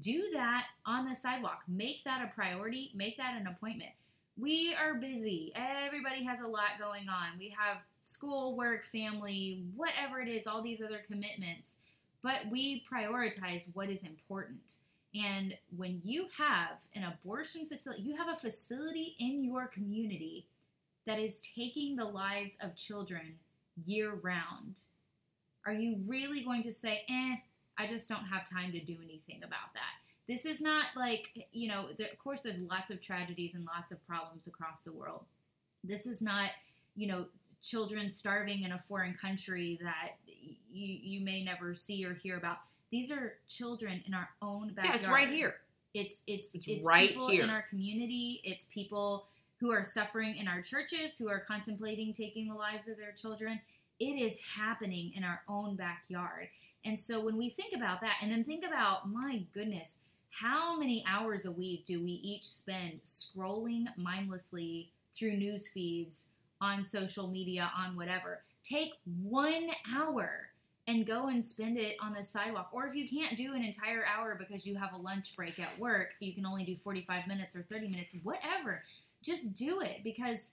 Do 0.00 0.30
that 0.32 0.66
on 0.84 1.08
the 1.08 1.14
sidewalk. 1.14 1.62
Make 1.68 2.02
that 2.04 2.22
a 2.22 2.34
priority. 2.34 2.90
Make 2.94 3.16
that 3.18 3.36
an 3.40 3.46
appointment. 3.46 3.90
We 4.38 4.74
are 4.74 4.94
busy. 4.94 5.52
Everybody 5.54 6.24
has 6.24 6.40
a 6.40 6.46
lot 6.46 6.70
going 6.78 7.08
on. 7.08 7.38
We 7.38 7.54
have 7.58 7.78
school, 8.02 8.56
work, 8.56 8.84
family, 8.92 9.62
whatever 9.76 10.20
it 10.20 10.28
is, 10.28 10.46
all 10.46 10.62
these 10.62 10.82
other 10.82 11.00
commitments. 11.06 11.78
But 12.22 12.40
we 12.50 12.84
prioritize 12.92 13.68
what 13.74 13.88
is 13.88 14.02
important. 14.02 14.74
And 15.14 15.54
when 15.76 16.02
you 16.04 16.26
have 16.36 16.78
an 16.94 17.04
abortion 17.04 17.66
facility, 17.66 18.02
you 18.02 18.16
have 18.16 18.28
a 18.28 18.36
facility 18.36 19.14
in 19.18 19.42
your 19.44 19.68
community 19.68 20.46
that 21.06 21.18
is 21.18 21.38
taking 21.38 21.96
the 21.96 22.04
lives 22.04 22.56
of 22.60 22.74
children 22.76 23.34
year 23.84 24.14
round. 24.22 24.80
Are 25.64 25.72
you 25.72 25.98
really 26.06 26.42
going 26.42 26.62
to 26.64 26.72
say, 26.72 27.02
eh, 27.08 27.36
I 27.78 27.86
just 27.86 28.08
don't 28.08 28.24
have 28.24 28.48
time 28.48 28.72
to 28.72 28.80
do 28.80 28.96
anything 29.02 29.42
about 29.42 29.74
that? 29.74 29.94
This 30.28 30.44
is 30.44 30.60
not 30.60 30.86
like, 30.96 31.46
you 31.52 31.68
know, 31.68 31.86
there, 31.98 32.08
of 32.12 32.18
course, 32.18 32.42
there's 32.42 32.62
lots 32.62 32.90
of 32.90 33.00
tragedies 33.00 33.54
and 33.54 33.64
lots 33.64 33.92
of 33.92 34.04
problems 34.06 34.46
across 34.46 34.80
the 34.80 34.92
world. 34.92 35.24
This 35.84 36.06
is 36.06 36.20
not, 36.20 36.50
you 36.96 37.06
know, 37.06 37.26
children 37.62 38.10
starving 38.10 38.62
in 38.62 38.72
a 38.72 38.78
foreign 38.88 39.14
country 39.14 39.78
that 39.82 40.12
you, 40.26 40.98
you 41.02 41.20
may 41.24 41.44
never 41.44 41.74
see 41.74 42.04
or 42.04 42.14
hear 42.14 42.36
about. 42.36 42.58
These 42.90 43.10
are 43.10 43.34
children 43.48 44.02
in 44.06 44.14
our 44.14 44.28
own 44.42 44.72
backyard. 44.74 45.00
Yeah, 45.00 45.00
it's 45.00 45.08
right 45.08 45.28
here. 45.30 45.56
It's 45.94 46.22
it's 46.26 46.54
It's 46.54 46.66
it's, 46.68 46.86
right 46.86 47.08
people 47.08 47.28
here. 47.28 47.42
in 47.42 47.50
our 47.50 47.64
community. 47.70 48.40
It's 48.44 48.66
people 48.66 49.26
who 49.60 49.70
are 49.70 49.84
suffering 49.84 50.36
in 50.36 50.48
our 50.48 50.60
churches 50.60 51.16
who 51.16 51.28
are 51.28 51.40
contemplating 51.40 52.12
taking 52.12 52.48
the 52.48 52.54
lives 52.54 52.88
of 52.88 52.96
their 52.96 53.12
children. 53.12 53.60
It 53.98 54.20
is 54.20 54.40
happening 54.40 55.12
in 55.14 55.24
our 55.24 55.40
own 55.48 55.76
backyard. 55.76 56.48
And 56.84 56.98
so 56.98 57.24
when 57.24 57.36
we 57.36 57.50
think 57.50 57.74
about 57.74 58.00
that, 58.02 58.16
and 58.22 58.30
then 58.30 58.44
think 58.44 58.64
about 58.64 59.08
my 59.10 59.42
goodness, 59.54 59.96
how 60.30 60.78
many 60.78 61.04
hours 61.08 61.46
a 61.46 61.50
week 61.50 61.84
do 61.84 62.02
we 62.02 62.10
each 62.10 62.46
spend 62.46 63.00
scrolling 63.04 63.86
mindlessly 63.96 64.92
through 65.14 65.36
news 65.36 65.68
feeds 65.68 66.28
on 66.60 66.84
social 66.84 67.26
media 67.26 67.72
on 67.76 67.96
whatever? 67.96 68.42
Take 68.62 68.92
one 69.22 69.70
hour 69.96 70.50
and 70.86 71.06
go 71.06 71.28
and 71.28 71.44
spend 71.44 71.78
it 71.78 71.96
on 72.00 72.12
the 72.12 72.22
sidewalk. 72.22 72.68
Or 72.72 72.86
if 72.86 72.94
you 72.94 73.08
can't 73.08 73.36
do 73.36 73.54
an 73.54 73.64
entire 73.64 74.04
hour 74.04 74.36
because 74.38 74.66
you 74.66 74.76
have 74.76 74.92
a 74.92 74.96
lunch 74.96 75.34
break 75.34 75.58
at 75.58 75.76
work, 75.78 76.10
you 76.20 76.32
can 76.32 76.46
only 76.46 76.64
do 76.64 76.76
45 76.76 77.26
minutes 77.26 77.56
or 77.56 77.62
30 77.62 77.88
minutes, 77.88 78.14
whatever. 78.22 78.82
Just 79.26 79.54
do 79.54 79.80
it 79.80 80.04
because 80.04 80.52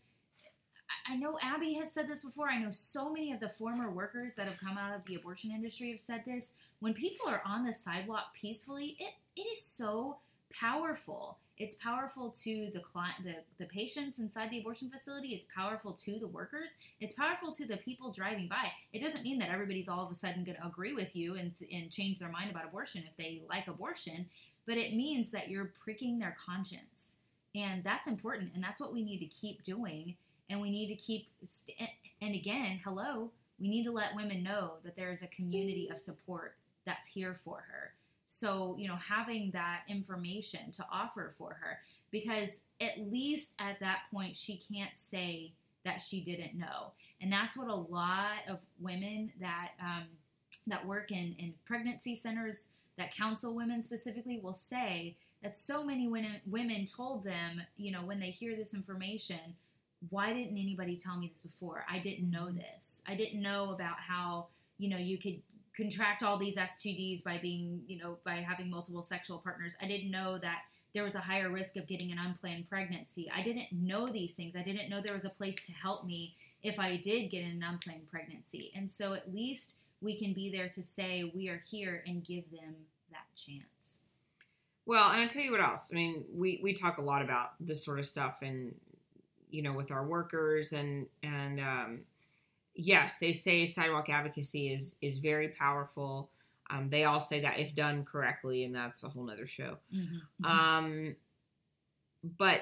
I- 1.08 1.16
know 1.16 1.38
Abby 1.42 1.74
has 1.76 1.92
said 1.92 2.08
this 2.08 2.24
before. 2.24 2.50
I 2.50 2.58
know 2.60 2.72
so 2.72 3.12
many 3.12 3.32
of 3.32 3.40
the 3.40 3.50
former 3.50 3.90
workers 3.92 4.34
that 4.36 4.48
have 4.48 4.58
come 4.58 4.78
out 4.78 4.96
of 4.96 5.06
the 5.06 5.16
abortion 5.16 5.52
industry 5.52 5.92
have 5.92 6.00
said 6.00 6.24
this. 6.26 6.56
When 6.80 6.94
people 6.94 7.28
are 7.30 7.42
on 7.46 7.66
the 7.66 7.74
sidewalk 7.74 8.34
peacefully, 8.34 8.98
it, 9.00 9.14
it 9.36 9.44
is 9.44 9.64
so 9.64 10.18
powerful. 10.52 11.38
It's 11.58 11.76
powerful 11.76 12.32
to 12.32 12.72
the 12.74 12.80
client, 12.80 13.18
the, 13.24 13.36
the 13.60 13.70
patients 13.70 14.18
inside 14.20 14.50
the 14.50 14.60
abortion 14.60 14.90
facility. 14.90 15.30
It's 15.30 15.48
powerful 15.56 15.94
to 15.94 16.18
the 16.18 16.28
workers. 16.28 16.76
It's 17.00 17.14
powerful 17.14 17.52
to 17.54 17.66
the 17.66 17.78
people 17.78 18.12
driving 18.12 18.48
by. 18.48 18.72
It 18.92 19.00
doesn't 19.00 19.24
mean 19.24 19.38
that 19.40 19.52
everybody's 19.52 19.88
all 19.88 20.04
of 20.04 20.12
a 20.12 20.16
sudden 20.16 20.44
going 20.44 20.58
to 20.58 20.66
agree 20.66 20.94
with 20.94 21.16
you 21.16 21.36
and, 21.36 21.54
and 21.72 21.92
change 21.92 22.18
their 22.20 22.30
mind 22.30 22.50
about 22.50 22.66
abortion 22.66 23.04
if 23.08 23.16
they 23.18 23.44
like 23.48 23.68
abortion, 23.68 24.28
but 24.66 24.78
it 24.78 24.96
means 24.96 25.32
that 25.32 25.50
you're 25.50 25.74
pricking 25.84 26.18
their 26.18 26.36
conscience. 26.44 27.14
And 27.56 27.84
that's 27.84 28.08
important. 28.08 28.52
And 28.56 28.64
that's 28.64 28.82
what 28.82 28.94
we 28.94 29.04
need 29.04 29.20
to 29.20 29.26
keep 29.28 29.64
doing. 29.64 30.16
And 30.50 30.62
we 30.62 30.72
need 30.72 30.88
to 30.88 30.96
keep, 30.96 31.28
st- 31.48 31.78
and 32.22 32.36
again, 32.36 32.80
hello, 32.84 33.32
we 33.60 33.68
need 33.70 33.86
to 33.86 33.92
let 33.92 34.16
women 34.16 34.44
know 34.44 34.74
that 34.84 34.96
there 34.96 35.12
is 35.12 35.22
a 35.22 35.28
community 35.28 35.90
of 35.92 36.00
support 36.00 36.56
that's 36.86 37.08
here 37.08 37.40
for 37.44 37.64
her. 37.70 37.94
So, 38.28 38.76
you 38.80 38.88
know, 38.88 38.96
having 38.98 39.52
that 39.52 39.82
information 39.88 40.72
to 40.72 40.86
offer 40.92 41.34
for 41.38 41.58
her. 41.62 41.80
because 42.12 42.62
at 42.82 43.00
least 43.12 43.52
at 43.60 43.80
that 43.80 44.02
point 44.12 44.36
she 44.38 44.58
can't 44.72 44.98
say 44.98 45.52
that 45.86 46.02
she 46.02 46.22
didn't 46.22 46.56
know 46.58 46.92
and 47.22 47.32
that's 47.32 47.58
what 47.58 47.68
a 47.68 47.76
lot 47.76 48.38
of 48.50 48.60
women 48.80 49.32
that 49.40 49.72
um, 49.82 50.04
that 50.68 50.86
work 50.86 51.12
in, 51.12 51.36
in 51.40 51.54
pregnancy 51.66 52.16
centers 52.16 52.70
that 52.98 53.16
counsel 53.16 53.54
women 53.54 53.82
specifically 53.84 54.40
will 54.42 54.54
say 54.54 55.16
that 55.44 55.58
so 55.58 55.84
many 55.84 56.08
women, 56.08 56.36
women 56.46 56.86
told 56.86 57.24
them 57.24 57.62
you 57.78 57.92
know 57.92 58.04
when 58.04 58.20
they 58.20 58.30
hear 58.30 58.56
this 58.56 58.74
information 58.74 59.40
why 60.10 60.34
didn't 60.34 60.58
anybody 60.58 60.98
tell 60.98 61.18
me 61.18 61.30
this 61.32 61.42
before 61.42 61.86
i 61.90 62.00
didn't 62.00 62.30
know 62.30 62.52
this 62.52 63.02
i 63.08 63.16
didn't 63.16 63.42
know 63.42 63.72
about 63.72 64.00
how 64.00 64.48
you 64.78 64.90
know 64.90 64.98
you 64.98 65.18
could 65.18 65.42
contract 65.76 66.24
all 66.24 66.38
these 66.38 66.56
STDs 66.56 67.24
by 67.24 67.38
being, 67.38 67.82
you 67.88 67.98
know, 67.98 68.18
by 68.24 68.36
having 68.36 68.70
multiple 68.70 69.02
sexual 69.02 69.40
partners. 69.40 69.76
I 69.82 69.88
didn't 69.88 70.12
know 70.12 70.38
that 70.38 70.62
there 70.94 71.04
was 71.04 71.16
a 71.16 71.20
higher 71.20 71.50
risk 71.50 71.76
of 71.76 71.88
getting 71.88 72.12
an 72.12 72.20
unplanned 72.20 72.70
pregnancy. 72.70 73.32
I 73.36 73.42
didn't 73.42 73.72
know 73.72 74.08
these 74.08 74.36
things. 74.36 74.56
I 74.56 74.62
didn't 74.62 74.90
know 74.90 75.02
there 75.02 75.16
was 75.16 75.26
a 75.26 75.30
place 75.30 75.56
to 75.66 75.72
help 75.72 76.06
me 76.06 76.36
if 76.62 76.80
I 76.80 76.98
did 76.98 77.32
get 77.32 77.44
an 77.44 77.64
unplanned 77.64 78.10
pregnancy. 78.12 78.72
And 78.76 78.90
so 78.90 79.14
at 79.14 79.34
least 79.34 79.78
we 80.02 80.18
can 80.18 80.34
be 80.34 80.52
there 80.52 80.70
to 80.70 80.84
say 80.84 81.32
we 81.36 81.50
are 81.50 81.62
here 81.66 82.04
and 82.06 82.24
give 82.24 82.52
them 82.52 82.76
that 83.10 83.26
chance. 83.36 83.98
Well, 84.86 85.10
and 85.12 85.22
I 85.22 85.28
tell 85.28 85.42
you 85.42 85.52
what 85.52 85.62
else. 85.62 85.90
I 85.92 85.96
mean, 85.96 86.26
we 86.34 86.60
we 86.62 86.74
talk 86.74 86.98
a 86.98 87.02
lot 87.02 87.22
about 87.22 87.52
this 87.60 87.84
sort 87.84 88.00
of 88.00 88.06
stuff, 88.06 88.40
and 88.42 88.76
you 89.50 89.62
know, 89.62 89.74
with 89.74 89.92
our 89.92 90.06
workers, 90.06 90.74
and 90.74 91.08
and 91.22 91.60
um, 91.60 92.00
yes, 92.76 93.16
they 93.20 93.32
say 93.32 93.66
sidewalk 93.66 94.10
advocacy 94.10 94.74
is 94.74 94.96
is 95.02 95.20
very 95.20 95.50
powerful. 95.50 96.30
Um, 96.70 96.90
they 96.90 97.04
all 97.04 97.22
say 97.22 97.42
that 97.42 97.60
if 97.60 97.76
done 97.76 98.06
correctly, 98.06 98.64
and 98.64 98.76
that's 98.76 99.04
a 99.04 99.10
whole 99.10 99.24
nother 99.24 99.48
show. 99.48 99.78
Mm-hmm. 99.94 100.46
Um, 100.46 101.16
but 102.38 102.62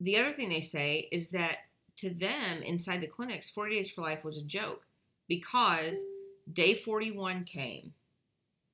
the 0.00 0.18
other 0.18 0.32
thing 0.32 0.48
they 0.48 0.60
say 0.60 1.08
is 1.10 1.30
that 1.30 1.58
to 1.98 2.10
them 2.10 2.62
inside 2.62 3.00
the 3.00 3.06
clinics, 3.06 3.50
40 3.50 3.74
Days 3.76 3.90
for 3.90 4.02
Life 4.02 4.24
was 4.24 4.38
a 4.38 4.42
joke 4.42 4.82
because 5.28 5.98
day 6.52 6.74
41 6.74 7.44
came 7.44 7.92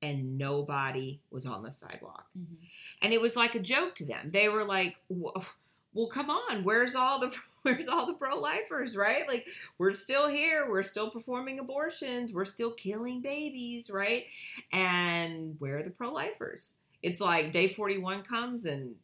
and 0.01 0.37
nobody 0.37 1.19
was 1.31 1.45
on 1.45 1.63
the 1.63 1.71
sidewalk. 1.71 2.25
Mm-hmm. 2.37 2.55
And 3.01 3.13
it 3.13 3.21
was 3.21 3.35
like 3.35 3.55
a 3.55 3.59
joke 3.59 3.95
to 3.95 4.05
them. 4.05 4.29
They 4.31 4.49
were 4.49 4.63
like, 4.63 4.97
well, 5.09 6.07
come 6.07 6.29
on, 6.29 6.63
where's 6.63 6.95
all 6.95 7.19
the 7.19 7.33
where's 7.63 7.89
all 7.89 8.05
the 8.05 8.13
pro-lifers, 8.13 8.95
right? 8.95 9.27
Like 9.27 9.45
we're 9.77 9.93
still 9.93 10.27
here, 10.27 10.69
we're 10.69 10.83
still 10.83 11.09
performing 11.09 11.59
abortions, 11.59 12.31
we're 12.31 12.45
still 12.45 12.71
killing 12.71 13.21
babies, 13.21 13.89
right? 13.89 14.25
And 14.71 15.55
where 15.59 15.79
are 15.79 15.83
the 15.83 15.89
pro-lifers? 15.89 16.75
It's 17.03 17.19
like 17.19 17.51
day 17.51 17.67
41 17.67 18.23
comes 18.23 18.65
and 18.65 18.95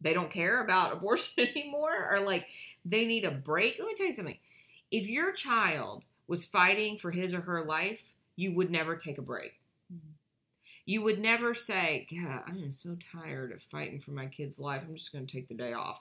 they 0.00 0.12
don't 0.12 0.30
care 0.30 0.62
about 0.62 0.92
abortion 0.96 1.46
anymore 1.48 2.08
or 2.10 2.20
like 2.20 2.46
they 2.84 3.06
need 3.06 3.24
a 3.24 3.30
break. 3.30 3.76
Let 3.78 3.88
me 3.88 3.94
tell 3.94 4.06
you 4.06 4.14
something. 4.14 4.38
If 4.90 5.06
your 5.06 5.32
child 5.32 6.04
was 6.26 6.44
fighting 6.44 6.98
for 6.98 7.10
his 7.10 7.32
or 7.32 7.40
her 7.42 7.64
life, 7.64 8.02
you 8.36 8.52
would 8.54 8.70
never 8.70 8.96
take 8.96 9.18
a 9.18 9.22
break. 9.22 9.61
You 10.84 11.02
would 11.02 11.20
never 11.20 11.54
say, 11.54 12.06
God, 12.10 12.42
I 12.46 12.50
am 12.50 12.72
so 12.72 12.96
tired 13.12 13.52
of 13.52 13.62
fighting 13.62 14.00
for 14.00 14.10
my 14.10 14.26
kid's 14.26 14.58
life. 14.58 14.82
I'm 14.86 14.96
just 14.96 15.12
going 15.12 15.26
to 15.26 15.32
take 15.32 15.48
the 15.48 15.54
day 15.54 15.72
off. 15.72 16.00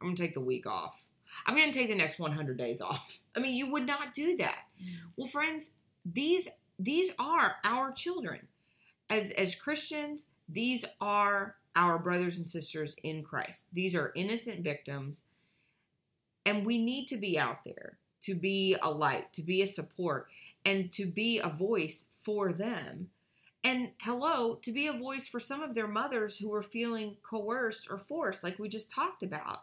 I'm 0.00 0.08
going 0.08 0.16
to 0.16 0.22
take 0.22 0.34
the 0.34 0.40
week 0.40 0.66
off. 0.66 1.02
I'm 1.46 1.56
going 1.56 1.70
to 1.70 1.78
take 1.78 1.88
the 1.88 1.94
next 1.94 2.18
100 2.18 2.56
days 2.56 2.80
off. 2.80 3.18
I 3.36 3.40
mean, 3.40 3.54
you 3.54 3.72
would 3.72 3.86
not 3.86 4.14
do 4.14 4.36
that. 4.36 4.64
Mm. 4.82 4.96
Well, 5.16 5.28
friends, 5.28 5.72
these 6.04 6.48
these 6.78 7.10
are 7.18 7.56
our 7.64 7.90
children. 7.92 8.46
As 9.10 9.30
as 9.32 9.54
Christians, 9.54 10.28
these 10.48 10.84
are 11.00 11.56
our 11.74 11.98
brothers 11.98 12.36
and 12.36 12.46
sisters 12.46 12.96
in 13.02 13.22
Christ. 13.22 13.66
These 13.72 13.94
are 13.94 14.12
innocent 14.14 14.62
victims. 14.62 15.24
And 16.44 16.64
we 16.64 16.82
need 16.82 17.06
to 17.08 17.16
be 17.16 17.38
out 17.38 17.58
there 17.64 17.98
to 18.22 18.34
be 18.34 18.76
a 18.82 18.90
light, 18.90 19.32
to 19.34 19.42
be 19.42 19.62
a 19.62 19.66
support, 19.66 20.28
and 20.64 20.90
to 20.92 21.06
be 21.06 21.38
a 21.38 21.48
voice 21.48 22.06
for 22.22 22.52
them. 22.52 23.10
And 23.64 23.90
hello, 24.02 24.54
to 24.62 24.72
be 24.72 24.86
a 24.86 24.92
voice 24.92 25.26
for 25.26 25.40
some 25.40 25.62
of 25.62 25.74
their 25.74 25.88
mothers 25.88 26.38
who 26.38 26.48
were 26.48 26.62
feeling 26.62 27.16
coerced 27.22 27.88
or 27.90 27.98
forced, 27.98 28.44
like 28.44 28.58
we 28.58 28.68
just 28.68 28.90
talked 28.90 29.22
about. 29.22 29.62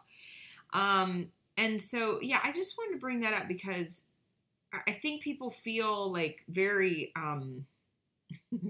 Um, 0.72 1.28
and 1.56 1.80
so, 1.80 2.20
yeah, 2.20 2.40
I 2.42 2.52
just 2.52 2.76
wanted 2.76 2.94
to 2.94 3.00
bring 3.00 3.20
that 3.20 3.32
up 3.32 3.48
because 3.48 4.04
I 4.86 4.92
think 4.92 5.22
people 5.22 5.50
feel 5.50 6.12
like 6.12 6.44
very, 6.48 7.12
um, 7.16 7.64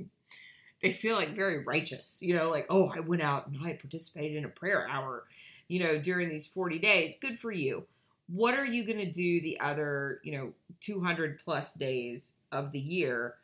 they 0.83 0.93
feel 0.93 1.17
like 1.17 1.35
very 1.35 1.65
righteous, 1.65 2.19
you 2.21 2.37
know, 2.37 2.49
like, 2.49 2.67
oh, 2.71 2.93
I 2.95 3.01
went 3.01 3.23
out 3.23 3.49
and 3.49 3.57
I 3.65 3.73
participated 3.73 4.37
in 4.37 4.45
a 4.45 4.49
prayer 4.49 4.87
hour, 4.89 5.25
you 5.67 5.81
know, 5.81 5.99
during 5.99 6.29
these 6.29 6.47
40 6.47 6.79
days. 6.79 7.15
Good 7.21 7.41
for 7.41 7.51
you. 7.51 7.85
What 8.29 8.55
are 8.55 8.65
you 8.65 8.85
going 8.85 8.99
to 8.99 9.11
do 9.11 9.41
the 9.41 9.59
other, 9.59 10.21
you 10.23 10.37
know, 10.37 10.53
200 10.81 11.41
plus 11.45 11.75
days 11.75 12.35
of 12.53 12.71
the 12.71 12.79
year 12.79 13.35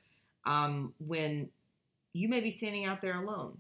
um, 0.44 0.92
when 0.98 1.48
you 2.12 2.28
may 2.28 2.40
be 2.40 2.50
standing 2.50 2.84
out 2.84 3.00
there 3.00 3.22
alone? 3.22 3.58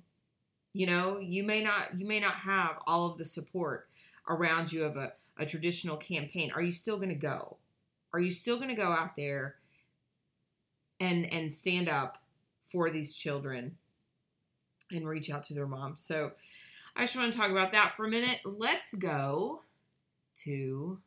You 0.72 0.86
know, 0.86 1.18
you 1.18 1.44
may 1.44 1.62
not, 1.62 1.98
you 1.98 2.06
may 2.06 2.20
not 2.20 2.36
have 2.36 2.76
all 2.86 3.10
of 3.10 3.18
the 3.18 3.24
support 3.24 3.88
around 4.28 4.72
you 4.72 4.84
of 4.84 4.96
a, 4.96 5.12
a 5.38 5.46
traditional 5.46 5.96
campaign. 5.96 6.52
Are 6.54 6.62
you 6.62 6.72
still 6.72 6.96
going 6.96 7.10
to 7.10 7.14
go? 7.14 7.56
Are 8.12 8.20
you 8.20 8.30
still 8.30 8.56
going 8.56 8.68
to 8.68 8.74
go 8.74 8.88
out 8.88 9.16
there 9.16 9.56
and 11.00 11.30
and 11.32 11.52
stand 11.52 11.88
up 11.88 12.22
for 12.70 12.90
these 12.90 13.14
children 13.14 13.76
and 14.90 15.08
reach 15.08 15.30
out 15.30 15.44
to 15.44 15.54
their 15.54 15.66
moms? 15.66 16.02
So 16.04 16.32
I 16.94 17.02
just 17.04 17.16
want 17.16 17.32
to 17.32 17.38
talk 17.38 17.50
about 17.50 17.72
that 17.72 17.94
for 17.96 18.04
a 18.04 18.10
minute. 18.10 18.40
Let's 18.44 18.94
go 18.94 19.62
to 20.44 20.98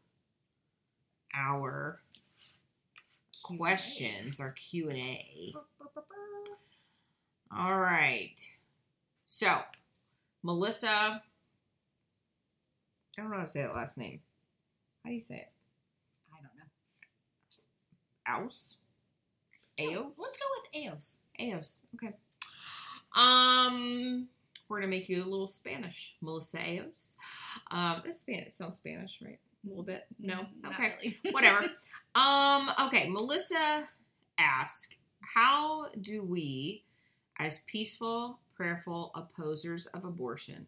our 1.35 2.01
questions, 3.43 4.39
our 4.39 4.51
Q&A. 4.51 5.53
All 7.57 7.77
right. 7.79 8.35
So, 9.25 9.59
Melissa, 10.43 10.87
I 10.87 11.21
don't 13.17 13.31
know 13.31 13.37
how 13.37 13.43
to 13.43 13.49
say 13.49 13.61
that 13.61 13.73
last 13.73 13.97
name. 13.97 14.19
How 15.03 15.09
do 15.09 15.15
you 15.15 15.21
say 15.21 15.35
it? 15.35 15.51
I 16.33 16.37
don't 16.41 18.39
know. 18.39 18.45
Aus? 18.45 18.77
Aos? 19.79 20.11
Let's 20.17 20.37
go 20.37 20.45
with 20.61 20.83
Eos. 20.83 21.19
Eos. 21.39 21.79
Okay. 21.95 22.13
Um, 23.15 24.27
we're 24.67 24.79
gonna 24.79 24.89
make 24.89 25.07
you 25.07 25.23
a 25.23 25.25
little 25.25 25.47
Spanish, 25.47 26.15
Melissa 26.21 26.59
Eos. 26.67 27.17
Um, 27.71 28.01
it's 28.05 28.19
Spanish. 28.19 28.47
It 28.47 28.53
sounds 28.53 28.77
Spanish, 28.77 29.19
right? 29.23 29.39
A 29.65 29.69
little 29.69 29.83
bit. 29.83 30.05
No. 30.19 30.33
Mm, 30.35 30.47
Not 30.63 30.73
okay. 30.73 30.95
really. 31.01 31.19
Whatever. 31.31 31.65
Um. 32.15 32.69
Okay. 32.87 33.09
Melissa 33.09 33.87
asked, 34.37 34.95
"How 35.21 35.87
do 36.01 36.23
we, 36.23 36.83
as 37.37 37.59
peaceful, 37.67 38.39
prayerful 38.55 39.11
opposers 39.15 39.85
of 39.87 40.05
abortion, 40.05 40.67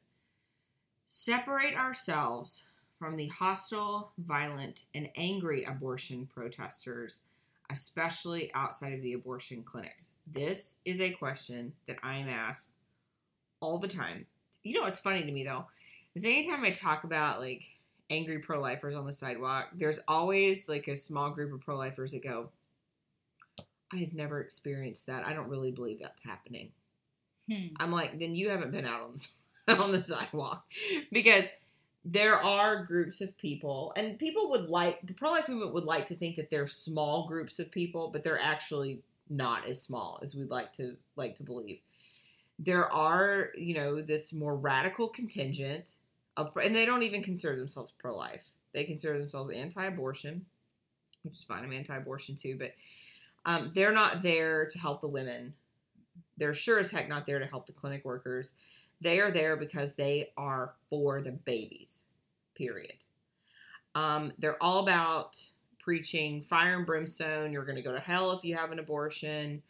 separate 1.05 1.75
ourselves 1.75 2.63
from 2.99 3.15
the 3.15 3.27
hostile, 3.27 4.11
violent, 4.17 4.83
and 4.93 5.09
angry 5.15 5.63
abortion 5.63 6.27
protesters?" 6.33 7.21
especially 7.69 8.51
outside 8.53 8.93
of 8.93 9.01
the 9.01 9.13
abortion 9.13 9.63
clinics? 9.63 10.09
This 10.25 10.77
is 10.85 11.01
a 11.01 11.11
question 11.11 11.73
that 11.87 11.97
I 12.03 12.17
am 12.17 12.29
asked 12.29 12.69
all 13.59 13.77
the 13.79 13.87
time. 13.87 14.25
You 14.63 14.75
know 14.75 14.83
what's 14.83 14.99
funny 14.99 15.23
to 15.23 15.31
me 15.31 15.43
though 15.43 15.65
is 16.15 16.25
anytime 16.25 16.63
I 16.63 16.71
talk 16.71 17.03
about 17.03 17.39
like 17.39 17.63
angry 18.09 18.39
pro 18.39 18.59
lifers 18.59 18.95
on 18.95 19.05
the 19.05 19.11
sidewalk, 19.11 19.69
there's 19.73 19.99
always 20.07 20.69
like 20.69 20.87
a 20.87 20.95
small 20.95 21.31
group 21.31 21.53
of 21.53 21.61
pro 21.61 21.77
lifers 21.77 22.11
that 22.11 22.23
go, 22.23 22.49
I 23.93 23.97
have 23.97 24.13
never 24.13 24.41
experienced 24.41 25.07
that. 25.07 25.25
I 25.25 25.33
don't 25.33 25.49
really 25.49 25.71
believe 25.71 25.99
that's 25.99 26.23
happening. 26.23 26.71
Hmm. 27.49 27.67
I'm 27.79 27.91
like, 27.91 28.19
then 28.19 28.35
you 28.35 28.49
haven't 28.49 28.71
been 28.71 28.85
out 28.85 29.01
on 29.01 29.15
the, 29.15 29.77
on 29.83 29.91
the 29.91 30.01
sidewalk 30.01 30.65
because 31.11 31.45
there 32.03 32.37
are 32.41 32.85
groups 32.85 33.21
of 33.21 33.37
people, 33.37 33.93
and 33.95 34.17
people 34.17 34.49
would 34.51 34.69
like 34.69 35.05
the 35.05 35.13
pro 35.13 35.31
life 35.31 35.49
movement 35.49 35.73
would 35.73 35.83
like 35.83 36.05
to 36.07 36.15
think 36.15 36.35
that 36.37 36.49
they're 36.49 36.67
small 36.67 37.27
groups 37.27 37.59
of 37.59 37.71
people, 37.71 38.09
but 38.11 38.23
they're 38.23 38.39
actually 38.39 39.01
not 39.29 39.67
as 39.67 39.81
small 39.81 40.19
as 40.23 40.35
we'd 40.35 40.49
like 40.49 40.71
to 40.73 40.95
like 41.15 41.35
to 41.35 41.43
believe. 41.43 41.79
There 42.59 42.91
are, 42.91 43.49
you 43.57 43.75
know, 43.75 44.01
this 44.01 44.33
more 44.33 44.55
radical 44.55 45.09
contingent 45.09 45.93
of, 46.37 46.55
and 46.61 46.75
they 46.75 46.85
don't 46.85 47.03
even 47.03 47.23
consider 47.23 47.55
themselves 47.55 47.93
pro 47.99 48.15
life. 48.15 48.43
They 48.73 48.83
consider 48.83 49.19
themselves 49.19 49.51
anti-abortion, 49.51 50.45
which 51.23 51.35
is 51.35 51.43
fine. 51.43 51.63
I'm 51.63 51.73
anti-abortion 51.73 52.35
too, 52.35 52.55
but 52.57 52.71
um, 53.47 53.71
they're 53.73 53.91
not 53.93 54.21
there 54.21 54.67
to 54.67 54.77
help 54.79 55.01
the 55.01 55.07
women. 55.07 55.53
They're 56.37 56.53
sure 56.53 56.77
as 56.79 56.91
heck 56.91 57.09
not 57.09 57.25
there 57.25 57.39
to 57.39 57.47
help 57.47 57.65
the 57.65 57.73
clinic 57.73 58.05
workers. 58.05 58.53
They 59.01 59.19
are 59.19 59.31
there 59.31 59.55
because 59.57 59.95
they 59.95 60.31
are 60.37 60.73
for 60.89 61.21
the 61.21 61.31
babies, 61.31 62.03
period. 62.55 62.93
Um, 63.95 64.33
they're 64.37 64.61
all 64.61 64.79
about 64.83 65.43
preaching 65.79 66.43
fire 66.43 66.77
and 66.77 66.85
brimstone. 66.85 67.51
You're 67.53 67.65
going 67.65 67.77
to 67.77 67.81
go 67.81 67.93
to 67.93 67.99
hell 67.99 68.31
if 68.31 68.43
you 68.43 68.55
have 68.55 68.71
an 68.71 68.79
abortion. 68.79 69.63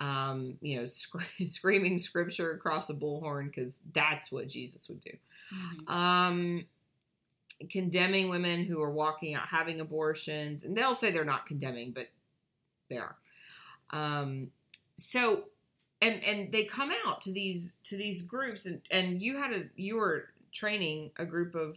um, 0.00 0.58
you 0.60 0.80
know, 0.80 0.86
sc- 0.86 1.16
screaming 1.46 1.98
scripture 2.00 2.50
across 2.52 2.90
a 2.90 2.94
bullhorn 2.94 3.46
because 3.46 3.80
that's 3.94 4.32
what 4.32 4.48
Jesus 4.48 4.88
would 4.88 5.00
do. 5.02 5.12
Mhm. 5.54 5.90
Um, 5.90 6.64
condemning 7.70 8.28
women 8.28 8.64
who 8.64 8.82
are 8.82 8.90
walking 8.90 9.34
out 9.34 9.46
having 9.48 9.80
abortions, 9.80 10.64
and 10.64 10.76
they'll 10.76 10.94
say 10.96 11.10
they're 11.12 11.24
not 11.24 11.46
condemning, 11.46 11.92
but 11.92 12.06
they 12.88 12.96
are. 12.98 13.16
Um, 13.90 14.50
so, 14.96 15.44
and 16.02 16.22
and 16.24 16.52
they 16.52 16.64
come 16.64 16.92
out 17.06 17.20
to 17.22 17.32
these 17.32 17.74
to 17.84 17.96
these 17.96 18.22
groups, 18.22 18.66
and 18.66 18.80
and 18.90 19.20
you 19.22 19.38
had 19.38 19.52
a 19.52 19.64
you 19.76 19.96
were 19.96 20.26
training 20.52 21.10
a 21.16 21.24
group 21.24 21.54
of 21.54 21.76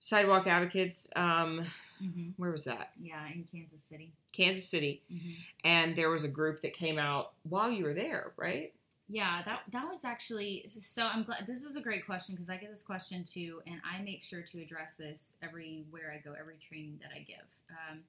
sidewalk 0.00 0.46
advocates. 0.46 1.08
Um, 1.16 1.66
Mhm. 2.02 2.34
where 2.36 2.50
was 2.50 2.64
that? 2.64 2.92
Yeah, 3.00 3.26
in 3.28 3.44
Kansas 3.44 3.82
City. 3.82 4.12
Kansas 4.32 4.68
City, 4.68 5.00
Mhm. 5.10 5.34
and 5.64 5.96
there 5.96 6.10
was 6.10 6.24
a 6.24 6.28
group 6.28 6.60
that 6.62 6.74
came 6.74 6.98
out 6.98 7.32
while 7.44 7.70
you 7.70 7.84
were 7.84 7.94
there, 7.94 8.32
right? 8.36 8.74
Yeah, 9.08 9.42
that 9.44 9.62
that 9.70 9.86
was 9.86 10.04
actually 10.04 10.66
so. 10.78 11.06
I'm 11.06 11.22
glad 11.24 11.46
this 11.46 11.62
is 11.62 11.76
a 11.76 11.80
great 11.80 12.04
question 12.06 12.34
because 12.34 12.48
I 12.50 12.56
get 12.56 12.70
this 12.70 12.82
question 12.82 13.22
too, 13.24 13.62
and 13.66 13.80
I 13.84 14.00
make 14.02 14.22
sure 14.22 14.42
to 14.42 14.60
address 14.62 14.96
this 14.96 15.36
everywhere 15.42 16.10
I 16.12 16.18
go, 16.18 16.32
every 16.32 16.56
training 16.58 16.98
that 17.02 17.12
I 17.14 17.20
give. 17.20 17.46
Um, 17.70 18.04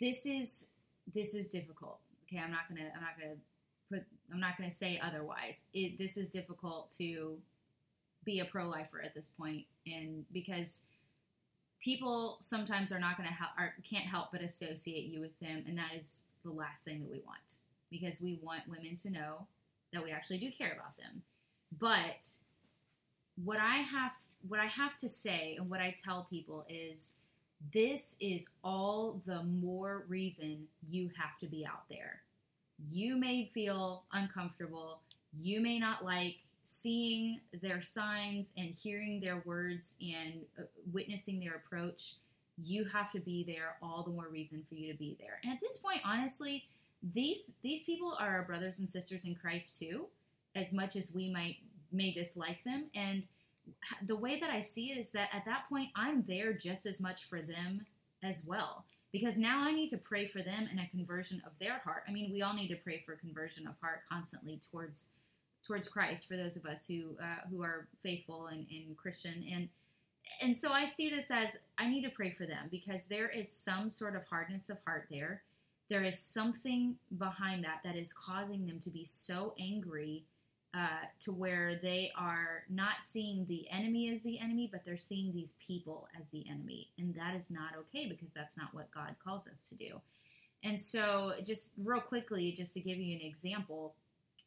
this 0.00 0.26
is 0.26 0.68
this 1.14 1.34
is 1.34 1.46
difficult. 1.46 1.98
Okay, 2.24 2.40
I'm 2.42 2.50
not 2.50 2.68
gonna 2.68 2.90
I'm 2.94 3.02
not 3.02 3.18
gonna 3.20 3.36
put 3.90 4.04
I'm 4.32 4.40
not 4.40 4.56
gonna 4.58 4.70
say 4.70 5.00
otherwise. 5.02 5.64
It 5.72 5.98
this 5.98 6.16
is 6.16 6.28
difficult 6.28 6.90
to 6.98 7.38
be 8.24 8.40
a 8.40 8.44
pro 8.44 8.68
lifer 8.68 9.00
at 9.02 9.14
this 9.14 9.28
point, 9.28 9.64
and 9.86 10.24
because 10.32 10.84
people 11.80 12.38
sometimes 12.40 12.92
are 12.92 12.98
not 12.98 13.16
gonna 13.16 13.28
help 13.28 13.52
are, 13.56 13.74
can't 13.88 14.06
help 14.06 14.32
but 14.32 14.40
associate 14.40 15.04
you 15.04 15.20
with 15.20 15.38
them, 15.40 15.64
and 15.66 15.78
that 15.78 15.90
is 15.96 16.22
the 16.44 16.50
last 16.50 16.82
thing 16.84 17.00
that 17.00 17.10
we 17.10 17.20
want 17.24 17.58
because 17.90 18.20
we 18.20 18.38
want 18.42 18.62
women 18.68 18.96
to 18.96 19.10
know 19.10 19.46
that 19.92 20.02
we 20.02 20.10
actually 20.10 20.38
do 20.38 20.50
care 20.50 20.72
about 20.72 20.96
them. 20.96 21.22
But 21.78 22.26
what 23.42 23.58
I 23.58 23.76
have 23.76 24.12
what 24.48 24.60
I 24.60 24.66
have 24.66 24.96
to 24.98 25.08
say 25.08 25.56
and 25.58 25.68
what 25.68 25.80
I 25.80 25.94
tell 26.04 26.26
people 26.30 26.64
is 26.68 27.14
this 27.72 28.16
is 28.20 28.48
all 28.62 29.20
the 29.26 29.42
more 29.42 30.04
reason 30.08 30.66
you 30.88 31.10
have 31.18 31.38
to 31.40 31.46
be 31.46 31.66
out 31.66 31.88
there. 31.88 32.22
You 32.90 33.16
may 33.16 33.46
feel 33.46 34.04
uncomfortable. 34.12 35.00
You 35.36 35.60
may 35.60 35.78
not 35.78 36.04
like 36.04 36.36
seeing 36.62 37.40
their 37.62 37.80
signs 37.80 38.50
and 38.56 38.74
hearing 38.74 39.20
their 39.20 39.42
words 39.44 39.94
and 40.00 40.42
uh, 40.58 40.62
witnessing 40.92 41.40
their 41.40 41.54
approach. 41.54 42.16
You 42.62 42.84
have 42.84 43.12
to 43.12 43.20
be 43.20 43.44
there, 43.44 43.76
all 43.82 44.02
the 44.02 44.10
more 44.10 44.28
reason 44.30 44.64
for 44.68 44.74
you 44.74 44.92
to 44.92 44.98
be 44.98 45.16
there. 45.20 45.38
And 45.42 45.52
at 45.52 45.60
this 45.60 45.78
point, 45.78 46.00
honestly, 46.04 46.64
these 47.14 47.52
these 47.62 47.82
people 47.82 48.16
are 48.18 48.28
our 48.36 48.42
brothers 48.42 48.78
and 48.78 48.90
sisters 48.90 49.24
in 49.24 49.34
Christ 49.34 49.78
too, 49.78 50.06
as 50.54 50.72
much 50.72 50.96
as 50.96 51.12
we 51.14 51.30
might 51.30 51.56
may 51.92 52.12
dislike 52.12 52.64
them. 52.64 52.86
And 52.94 53.22
the 54.04 54.16
way 54.16 54.38
that 54.40 54.50
I 54.50 54.60
see 54.60 54.90
it 54.92 54.98
is 54.98 55.10
that 55.10 55.28
at 55.32 55.44
that 55.46 55.68
point, 55.68 55.90
I'm 55.94 56.24
there 56.26 56.52
just 56.52 56.86
as 56.86 57.00
much 57.00 57.24
for 57.24 57.42
them 57.42 57.86
as 58.22 58.44
well. 58.46 58.84
Because 59.12 59.38
now 59.38 59.62
I 59.62 59.72
need 59.72 59.88
to 59.90 59.98
pray 59.98 60.26
for 60.26 60.42
them 60.42 60.66
and 60.70 60.80
a 60.80 60.88
conversion 60.88 61.40
of 61.46 61.52
their 61.58 61.78
heart. 61.78 62.02
I 62.08 62.12
mean, 62.12 62.32
we 62.32 62.42
all 62.42 62.54
need 62.54 62.68
to 62.68 62.76
pray 62.76 63.02
for 63.06 63.14
conversion 63.16 63.66
of 63.66 63.74
heart 63.80 64.00
constantly 64.10 64.60
towards 64.70 65.08
towards 65.66 65.88
Christ 65.88 66.28
for 66.28 66.36
those 66.36 66.56
of 66.56 66.64
us 66.64 66.86
who 66.86 67.16
uh, 67.20 67.48
who 67.50 67.62
are 67.62 67.88
faithful 68.02 68.46
and, 68.46 68.66
and 68.70 68.96
Christian 68.96 69.44
and 69.52 69.68
and 70.42 70.56
so 70.56 70.72
I 70.72 70.86
see 70.86 71.08
this 71.08 71.30
as 71.30 71.56
I 71.78 71.88
need 71.88 72.02
to 72.02 72.10
pray 72.10 72.30
for 72.30 72.46
them 72.46 72.68
because 72.70 73.06
there 73.06 73.28
is 73.28 73.50
some 73.50 73.90
sort 73.90 74.16
of 74.16 74.24
hardness 74.24 74.70
of 74.70 74.78
heart 74.86 75.06
there 75.10 75.42
there 75.88 76.04
is 76.04 76.18
something 76.18 76.96
behind 77.16 77.64
that 77.64 77.80
that 77.84 77.96
is 77.96 78.12
causing 78.12 78.66
them 78.66 78.80
to 78.80 78.90
be 78.90 79.04
so 79.04 79.54
angry 79.58 80.24
uh, 80.76 81.06
to 81.20 81.32
where 81.32 81.76
they 81.82 82.12
are 82.18 82.64
not 82.68 82.96
seeing 83.02 83.46
the 83.46 83.66
enemy 83.70 84.12
as 84.12 84.22
the 84.22 84.38
enemy, 84.38 84.68
but 84.70 84.84
they're 84.84 84.98
seeing 84.98 85.32
these 85.32 85.54
people 85.64 86.06
as 86.20 86.28
the 86.30 86.44
enemy. 86.50 86.88
And 86.98 87.14
that 87.14 87.34
is 87.34 87.50
not 87.50 87.70
okay 87.78 88.06
because 88.08 88.32
that's 88.34 88.56
not 88.56 88.74
what 88.74 88.90
God 88.90 89.14
calls 89.24 89.46
us 89.46 89.68
to 89.70 89.74
do. 89.74 90.00
And 90.62 90.78
so, 90.80 91.32
just 91.44 91.72
real 91.82 92.00
quickly, 92.00 92.52
just 92.52 92.74
to 92.74 92.80
give 92.80 92.98
you 92.98 93.14
an 93.14 93.22
example, 93.22 93.94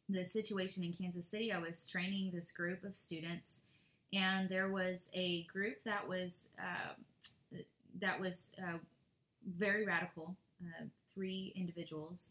the 0.08 0.24
situation 0.24 0.84
in 0.84 0.92
Kansas 0.92 1.26
City, 1.26 1.52
I 1.52 1.58
was 1.58 1.88
training 1.88 2.30
this 2.32 2.52
group 2.52 2.84
of 2.84 2.96
students, 2.96 3.62
and 4.12 4.48
there 4.48 4.68
was 4.68 5.08
a 5.14 5.44
group 5.44 5.82
that 5.84 6.06
was 6.06 6.48
uh, 6.58 7.58
that 8.00 8.20
was 8.20 8.52
uh, 8.58 8.78
very 9.58 9.86
radical. 9.86 10.36
Uh, 10.62 10.84
three 11.14 11.52
individuals, 11.56 12.30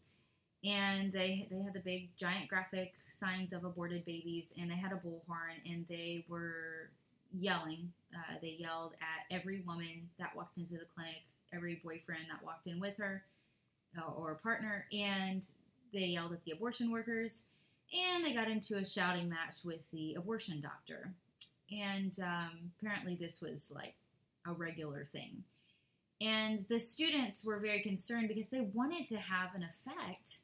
and 0.64 1.12
they 1.12 1.46
they 1.50 1.62
had 1.62 1.72
the 1.72 1.80
big 1.80 2.08
giant 2.16 2.48
graphic 2.48 2.92
signs 3.08 3.52
of 3.52 3.64
aborted 3.64 4.04
babies, 4.04 4.52
and 4.58 4.70
they 4.70 4.76
had 4.76 4.92
a 4.92 4.96
bullhorn, 4.96 5.58
and 5.66 5.86
they 5.88 6.24
were 6.28 6.90
yelling. 7.32 7.92
Uh, 8.14 8.34
they 8.42 8.56
yelled 8.58 8.92
at 9.00 9.34
every 9.34 9.62
woman 9.66 10.08
that 10.18 10.34
walked 10.36 10.58
into 10.58 10.72
the 10.72 10.86
clinic, 10.94 11.22
every 11.52 11.80
boyfriend 11.84 12.24
that 12.30 12.44
walked 12.44 12.66
in 12.66 12.80
with 12.80 12.96
her 12.96 13.22
uh, 13.98 14.10
or 14.12 14.34
partner, 14.34 14.86
and 14.92 15.46
they 15.92 16.00
yelled 16.00 16.32
at 16.32 16.44
the 16.44 16.52
abortion 16.52 16.90
workers, 16.90 17.44
and 17.92 18.24
they 18.24 18.32
got 18.32 18.48
into 18.48 18.76
a 18.76 18.84
shouting 18.84 19.28
match 19.28 19.56
with 19.64 19.80
the 19.92 20.14
abortion 20.14 20.60
doctor. 20.60 21.12
And 21.72 22.16
um, 22.20 22.72
apparently, 22.80 23.16
this 23.16 23.40
was 23.40 23.72
like 23.74 23.94
a 24.46 24.52
regular 24.52 25.04
thing. 25.04 25.44
And 26.20 26.64
the 26.68 26.78
students 26.78 27.44
were 27.44 27.58
very 27.58 27.80
concerned 27.80 28.28
because 28.28 28.48
they 28.48 28.60
wanted 28.60 29.06
to 29.06 29.16
have 29.16 29.54
an 29.54 29.62
effect, 29.62 30.40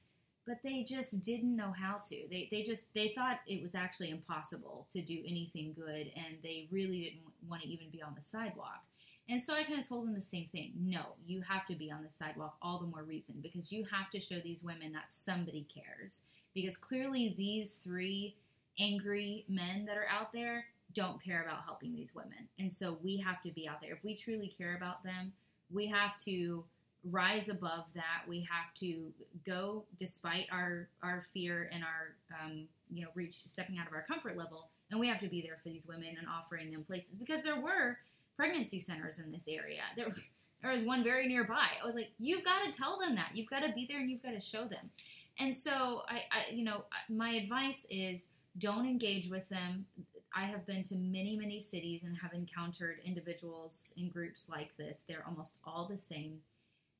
but 0.47 0.59
they 0.63 0.83
just 0.83 1.21
didn't 1.23 1.57
know 1.57 1.73
how 1.73 1.99
to. 2.09 2.17
They, 2.31 2.49
they 2.51 2.63
just 2.63 2.93
they 2.95 3.13
thought 3.15 3.41
it 3.47 3.63
was 3.63 3.75
actually 3.75 4.11
impossible 4.11 4.87
to 4.93 5.03
do 5.03 5.19
anything 5.27 5.75
good, 5.77 6.13
and 6.17 6.37
they 6.43 6.69
really 6.71 7.01
didn't 7.01 7.33
want 7.49 7.63
to 7.63 7.69
even 7.69 7.91
be 7.91 8.03
on 8.03 8.15
the 8.15 8.23
sidewalk. 8.23 8.85
And 9.29 9.43
so 9.43 9.55
I 9.55 9.65
kind 9.65 9.81
of 9.81 9.89
told 9.89 10.07
them 10.07 10.15
the 10.15 10.21
same 10.21 10.49
thing. 10.53 10.73
No, 10.79 11.01
you 11.27 11.43
have 11.43 11.67
to 11.67 11.75
be 11.75 11.91
on 11.91 12.05
the 12.05 12.13
sidewalk, 12.13 12.57
all 12.63 12.79
the 12.79 12.87
more 12.87 13.03
reason, 13.03 13.37
because 13.43 13.73
you 13.73 13.85
have 13.91 14.09
to 14.11 14.21
show 14.21 14.39
these 14.39 14.63
women 14.63 14.93
that 14.93 15.07
somebody 15.13 15.67
cares. 15.73 16.23
Because 16.55 16.77
clearly, 16.77 17.35
these 17.37 17.77
three 17.77 18.37
angry 18.79 19.45
men 19.49 19.85
that 19.87 19.97
are 19.97 20.07
out 20.09 20.33
there 20.33 20.67
don't 20.95 21.23
care 21.23 21.43
about 21.43 21.65
helping 21.65 21.95
these 21.95 22.15
women. 22.15 22.49
And 22.59 22.73
so 22.73 22.99
we 23.03 23.19
have 23.19 23.43
to 23.43 23.51
be 23.51 23.69
out 23.69 23.81
there. 23.81 23.93
If 23.93 24.05
we 24.05 24.15
truly 24.15 24.55
care 24.57 24.77
about 24.77 25.03
them, 25.03 25.33
we 25.71 25.87
have 25.89 26.17
to 26.19 26.65
rise 27.11 27.49
above 27.49 27.85
that. 27.95 28.29
We 28.29 28.41
have 28.41 28.75
to 28.77 29.13
go 29.45 29.85
despite 29.99 30.47
our 30.51 30.89
our 31.03 31.23
fear 31.33 31.71
and 31.73 31.83
our 31.85 32.15
um, 32.43 32.65
you 32.91 33.03
know 33.03 33.11
reach 33.15 33.37
stepping 33.47 33.79
out 33.79 33.87
of 33.87 33.93
our 33.93 34.03
comfort 34.03 34.37
level, 34.37 34.69
and 34.91 35.01
we 35.01 35.09
have 35.09 35.21
to 35.21 35.29
be 35.29 35.43
there 35.43 35.59
for 35.63 35.69
these 35.69 35.87
women 35.87 36.17
and 36.19 36.27
offering 36.29 36.71
them 36.71 36.85
places 36.85 37.17
because 37.17 37.43
there 37.43 37.61
were 37.61 37.99
pregnancy 38.37 38.79
centers 38.79 39.19
in 39.19 39.31
this 39.33 39.49
area. 39.49 39.83
There 39.97 40.15
there 40.63 40.73
was 40.73 40.83
one 40.83 41.05
very 41.05 41.27
nearby. 41.27 41.69
I 41.83 41.87
was 41.87 41.95
like, 41.95 42.11
you've 42.19 42.45
got 42.45 42.65
to 42.65 42.77
tell 42.77 42.99
them 42.99 43.15
that. 43.17 43.31
You've 43.35 43.51
got 43.51 43.61
to 43.61 43.73
be 43.73 43.87
there 43.89 44.01
and 44.01 44.11
you've 44.11 44.23
got 44.23 44.33
to 44.33 44.41
show 44.41 44.65
them. 44.65 44.91
And 45.39 45.55
so 45.55 46.03
I, 46.09 46.23
I 46.31 46.53
you 46.53 46.65
know 46.65 46.85
my 47.09 47.31
advice 47.31 47.87
is 47.91 48.29
don't 48.59 48.87
engage 48.87 49.29
with 49.29 49.49
them. 49.49 49.87
I 50.35 50.45
have 50.45 50.67
been 50.67 50.83
to 50.85 50.97
many, 50.97 51.37
many 51.37 51.61
cities 51.61 52.03
and 52.05 52.17
have 52.19 52.35
encountered 52.35 52.99
individuals 53.05 53.93
in 53.97 54.11
groups 54.11 54.49
like 54.51 54.77
this. 54.77 55.03
They're 55.09 55.25
almost 55.27 55.59
all 55.65 55.87
the 55.91 55.97
same. 55.97 56.41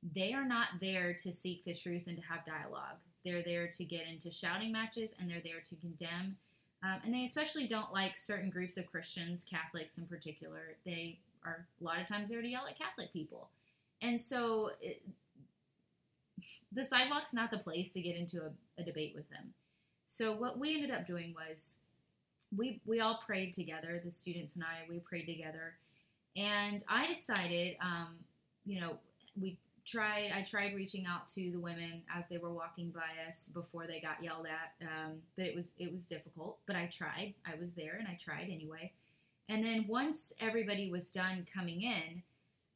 They 0.03 0.33
are 0.33 0.47
not 0.47 0.69
there 0.81 1.15
to 1.15 1.33
seek 1.33 1.65
the 1.65 1.75
truth 1.75 2.05
and 2.07 2.17
to 2.17 2.23
have 2.23 2.45
dialogue. 2.45 2.99
They're 3.25 3.43
there 3.43 3.69
to 3.69 3.85
get 3.85 4.07
into 4.07 4.31
shouting 4.31 4.73
matches 4.73 5.15
and 5.19 5.29
they're 5.29 5.43
there 5.43 5.61
to 5.69 5.75
condemn. 5.77 6.37
Um, 6.83 7.01
and 7.05 7.15
they 7.15 7.25
especially 7.25 7.67
don't 7.67 7.93
like 7.93 8.17
certain 8.17 8.51
groups 8.51 8.77
of 8.77 8.87
Christians, 8.87 9.45
Catholics 9.45 9.99
in 9.99 10.07
particular. 10.07 10.77
They 10.85 11.19
are 11.45 11.67
a 11.81 11.85
lot 11.85 12.01
of 12.01 12.07
times 12.07 12.31
there 12.31 12.43
to 12.43 12.49
yell 12.49 12.67
at 12.69 12.79
Catholic 12.79 13.13
people. 13.13 13.49
And 14.03 14.21
so 14.21 14.71
it, 14.81 15.03
the 16.73 16.85
sidewalk's 16.85 17.33
not 17.33 17.51
the 17.51 17.59
place 17.59 17.93
to 17.95 18.01
get 18.01 18.17
into 18.17 18.43
a, 18.43 18.81
a 18.81 18.85
debate 18.85 19.15
with 19.17 19.29
them. 19.31 19.55
So 20.05 20.33
what 20.33 20.59
we 20.59 20.75
ended 20.75 20.91
up 20.91 21.07
doing 21.07 21.35
was 21.35 21.79
we 22.57 22.81
we 22.87 23.01
all 23.01 23.21
prayed 23.27 23.53
together. 23.53 24.01
The 24.05 24.11
students 24.11 24.55
and 24.55 24.65
I 24.65 24.89
we 24.89 25.01
prayed 25.01 25.27
together, 25.27 25.75
and 26.37 26.85
I 26.89 27.09
decided, 27.09 27.77
um, 27.81 28.19
you 28.65 28.81
know, 28.81 28.99
we 29.41 29.59
tried. 29.87 30.33
I 30.35 30.43
tried 30.43 30.75
reaching 30.75 31.07
out 31.07 31.27
to 31.29 31.51
the 31.51 31.59
women 31.59 32.03
as 32.15 32.29
they 32.29 32.39
were 32.39 32.53
walking 32.53 32.91
by 32.91 33.29
us 33.29 33.49
before 33.53 33.87
they 33.87 34.01
got 34.01 34.23
yelled 34.23 34.47
at, 34.47 34.87
um, 34.87 35.15
but 35.37 35.47
it 35.47 35.55
was 35.55 35.73
it 35.79 35.93
was 35.93 36.07
difficult. 36.07 36.59
But 36.67 36.77
I 36.77 36.87
tried. 36.87 37.35
I 37.47 37.59
was 37.61 37.75
there, 37.75 37.97
and 37.99 38.09
I 38.09 38.19
tried 38.21 38.49
anyway. 38.51 38.93
And 39.49 39.65
then 39.65 39.87
once 39.89 40.33
everybody 40.41 40.91
was 40.91 41.11
done 41.13 41.47
coming 41.53 41.83
in, 41.83 42.23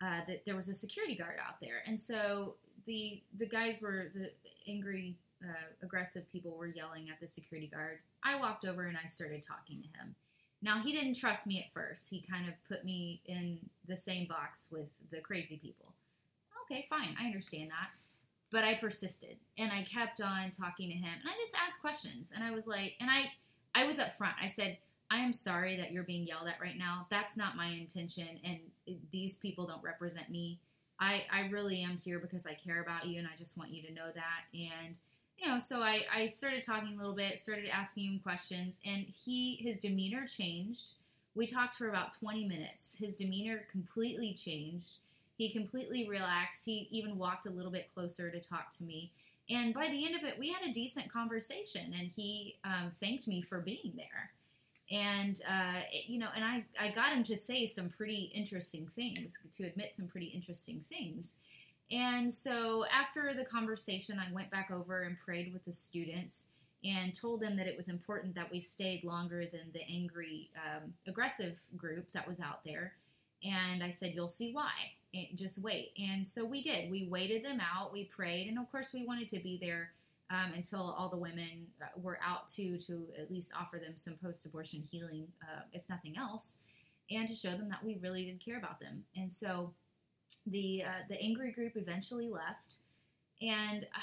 uh, 0.01 0.21
that 0.29 0.45
there 0.47 0.55
was 0.55 0.69
a 0.69 0.75
security 0.75 1.17
guard 1.17 1.37
out 1.45 1.61
there, 1.61 1.83
and 1.87 2.01
so 2.01 2.55
the 2.87 3.23
the 3.39 3.47
guys 3.47 3.81
were 3.81 4.11
the 4.15 4.31
angry 4.69 5.17
uh, 5.43 5.67
aggressive 5.83 6.31
people 6.31 6.53
were 6.53 6.67
yelling 6.67 7.09
at 7.11 7.21
the 7.21 7.27
security 7.27 7.67
guard. 7.67 7.99
I 8.23 8.39
walked 8.39 8.65
over 8.65 8.85
and 8.85 8.97
I 9.03 9.09
started 9.09 9.43
talking 9.43 9.83
to 9.83 9.99
him. 9.99 10.15
Now, 10.63 10.79
he 10.83 10.93
didn't 10.93 11.15
trust 11.15 11.47
me 11.47 11.59
at 11.61 11.73
first. 11.73 12.11
He 12.11 12.21
kind 12.31 12.47
of 12.47 12.55
put 12.69 12.85
me 12.85 13.23
in 13.25 13.59
the 13.89 13.97
same 13.97 14.27
box 14.27 14.69
with 14.71 14.89
the 15.11 15.21
crazy 15.21 15.57
people. 15.57 15.95
Okay, 16.71 16.87
fine. 16.89 17.17
I 17.21 17.27
understand 17.27 17.71
that. 17.71 17.91
but 18.53 18.65
I 18.65 18.75
persisted 18.75 19.37
and 19.59 19.71
I 19.73 19.85
kept 19.85 20.21
on 20.21 20.51
talking 20.51 20.89
to 20.89 20.95
him 20.95 21.13
and 21.21 21.29
I 21.29 21.37
just 21.43 21.55
asked 21.55 21.81
questions 21.81 22.33
and 22.35 22.43
I 22.45 22.51
was 22.53 22.67
like, 22.67 22.95
and 23.01 23.09
I, 23.11 23.27
I 23.75 23.85
was 23.85 23.99
up 23.99 24.17
front. 24.19 24.35
I 24.43 24.49
said, 24.49 24.79
I 25.11 25.19
am 25.19 25.33
sorry 25.33 25.77
that 25.77 25.93
you're 25.93 26.05
being 26.05 26.27
yelled 26.27 26.49
at 26.49 26.61
right 26.61 26.79
now. 26.79 27.07
That's 27.11 27.37
not 27.37 27.57
my 27.57 27.67
intention, 27.67 28.29
and 28.45 28.59
these 29.11 29.37
people 29.37 29.67
don't 29.67 29.83
represent 29.83 30.31
me. 30.31 30.61
I, 31.01 31.25
I 31.33 31.49
really 31.49 31.83
am 31.83 31.97
here 32.05 32.21
because 32.21 32.47
I 32.47 32.55
care 32.55 32.81
about 32.81 33.07
you, 33.07 33.19
and 33.19 33.27
I 33.27 33.37
just 33.37 33.59
want 33.59 33.71
you 33.71 33.83
to 33.83 33.93
know 33.93 34.11
that. 34.15 34.43
And 34.55 34.97
you 35.37 35.49
know, 35.49 35.59
so 35.59 35.81
I, 35.83 36.03
I 36.15 36.27
started 36.27 36.63
talking 36.63 36.95
a 36.95 36.97
little 36.97 37.15
bit, 37.15 37.41
started 37.41 37.69
asking 37.73 38.05
him 38.05 38.21
questions, 38.21 38.79
and 38.85 39.07
he 39.25 39.57
his 39.57 39.79
demeanor 39.79 40.27
changed. 40.27 40.93
We 41.35 41.47
talked 41.47 41.75
for 41.75 41.89
about 41.89 42.13
20 42.19 42.47
minutes. 42.47 42.97
His 42.99 43.17
demeanor 43.17 43.63
completely 43.71 44.33
changed. 44.35 44.99
He 45.41 45.49
completely 45.49 46.07
relaxed. 46.07 46.65
He 46.67 46.87
even 46.91 47.17
walked 47.17 47.47
a 47.47 47.51
little 47.51 47.73
bit 47.73 47.89
closer 47.95 48.31
to 48.31 48.41
talk 48.41 48.71
to 48.73 48.85
me. 48.85 49.11
And 49.49 49.73
by 49.73 49.89
the 49.89 50.05
end 50.05 50.15
of 50.15 50.23
it, 50.23 50.39
we 50.39 50.53
had 50.53 50.69
a 50.69 50.73
decent 50.73 51.11
conversation, 51.11 51.95
and 51.99 52.09
he 52.15 52.57
um, 52.65 52.93
thanked 53.01 53.27
me 53.27 53.41
for 53.41 53.59
being 53.59 53.95
there 53.97 54.31
and 54.91 55.41
uh, 55.49 55.81
it, 55.93 56.09
you 56.09 56.19
know, 56.19 56.29
and 56.35 56.45
I 56.45 56.65
I 56.81 56.91
got 56.91 57.13
him 57.13 57.23
to 57.25 57.37
say 57.37 57.67
some 57.67 57.91
pretty 57.91 58.33
interesting 58.35 58.89
things, 58.95 59.39
to 59.57 59.65
admit 59.65 59.95
some 59.95 60.09
pretty 60.09 60.27
interesting 60.27 60.85
things. 60.89 61.37
And 61.93 62.33
so 62.33 62.85
after 62.87 63.35
the 63.35 63.45
conversation, 63.45 64.19
I 64.19 64.33
went 64.33 64.51
back 64.51 64.71
over 64.71 65.03
and 65.03 65.19
prayed 65.19 65.53
with 65.53 65.65
the 65.65 65.73
students 65.73 66.47
and 66.85 67.13
told 67.15 67.41
them 67.41 67.57
that 67.57 67.67
it 67.67 67.77
was 67.77 67.89
important 67.89 68.35
that 68.37 68.51
we 68.51 68.61
stayed 68.61 69.05
longer 69.05 69.45
than 69.45 69.73
the 69.73 69.83
angry, 69.89 70.51
um, 70.57 70.95
aggressive 71.07 71.61
group 71.77 72.07
that 72.13 72.27
was 72.27 72.41
out 72.41 72.65
there. 72.65 72.95
And 73.45 73.83
I 73.83 73.91
said, 73.91 74.13
You'll 74.15 74.29
see 74.29 74.53
why. 74.53 74.71
Just 75.35 75.63
wait. 75.63 75.93
And 75.99 76.27
so 76.27 76.45
we 76.45 76.63
did. 76.63 76.91
We 76.91 77.09
waited 77.09 77.45
them 77.45 77.61
out. 77.61 77.93
We 77.93 78.05
prayed. 78.05 78.49
And 78.49 78.59
of 78.59 78.71
course, 78.71 78.95
we 78.95 79.05
wanted 79.05 79.29
to 79.31 79.41
be 79.41 79.59
there 79.61 79.91
um, 80.31 80.53
until 80.55 80.95
all 80.97 81.09
the 81.09 81.17
women 81.17 81.67
uh, 81.83 81.87
were 82.01 82.19
out 82.25 82.49
too, 82.49 82.79
to 82.79 83.07
at 83.19 83.31
least 83.31 83.53
offer 83.59 83.79
them 83.79 83.97
some 83.97 84.15
post 84.23 84.47
abortion 84.47 84.83
healing, 84.91 85.27
uh, 85.43 85.63
if 85.73 85.83
nothing 85.89 86.17
else, 86.17 86.59
and 87.11 87.29
to 87.29 87.35
show 87.35 87.51
them 87.51 87.69
that 87.69 87.85
we 87.85 87.99
really 88.01 88.25
did 88.25 88.45
care 88.45 88.57
about 88.57 88.79
them. 88.81 89.05
And 89.17 89.31
so 89.31 89.73
the, 90.47 90.85
uh, 90.87 91.03
the 91.09 91.21
angry 91.21 91.51
group 91.51 91.73
eventually 91.75 92.29
left, 92.29 92.77
and 93.43 93.85
uh, 93.85 93.99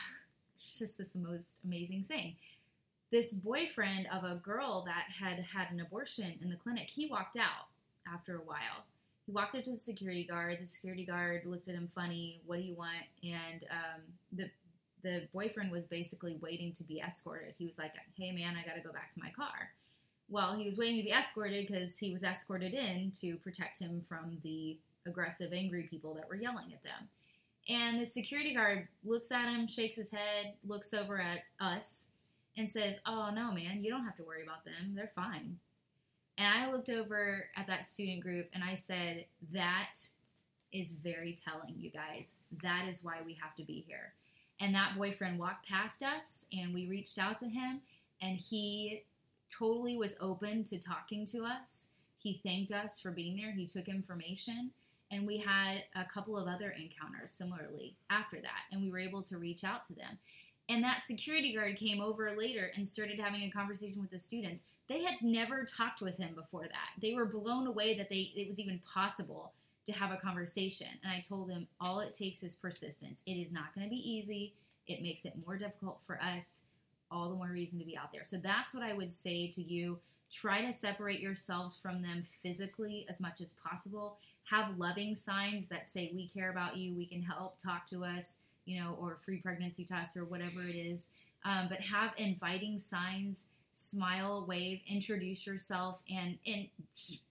it's 0.56 0.78
just 0.78 0.98
this 0.98 1.16
most 1.16 1.60
amazing 1.64 2.04
thing. 2.08 2.36
This 3.10 3.34
boyfriend 3.34 4.08
of 4.12 4.26
a 4.26 4.36
girl 4.36 4.84
that 4.86 5.06
had 5.18 5.40
had 5.40 5.72
an 5.72 5.80
abortion 5.80 6.34
in 6.42 6.50
the 6.50 6.58
clinic, 6.58 6.90
he 6.90 7.08
walked 7.08 7.38
out 7.38 7.68
after 8.14 8.36
a 8.36 8.42
while. 8.42 8.84
He 9.28 9.34
walked 9.34 9.56
up 9.56 9.66
to 9.66 9.72
the 9.72 9.78
security 9.78 10.24
guard. 10.24 10.58
The 10.60 10.66
security 10.66 11.06
guard 11.06 11.44
looked 11.46 11.68
at 11.68 11.76
him 11.76 11.90
funny. 11.94 12.42
What 12.46 12.58
do 12.58 12.64
you 12.64 12.76
want? 12.76 13.06
And 13.24 13.64
um, 13.70 14.02
the 14.32 14.50
the 15.04 15.28
boyfriend 15.34 15.72
was 15.72 15.86
basically 15.86 16.38
waiting 16.42 16.74
to 16.74 16.84
be 16.84 17.00
escorted. 17.00 17.54
He 17.58 17.66
was 17.66 17.78
like, 17.78 17.94
"Hey 18.16 18.32
man, 18.32 18.56
I 18.56 18.66
got 18.66 18.76
to 18.76 18.82
go 18.82 18.94
back 18.94 19.14
to 19.14 19.20
my 19.20 19.30
car." 19.30 19.72
Well, 20.30 20.56
he 20.58 20.66
was 20.66 20.78
waiting 20.78 20.98
to 20.98 21.04
be 21.04 21.12
escorted 21.12 21.68
because 21.68 21.98
he 21.98 22.12
was 22.12 22.24
escorted 22.24 22.74
in 22.74 23.12
to 23.22 23.36
protect 23.38 23.80
him 23.80 24.02
from 24.08 24.38
the 24.44 24.78
aggressive, 25.06 25.54
angry 25.54 25.84
people 25.84 26.14
that 26.16 26.28
were 26.28 26.36
yelling 26.36 26.74
at 26.74 26.84
them. 26.84 27.08
And 27.70 28.00
the 28.00 28.06
security 28.06 28.54
guard 28.54 28.88
looks 29.06 29.32
at 29.32 29.50
him, 29.50 29.68
shakes 29.68 29.96
his 29.96 30.10
head, 30.10 30.54
looks 30.66 30.94
over 30.94 31.20
at 31.20 31.44
us, 31.60 32.06
and 32.58 32.70
says, 32.70 32.98
Oh, 33.06 33.30
no, 33.34 33.52
man, 33.52 33.84
you 33.84 33.90
don't 33.90 34.06
have 34.06 34.16
to 34.18 34.24
worry 34.24 34.44
about 34.44 34.66
them. 34.66 34.96
They're 34.96 35.12
fine. 35.16 35.60
And 36.38 36.48
I 36.48 36.72
looked 36.72 36.90
over 36.90 37.46
at 37.56 37.68
that 37.68 37.90
student 37.90 38.22
group 38.22 38.48
and 38.54 38.64
I 38.64 38.76
said, 38.76 39.26
That 39.54 39.96
is 40.72 40.94
very 40.94 41.34
telling, 41.34 41.76
you 41.78 41.90
guys. 41.90 42.34
That 42.62 42.86
is 42.88 43.04
why 43.04 43.18
we 43.26 43.38
have 43.42 43.56
to 43.56 43.64
be 43.64 43.84
here. 43.88 44.14
And 44.60 44.74
that 44.76 44.96
boyfriend 44.98 45.40
walked 45.40 45.68
past 45.68 46.04
us 46.04 46.46
and 46.52 46.74
we 46.74 46.88
reached 46.88 47.20
out 47.20 47.38
to 47.40 47.48
him 47.48 47.82
and 48.22 48.38
he 48.38 49.04
totally 49.50 49.98
was 49.98 50.16
open 50.20 50.64
to 50.66 50.78
talking 50.78 51.26
to 51.28 51.44
us. 51.44 51.90
He 52.18 52.42
thanked 52.44 52.72
us 52.72 53.00
for 53.00 53.12
being 53.12 53.38
there. 53.38 53.52
He 53.52 53.66
took 53.66 53.88
information 53.88 54.72
and 55.12 55.26
we 55.26 55.38
had 55.38 55.84
a 55.96 56.04
couple 56.06 56.38
of 56.38 56.48
other 56.48 56.72
encounters 56.72 57.32
similarly 57.32 57.96
after 58.10 58.38
that 58.38 58.64
and 58.72 58.82
we 58.82 58.90
were 58.90 59.00
able 59.00 59.22
to 59.24 59.38
reach 59.38 59.64
out 59.64 59.84
to 59.84 59.94
them. 59.94 60.18
And 60.70 60.84
that 60.84 61.06
security 61.06 61.56
guard 61.56 61.78
came 61.78 62.02
over 62.02 62.32
later 62.32 62.72
and 62.76 62.88
started 62.88 63.20
having 63.20 63.44
a 63.44 63.52
conversation 63.52 64.02
with 64.02 64.12
the 64.12 64.20
students. 64.20 64.64
They 64.90 65.04
had 65.04 65.16
never 65.22 65.66
talked 65.66 66.02
with 66.02 66.18
him 66.18 66.34
before 66.36 66.64
that. 66.64 67.02
They 67.02 67.14
were 67.14 67.26
blown 67.26 67.68
away 67.68 67.98
that 67.98 68.10
they 68.10 68.32
it 68.36 68.48
was 68.48 68.60
even 68.60 68.80
possible 68.92 69.54
to 69.86 69.92
have 69.94 70.12
a 70.12 70.18
conversation. 70.18 70.88
And 71.04 71.12
I 71.12 71.20
told 71.20 71.50
him 71.50 71.68
all 71.80 72.00
it 72.02 72.14
takes 72.14 72.44
is 72.44 72.56
persistence. 72.56 73.24
It 73.26 73.34
is 73.34 73.52
not 73.52 73.74
going 73.74 73.86
to 73.86 73.90
be 73.90 74.10
easy. 74.12 74.54
It 74.86 75.02
makes 75.02 75.26
it 75.26 75.34
more 75.46 75.58
difficult 75.58 76.00
for 76.06 76.22
us. 76.22 76.62
All 77.10 77.30
the 77.30 77.36
more 77.36 77.48
reason 77.48 77.80
to 77.80 77.86
be 77.86 77.98
out 77.98 78.12
there. 78.12 78.26
So 78.26 78.38
that's 78.38 78.74
what 78.74 78.84
I 78.84 78.94
would 78.94 79.14
say 79.14 79.48
to 79.48 79.62
you. 79.62 79.98
Try 80.30 80.62
to 80.66 80.74
separate 80.74 81.22
yourselves 81.22 81.80
from 81.82 82.02
them 82.02 82.24
physically 82.44 83.06
as 83.10 83.22
much 83.22 83.40
as 83.40 83.56
possible. 83.66 84.18
Have 84.44 84.78
loving 84.78 85.16
signs 85.16 85.70
that 85.70 85.90
say, 85.90 86.12
We 86.14 86.28
care 86.28 86.50
about 86.50 86.76
you, 86.76 86.94
we 86.94 87.06
can 87.06 87.22
help, 87.22 87.58
talk 87.58 87.86
to 87.88 88.04
us, 88.04 88.40
you 88.66 88.82
know, 88.82 88.98
or 89.00 89.20
free 89.24 89.38
pregnancy 89.38 89.86
tests 89.86 90.18
or 90.18 90.26
whatever 90.26 90.62
it 90.64 90.76
is. 90.76 91.10
Um, 91.46 91.68
but 91.70 91.80
have 91.80 92.12
inviting 92.18 92.78
signs 92.78 93.46
smile, 93.78 94.44
wave, 94.48 94.82
introduce 94.88 95.46
yourself, 95.46 96.00
and 96.10 96.40
and 96.48 96.68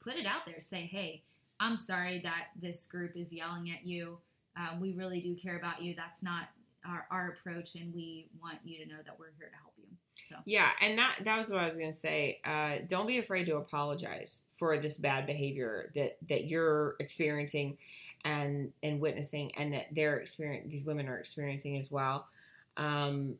put 0.00 0.14
it 0.14 0.26
out 0.26 0.46
there. 0.46 0.60
Say, 0.60 0.88
hey, 0.90 1.22
I'm 1.58 1.76
sorry 1.76 2.20
that 2.20 2.48
this 2.60 2.86
group 2.86 3.16
is 3.16 3.32
yelling 3.32 3.70
at 3.70 3.84
you. 3.84 4.18
Um, 4.56 4.80
we 4.80 4.92
really 4.92 5.20
do 5.20 5.34
care 5.34 5.56
about 5.56 5.82
you. 5.82 5.94
That's 5.96 6.22
not 6.22 6.48
our, 6.88 7.06
our 7.10 7.36
approach, 7.36 7.74
and 7.74 7.92
we 7.92 8.28
want 8.40 8.58
you 8.64 8.78
to 8.84 8.88
know 8.88 8.98
that 9.04 9.18
we're 9.18 9.32
here 9.36 9.48
to 9.48 9.56
help 9.56 9.72
you. 9.76 9.88
So 10.22 10.36
yeah, 10.44 10.70
and 10.80 10.96
that 10.98 11.16
that 11.24 11.36
was 11.36 11.50
what 11.50 11.58
I 11.58 11.66
was 11.66 11.76
going 11.76 11.92
to 11.92 11.98
say. 11.98 12.38
Uh, 12.44 12.76
don't 12.86 13.08
be 13.08 13.18
afraid 13.18 13.46
to 13.46 13.56
apologize 13.56 14.42
for 14.56 14.78
this 14.78 14.96
bad 14.96 15.26
behavior 15.26 15.90
that 15.96 16.16
that 16.28 16.44
you're 16.44 16.94
experiencing 17.00 17.76
and 18.24 18.72
and 18.84 19.00
witnessing, 19.00 19.50
and 19.56 19.74
that 19.74 19.86
they're 19.90 20.18
experiencing. 20.18 20.70
These 20.70 20.84
women 20.84 21.08
are 21.08 21.18
experiencing 21.18 21.76
as 21.76 21.90
well. 21.90 22.28
Um, 22.76 23.34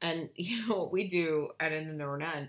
and 0.00 0.28
you 0.36 0.66
know 0.66 0.76
what 0.76 0.92
we 0.92 1.08
do 1.08 1.50
at 1.60 1.72
And 1.72 1.88
Then 1.88 1.98
There 1.98 2.08
Were 2.08 2.18
None 2.18 2.48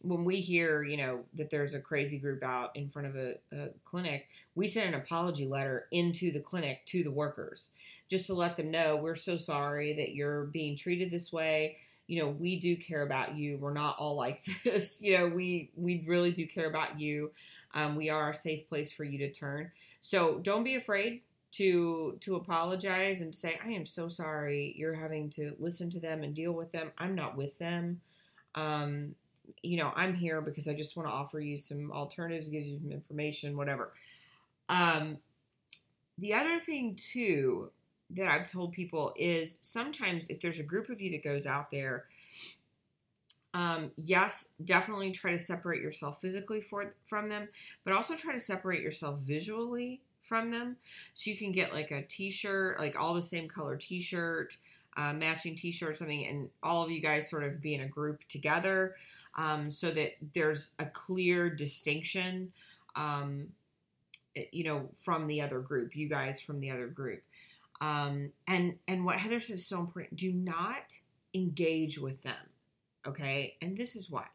when 0.00 0.24
we 0.24 0.40
hear, 0.40 0.82
you 0.82 0.96
know, 0.96 1.20
that 1.34 1.50
there's 1.50 1.74
a 1.74 1.80
crazy 1.80 2.18
group 2.18 2.42
out 2.42 2.74
in 2.76 2.88
front 2.88 3.08
of 3.08 3.16
a, 3.16 3.34
a, 3.52 3.68
clinic, 3.84 4.28
we 4.54 4.68
send 4.68 4.94
an 4.94 5.00
apology 5.00 5.46
letter 5.46 5.86
into 5.90 6.32
the 6.32 6.40
clinic 6.40 6.84
to 6.86 7.02
the 7.02 7.10
workers 7.10 7.70
just 8.10 8.26
to 8.26 8.34
let 8.34 8.56
them 8.56 8.70
know 8.70 8.96
we're 8.96 9.16
so 9.16 9.36
sorry 9.36 9.94
that 9.94 10.14
you're 10.14 10.44
being 10.46 10.76
treated 10.76 11.10
this 11.10 11.32
way. 11.32 11.76
You 12.06 12.22
know, 12.22 12.28
we 12.28 12.60
do 12.60 12.76
care 12.76 13.02
about 13.02 13.36
you. 13.36 13.56
We're 13.56 13.72
not 13.72 13.96
all 13.98 14.16
like 14.16 14.44
this. 14.64 15.00
You 15.00 15.18
know, 15.18 15.28
we 15.28 15.70
we 15.76 16.04
really 16.06 16.32
do 16.32 16.46
care 16.46 16.68
about 16.68 17.00
you. 17.00 17.30
Um, 17.74 17.96
we 17.96 18.10
are 18.10 18.30
a 18.30 18.34
safe 18.34 18.68
place 18.68 18.92
for 18.92 19.04
you 19.04 19.18
to 19.18 19.32
turn. 19.32 19.70
So 20.00 20.38
don't 20.42 20.64
be 20.64 20.74
afraid 20.74 21.22
to 21.52 22.16
to 22.20 22.36
apologize 22.36 23.20
and 23.20 23.34
say 23.34 23.58
I 23.64 23.70
am 23.70 23.86
so 23.86 24.08
sorry. 24.08 24.74
You're 24.76 24.94
having 24.94 25.30
to 25.30 25.54
listen 25.58 25.90
to 25.90 26.00
them 26.00 26.22
and 26.22 26.34
deal 26.34 26.52
with 26.52 26.72
them. 26.72 26.90
I'm 26.98 27.14
not 27.14 27.36
with 27.36 27.58
them. 27.58 28.00
Um, 28.54 29.14
you 29.62 29.76
know, 29.76 29.92
I'm 29.94 30.14
here 30.14 30.40
because 30.40 30.68
I 30.68 30.74
just 30.74 30.96
want 30.96 31.08
to 31.08 31.12
offer 31.12 31.40
you 31.40 31.58
some 31.58 31.92
alternatives, 31.92 32.48
give 32.48 32.64
you 32.64 32.78
some 32.78 32.92
information, 32.92 33.56
whatever. 33.56 33.92
Um, 34.68 35.18
the 36.18 36.34
other 36.34 36.58
thing 36.58 36.96
too 36.96 37.70
that 38.10 38.28
I've 38.28 38.50
told 38.50 38.72
people 38.72 39.12
is 39.16 39.58
sometimes 39.62 40.28
if 40.28 40.40
there's 40.40 40.58
a 40.58 40.62
group 40.64 40.88
of 40.88 41.00
you 41.00 41.10
that 41.12 41.24
goes 41.24 41.46
out 41.46 41.70
there, 41.70 42.04
um, 43.54 43.90
yes, 43.96 44.48
definitely 44.64 45.12
try 45.12 45.32
to 45.32 45.38
separate 45.38 45.82
yourself 45.82 46.20
physically 46.20 46.60
for, 46.60 46.94
from 47.06 47.28
them, 47.28 47.48
but 47.84 47.92
also 47.92 48.14
try 48.14 48.32
to 48.32 48.38
separate 48.38 48.82
yourself 48.82 49.20
visually 49.20 50.00
from 50.22 50.50
them. 50.50 50.76
So 51.14 51.30
you 51.30 51.36
can 51.36 51.52
get 51.52 51.72
like 51.72 51.90
a 51.90 52.02
t-shirt, 52.02 52.78
like 52.78 52.96
all 52.98 53.14
the 53.14 53.22
same 53.22 53.48
color 53.48 53.76
t-shirt, 53.76 54.56
uh, 54.96 55.12
matching 55.12 55.54
t-shirt, 55.56 55.96
something, 55.96 56.26
and 56.26 56.50
all 56.62 56.82
of 56.82 56.90
you 56.90 57.00
guys 57.00 57.28
sort 57.28 57.44
of 57.44 57.60
be 57.60 57.74
in 57.74 57.80
a 57.80 57.88
group 57.88 58.20
together 58.28 58.96
um, 59.36 59.70
so 59.70 59.90
that 59.90 60.16
there's 60.34 60.72
a 60.78 60.86
clear 60.86 61.48
distinction, 61.48 62.52
um, 62.96 63.48
eh, 64.36 64.44
you 64.52 64.64
know, 64.64 64.90
from 64.98 65.26
the 65.26 65.40
other 65.40 65.60
group, 65.60 65.96
you 65.96 66.08
guys 66.08 66.40
from 66.40 66.60
the 66.60 66.70
other 66.70 66.86
group. 66.86 67.22
Um, 67.80 68.30
and 68.46 68.78
and 68.86 69.04
what 69.04 69.16
Heather 69.16 69.40
says 69.40 69.60
is 69.60 69.66
so 69.66 69.80
important: 69.80 70.16
do 70.16 70.32
not 70.32 70.98
engage 71.34 71.98
with 71.98 72.22
them. 72.22 72.34
Okay, 73.06 73.56
and 73.60 73.76
this 73.76 73.96
is 73.96 74.08
why. 74.08 74.26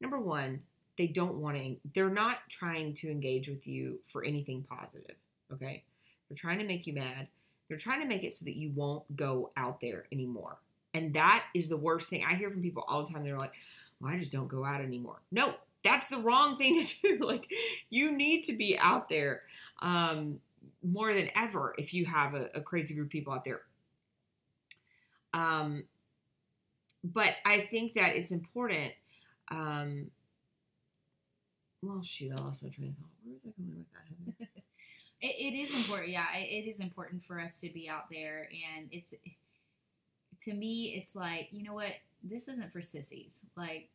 Number 0.00 0.18
one, 0.18 0.62
they 0.98 1.06
don't 1.06 1.36
want 1.36 1.56
to. 1.56 1.76
They're 1.94 2.10
not 2.10 2.38
trying 2.48 2.94
to 2.94 3.10
engage 3.10 3.48
with 3.48 3.66
you 3.66 4.00
for 4.08 4.24
anything 4.24 4.64
positive. 4.68 5.16
Okay, 5.52 5.82
they're 6.28 6.36
trying 6.36 6.58
to 6.58 6.64
make 6.64 6.86
you 6.86 6.92
mad. 6.92 7.28
They're 7.68 7.78
trying 7.78 8.00
to 8.00 8.06
make 8.06 8.24
it 8.24 8.34
so 8.34 8.44
that 8.44 8.56
you 8.56 8.70
won't 8.74 9.16
go 9.16 9.50
out 9.56 9.80
there 9.80 10.04
anymore. 10.12 10.58
And 10.94 11.14
that 11.14 11.44
is 11.54 11.68
the 11.68 11.76
worst 11.76 12.10
thing. 12.10 12.24
I 12.28 12.34
hear 12.34 12.50
from 12.50 12.62
people 12.62 12.84
all 12.86 13.04
the 13.04 13.12
time. 13.12 13.24
They're 13.24 13.38
like, 13.38 13.54
well, 14.00 14.12
I 14.12 14.18
just 14.18 14.32
don't 14.32 14.48
go 14.48 14.64
out 14.64 14.82
anymore. 14.82 15.20
No, 15.30 15.54
that's 15.82 16.08
the 16.08 16.18
wrong 16.18 16.56
thing 16.56 16.84
to 16.84 16.94
do. 17.18 17.24
like, 17.24 17.50
you 17.88 18.12
need 18.12 18.42
to 18.44 18.52
be 18.52 18.76
out 18.78 19.08
there 19.08 19.42
um, 19.80 20.40
more 20.82 21.14
than 21.14 21.30
ever 21.34 21.74
if 21.78 21.94
you 21.94 22.04
have 22.04 22.34
a, 22.34 22.50
a 22.54 22.60
crazy 22.60 22.94
group 22.94 23.06
of 23.06 23.10
people 23.10 23.32
out 23.32 23.44
there. 23.44 23.62
Um, 25.32 25.84
but 27.02 27.34
I 27.44 27.60
think 27.70 27.94
that 27.94 28.16
it's 28.16 28.32
important. 28.32 28.92
Um, 29.50 30.10
well, 31.82 32.02
shoot, 32.02 32.32
I 32.32 32.40
lost 32.40 32.62
my 32.62 32.70
train 32.70 32.88
of 32.88 32.96
thought. 32.96 33.10
Where 33.24 33.34
was 33.34 33.42
I 33.44 33.50
going 33.60 33.76
with 33.76 34.38
that? 34.38 34.46
Heather? 34.46 34.62
It, 35.20 35.54
it 35.54 35.58
is 35.58 35.74
important, 35.74 36.10
yeah. 36.10 36.26
It, 36.36 36.64
it 36.64 36.70
is 36.70 36.80
important 36.80 37.24
for 37.24 37.40
us 37.40 37.60
to 37.60 37.68
be 37.68 37.88
out 37.88 38.10
there, 38.10 38.48
and 38.76 38.88
it's 38.90 39.14
to 40.44 40.52
me, 40.52 40.94
it's 40.96 41.14
like 41.14 41.48
you 41.52 41.62
know 41.62 41.74
what, 41.74 41.92
this 42.22 42.48
isn't 42.48 42.72
for 42.72 42.82
sissies. 42.82 43.40
Like, 43.56 43.88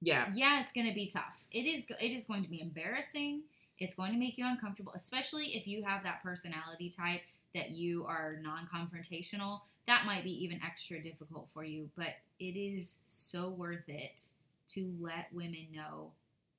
yeah, 0.00 0.26
yeah, 0.34 0.60
it's 0.60 0.72
going 0.72 0.86
to 0.86 0.94
be 0.94 1.06
tough. 1.06 1.44
It 1.50 1.66
is. 1.66 1.84
It 2.00 2.12
is 2.12 2.24
going 2.24 2.42
to 2.42 2.50
be 2.50 2.60
embarrassing. 2.60 3.42
It's 3.78 3.94
going 3.94 4.12
to 4.12 4.18
make 4.18 4.36
you 4.36 4.46
uncomfortable, 4.46 4.92
especially 4.94 5.56
if 5.56 5.66
you 5.66 5.82
have 5.84 6.02
that 6.02 6.22
personality 6.22 6.90
type 6.90 7.22
that 7.54 7.70
you 7.70 8.04
are 8.04 8.38
non-confrontational. 8.42 9.60
That 9.86 10.04
might 10.04 10.22
be 10.22 10.44
even 10.44 10.60
extra 10.64 11.02
difficult 11.02 11.48
for 11.52 11.64
you, 11.64 11.88
but 11.96 12.14
it 12.38 12.58
is 12.58 12.98
so 13.06 13.48
worth 13.48 13.88
it 13.88 14.22
to 14.68 14.92
let 15.00 15.32
women 15.32 15.66
know 15.74 16.12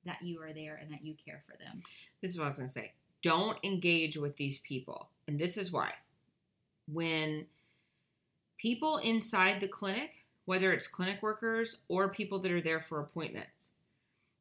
that 0.06 0.22
you 0.22 0.40
are 0.42 0.52
there 0.52 0.78
and 0.80 0.90
that 0.92 1.04
you 1.04 1.14
care 1.24 1.42
for 1.46 1.56
them. 1.58 1.80
this 2.20 2.32
is 2.32 2.38
what 2.38 2.44
I 2.44 2.48
was 2.48 2.56
going 2.56 2.68
to 2.68 2.72
say. 2.74 2.92
Don't 3.22 3.58
engage 3.62 4.16
with 4.16 4.36
these 4.36 4.58
people. 4.58 5.08
And 5.28 5.38
this 5.38 5.56
is 5.56 5.70
why. 5.70 5.92
When 6.92 7.46
people 8.58 8.98
inside 8.98 9.60
the 9.60 9.68
clinic, 9.68 10.10
whether 10.44 10.72
it's 10.72 10.86
clinic 10.88 11.22
workers 11.22 11.78
or 11.88 12.08
people 12.08 12.40
that 12.40 12.50
are 12.50 12.60
there 12.60 12.80
for 12.80 13.00
appointments, 13.00 13.70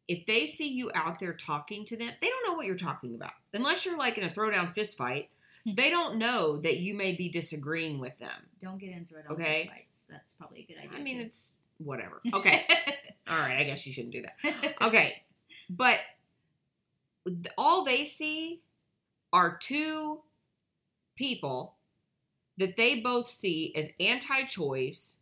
if 0.08 0.26
they 0.26 0.48
see 0.48 0.68
you 0.68 0.92
out 0.96 1.20
there 1.20 1.34
talking 1.34 1.86
to 1.86 1.96
them, 1.96 2.12
they 2.22 2.28
don't 2.28 2.48
know 2.48 2.54
what 2.56 2.66
you're 2.66 2.76
talking 2.78 3.14
about. 3.16 3.32
Unless 3.54 3.86
you're 3.86 3.98
like 3.98 4.18
in 4.18 4.24
a 4.24 4.30
throwdown 4.30 4.74
fist 4.74 4.98
fight, 4.98 5.30
hmm. 5.64 5.76
they 5.76 5.90
don't 5.90 6.18
know 6.18 6.58
that 6.58 6.78
you 6.80 6.96
may 6.96 7.14
be 7.14 7.30
disagreeing 7.30 8.00
with 8.00 8.18
them. 8.20 8.32
Don't 8.62 8.80
get 8.80 8.90
into 8.92 9.16
it 9.16 9.26
on 9.30 9.34
Okay. 9.36 9.70
fights. 9.72 10.08
That's 10.10 10.34
probably 10.34 10.62
a 10.62 10.74
good 10.74 10.80
idea. 10.84 10.98
I 11.00 11.02
mean, 11.02 11.18
too. 11.20 11.26
it's 11.26 11.54
whatever. 11.78 12.20
Okay. 12.34 12.66
All 13.30 13.38
right. 13.38 13.58
I 13.60 13.64
guess 13.64 13.86
you 13.86 13.94
shouldn't 13.94 14.14
do 14.14 14.24
that. 14.24 14.76
Okay. 14.82 15.22
But 15.72 16.00
all 17.58 17.84
they 17.84 18.06
see 18.06 18.62
are 19.34 19.58
two 19.58 20.22
people 21.16 21.76
that 22.58 22.76
they 22.78 23.00
both 23.02 23.30
see 23.30 23.74
as 23.76 23.94
anti 24.00 24.44
choice, 24.46 25.18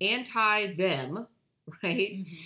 anti 0.00 0.68
them, 0.74 1.26
right? 1.84 2.18
Mhm. 2.26 2.38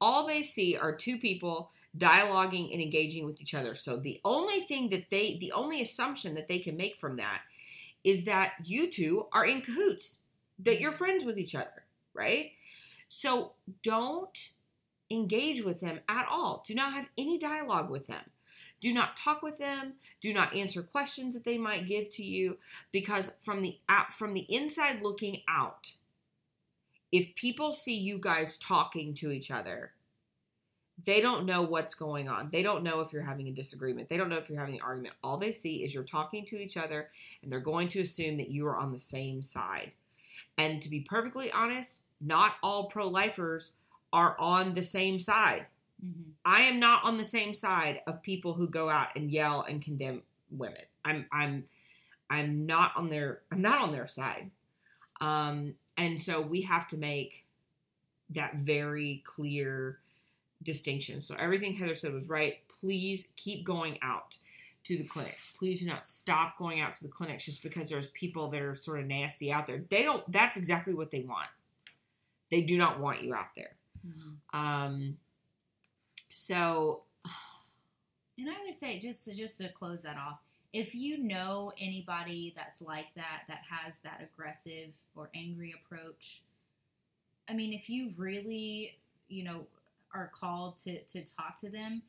All 0.00 0.26
they 0.26 0.42
see 0.42 0.76
are 0.76 0.94
two 0.96 1.18
people 1.18 1.70
dialoguing 1.96 2.72
and 2.72 2.82
engaging 2.82 3.26
with 3.26 3.40
each 3.40 3.54
other. 3.54 3.74
So 3.74 3.96
the 3.98 4.20
only 4.24 4.60
thing 4.62 4.90
that 4.90 5.10
they, 5.10 5.38
the 5.38 5.52
only 5.52 5.82
assumption 5.82 6.34
that 6.34 6.48
they 6.48 6.60
can 6.60 6.76
make 6.76 6.96
from 6.96 7.16
that 7.16 7.42
is 8.04 8.24
that 8.26 8.54
you 8.64 8.90
two 8.90 9.26
are 9.32 9.46
in 9.46 9.62
cahoots, 9.62 10.18
that 10.60 10.80
you're 10.80 10.92
friends 10.92 11.24
with 11.24 11.38
each 11.38 11.54
other, 11.54 11.84
right? 12.14 12.52
So 13.08 13.52
don't 13.82 14.50
engage 15.12 15.62
with 15.62 15.80
them 15.80 16.00
at 16.08 16.26
all. 16.30 16.64
Do 16.66 16.74
not 16.74 16.92
have 16.92 17.08
any 17.16 17.38
dialogue 17.38 17.90
with 17.90 18.06
them. 18.06 18.24
Do 18.80 18.92
not 18.92 19.16
talk 19.16 19.42
with 19.42 19.58
them. 19.58 19.94
Do 20.20 20.34
not 20.34 20.56
answer 20.56 20.82
questions 20.82 21.34
that 21.34 21.44
they 21.44 21.56
might 21.56 21.86
give 21.86 22.10
to 22.10 22.24
you 22.24 22.58
because 22.90 23.34
from 23.44 23.62
the 23.62 23.78
out 23.88 24.12
from 24.12 24.34
the 24.34 24.46
inside 24.48 25.02
looking 25.02 25.42
out, 25.48 25.92
if 27.12 27.34
people 27.36 27.72
see 27.72 27.96
you 27.96 28.18
guys 28.18 28.56
talking 28.56 29.14
to 29.14 29.30
each 29.30 29.52
other, 29.52 29.92
they 31.04 31.20
don't 31.20 31.46
know 31.46 31.62
what's 31.62 31.94
going 31.94 32.28
on. 32.28 32.50
They 32.52 32.62
don't 32.62 32.82
know 32.82 33.00
if 33.00 33.12
you're 33.12 33.22
having 33.22 33.48
a 33.48 33.52
disagreement. 33.52 34.08
They 34.08 34.16
don't 34.16 34.28
know 34.28 34.36
if 34.36 34.48
you're 34.48 34.58
having 34.58 34.76
an 34.76 34.82
argument. 34.82 35.14
All 35.22 35.36
they 35.36 35.52
see 35.52 35.84
is 35.84 35.94
you're 35.94 36.04
talking 36.04 36.44
to 36.46 36.58
each 36.58 36.76
other 36.76 37.08
and 37.42 37.50
they're 37.50 37.60
going 37.60 37.88
to 37.88 38.00
assume 38.00 38.36
that 38.38 38.50
you 38.50 38.66
are 38.66 38.76
on 38.76 38.92
the 38.92 38.98
same 38.98 39.42
side. 39.42 39.92
And 40.58 40.82
to 40.82 40.90
be 40.90 41.00
perfectly 41.00 41.50
honest, 41.52 42.00
not 42.20 42.54
all 42.62 42.88
pro 42.88 43.08
lifers 43.08 43.72
are 44.12 44.36
on 44.38 44.74
the 44.74 44.82
same 44.82 45.20
side. 45.20 45.66
Mhm. 46.04 46.32
I 46.44 46.62
am 46.62 46.80
not 46.80 47.04
on 47.04 47.18
the 47.18 47.24
same 47.24 47.54
side 47.54 48.02
of 48.06 48.22
people 48.22 48.54
who 48.54 48.68
go 48.68 48.88
out 48.90 49.14
and 49.16 49.30
yell 49.30 49.62
and 49.62 49.82
condemn 49.82 50.22
women. 50.50 50.82
I'm 51.04 51.26
I'm 51.32 51.68
I'm 52.28 52.66
not 52.66 52.96
on 52.96 53.08
their 53.08 53.42
I'm 53.50 53.62
not 53.62 53.80
on 53.80 53.92
their 53.92 54.06
side. 54.06 54.50
Um 55.20 55.74
and 55.96 56.20
so 56.20 56.40
we 56.40 56.62
have 56.62 56.88
to 56.88 56.96
make 56.96 57.44
that 58.30 58.56
very 58.56 59.22
clear 59.24 59.98
distinction. 60.62 61.22
So 61.22 61.34
everything 61.38 61.74
Heather 61.74 61.94
said 61.94 62.12
was 62.12 62.28
right. 62.28 62.58
Please 62.80 63.28
keep 63.36 63.64
going 63.64 63.98
out 64.02 64.38
to 64.84 64.96
the 64.96 65.04
clinics. 65.04 65.48
Please 65.56 65.80
do 65.80 65.86
not 65.86 66.04
stop 66.04 66.58
going 66.58 66.80
out 66.80 66.94
to 66.94 67.02
the 67.04 67.08
clinics 67.08 67.44
just 67.44 67.62
because 67.62 67.88
there's 67.88 68.08
people 68.08 68.48
that 68.50 68.60
are 68.60 68.74
sort 68.74 68.98
of 69.00 69.06
nasty 69.06 69.52
out 69.52 69.66
there. 69.66 69.84
They 69.88 70.02
don't 70.02 70.30
that's 70.30 70.56
exactly 70.56 70.94
what 70.94 71.10
they 71.10 71.20
want. 71.20 71.48
They 72.50 72.62
do 72.62 72.76
not 72.76 72.98
want 72.98 73.22
you 73.22 73.34
out 73.34 73.54
there. 73.56 73.76
Mhm. 74.04 74.38
Um 74.52 75.18
so 76.30 77.02
And 78.38 78.48
I 78.50 78.62
would 78.64 78.78
say 78.78 78.98
just 78.98 79.24
to, 79.26 79.34
just 79.34 79.58
to 79.58 79.68
close 79.68 80.02
that 80.02 80.16
off, 80.16 80.38
if 80.72 80.94
you 80.94 81.18
know 81.18 81.72
anybody 81.78 82.52
that's 82.56 82.80
like 82.80 83.12
that, 83.14 83.42
that 83.48 83.62
has 83.68 83.98
that 84.00 84.22
aggressive 84.22 84.90
or 85.14 85.28
angry 85.34 85.72
approach, 85.72 86.42
I 87.48 87.52
mean, 87.54 87.72
if 87.72 87.88
you 87.90 88.12
really, 88.16 88.96
you 89.28 89.44
know, 89.44 89.66
are 90.14 90.30
called 90.38 90.78
to 90.78 91.02
to 91.02 91.24
talk 91.24 91.58
to 91.58 91.70
them, 91.70 92.02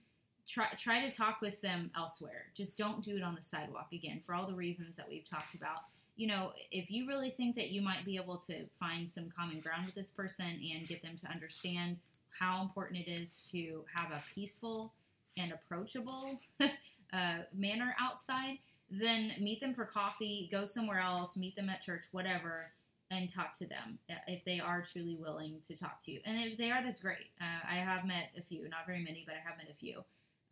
try 0.47 0.67
try 0.77 1.07
to 1.07 1.15
talk 1.15 1.41
with 1.41 1.59
them 1.61 1.91
elsewhere. 1.95 2.45
Just 2.53 2.77
don't 2.77 3.03
do 3.03 3.15
it 3.17 3.23
on 3.23 3.35
the 3.35 3.41
sidewalk 3.41 3.87
again 3.93 4.21
for 4.25 4.35
all 4.35 4.45
the 4.47 4.53
reasons 4.53 4.97
that 4.97 5.09
we've 5.09 5.27
talked 5.27 5.55
about. 5.55 5.83
You 6.15 6.27
know, 6.27 6.53
if 6.71 6.91
you 6.91 7.07
really 7.07 7.31
think 7.31 7.55
that 7.55 7.69
you 7.69 7.81
might 7.81 8.05
be 8.05 8.17
able 8.17 8.37
to 8.37 8.63
find 8.79 9.09
some 9.09 9.31
common 9.35 9.59
ground 9.59 9.85
with 9.85 9.95
this 9.95 10.11
person 10.11 10.45
and 10.45 10.87
get 10.87 11.01
them 11.01 11.17
to 11.17 11.27
understand 11.27 11.97
how 12.39 12.61
important 12.61 13.07
it 13.07 13.09
is 13.09 13.47
to 13.51 13.83
have 13.93 14.11
a 14.11 14.23
peaceful 14.33 14.93
and 15.37 15.51
approachable 15.51 16.39
uh, 16.61 17.37
manner 17.53 17.95
outside, 17.99 18.57
then 18.89 19.33
meet 19.39 19.59
them 19.59 19.73
for 19.73 19.85
coffee, 19.85 20.47
go 20.51 20.65
somewhere 20.65 20.99
else, 20.99 21.35
meet 21.35 21.55
them 21.55 21.69
at 21.69 21.81
church, 21.81 22.05
whatever, 22.11 22.71
and 23.11 23.29
talk 23.29 23.53
to 23.57 23.67
them 23.67 23.99
uh, 24.09 24.15
if 24.27 24.43
they 24.45 24.59
are 24.59 24.81
truly 24.81 25.15
willing 25.15 25.57
to 25.63 25.75
talk 25.75 25.99
to 26.01 26.11
you. 26.11 26.19
And 26.25 26.37
if 26.39 26.57
they 26.57 26.71
are, 26.71 26.83
that's 26.83 27.01
great. 27.01 27.27
Uh, 27.39 27.67
I 27.69 27.75
have 27.75 28.05
met 28.05 28.29
a 28.37 28.41
few, 28.41 28.67
not 28.69 28.85
very 28.85 29.03
many, 29.03 29.23
but 29.25 29.35
I 29.35 29.47
have 29.47 29.57
met 29.57 29.67
a 29.71 29.75
few. 29.75 30.03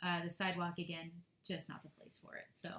Uh, 0.03 0.24
the 0.24 0.30
sidewalk, 0.30 0.78
again, 0.80 1.12
just 1.45 1.70
not 1.70 1.84
the 1.84 1.89
place 1.89 2.20
for 2.24 2.36
it. 2.36 2.45
So, 2.53 2.70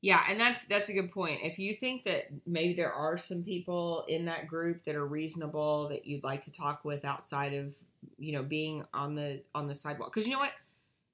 Yeah, 0.00 0.22
and 0.28 0.40
that's 0.40 0.64
that's 0.66 0.88
a 0.90 0.92
good 0.92 1.10
point. 1.10 1.40
If 1.42 1.58
you 1.58 1.74
think 1.74 2.04
that 2.04 2.28
maybe 2.46 2.74
there 2.74 2.92
are 2.92 3.18
some 3.18 3.42
people 3.42 4.04
in 4.08 4.26
that 4.26 4.46
group 4.46 4.84
that 4.84 4.94
are 4.94 5.06
reasonable 5.06 5.88
that 5.88 6.06
you'd 6.06 6.22
like 6.22 6.42
to 6.42 6.52
talk 6.52 6.84
with 6.84 7.04
outside 7.04 7.52
of 7.54 7.72
you 8.16 8.32
know 8.32 8.44
being 8.44 8.84
on 8.94 9.16
the 9.16 9.42
on 9.54 9.66
the 9.66 9.74
sidewalk, 9.74 10.12
because 10.12 10.26
you 10.26 10.34
know 10.34 10.38
what, 10.38 10.52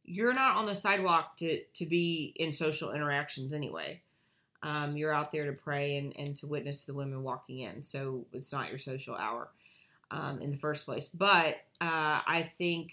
you're 0.05 0.35
not 0.35 0.57
on 0.57 0.67
the 0.67 0.75
sidewalk 0.75 1.37
to 1.39 1.63
to 1.75 1.87
be 1.87 2.35
in 2.37 2.53
social 2.53 2.93
interactions 2.93 3.55
anyway. 3.55 4.03
Um, 4.63 4.97
you're 4.97 5.13
out 5.15 5.33
there 5.33 5.47
to 5.47 5.53
pray 5.53 5.97
and 5.97 6.15
and 6.19 6.37
to 6.37 6.47
witness 6.47 6.85
the 6.85 6.95
women 6.95 7.23
walking 7.23 7.61
in, 7.61 7.83
so 7.83 8.27
it's 8.35 8.53
not 8.53 8.69
your 8.69 8.79
social 8.79 9.15
hour 9.15 9.49
um, 10.11 10.43
in 10.43 10.51
the 10.51 10.59
first 10.59 10.85
place. 10.85 11.09
But 11.09 11.57
uh, 11.81 12.21
I 12.27 12.51
think 12.59 12.93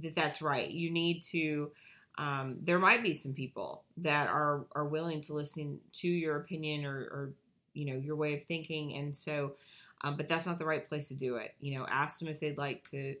that 0.00 0.14
that's 0.14 0.40
right. 0.40 0.70
You 0.70 0.90
need 0.90 1.22
to 1.24 1.72
um, 2.20 2.56
there 2.60 2.78
might 2.78 3.02
be 3.02 3.14
some 3.14 3.32
people 3.32 3.82
that 3.96 4.28
are 4.28 4.66
are 4.76 4.84
willing 4.84 5.22
to 5.22 5.32
listen 5.32 5.80
to 5.92 6.08
your 6.08 6.36
opinion 6.36 6.84
or, 6.84 6.98
or 6.98 7.32
you 7.72 7.86
know 7.86 7.96
your 7.96 8.14
way 8.14 8.34
of 8.34 8.44
thinking. 8.44 8.94
And 8.96 9.16
so 9.16 9.54
um, 10.02 10.16
but 10.16 10.28
that's 10.28 10.46
not 10.46 10.58
the 10.58 10.66
right 10.66 10.86
place 10.86 11.08
to 11.08 11.14
do 11.14 11.36
it. 11.36 11.54
You 11.60 11.78
know 11.78 11.86
ask 11.90 12.18
them 12.18 12.28
if 12.28 12.38
they'd 12.38 12.58
like 12.58 12.88
to 12.90 13.16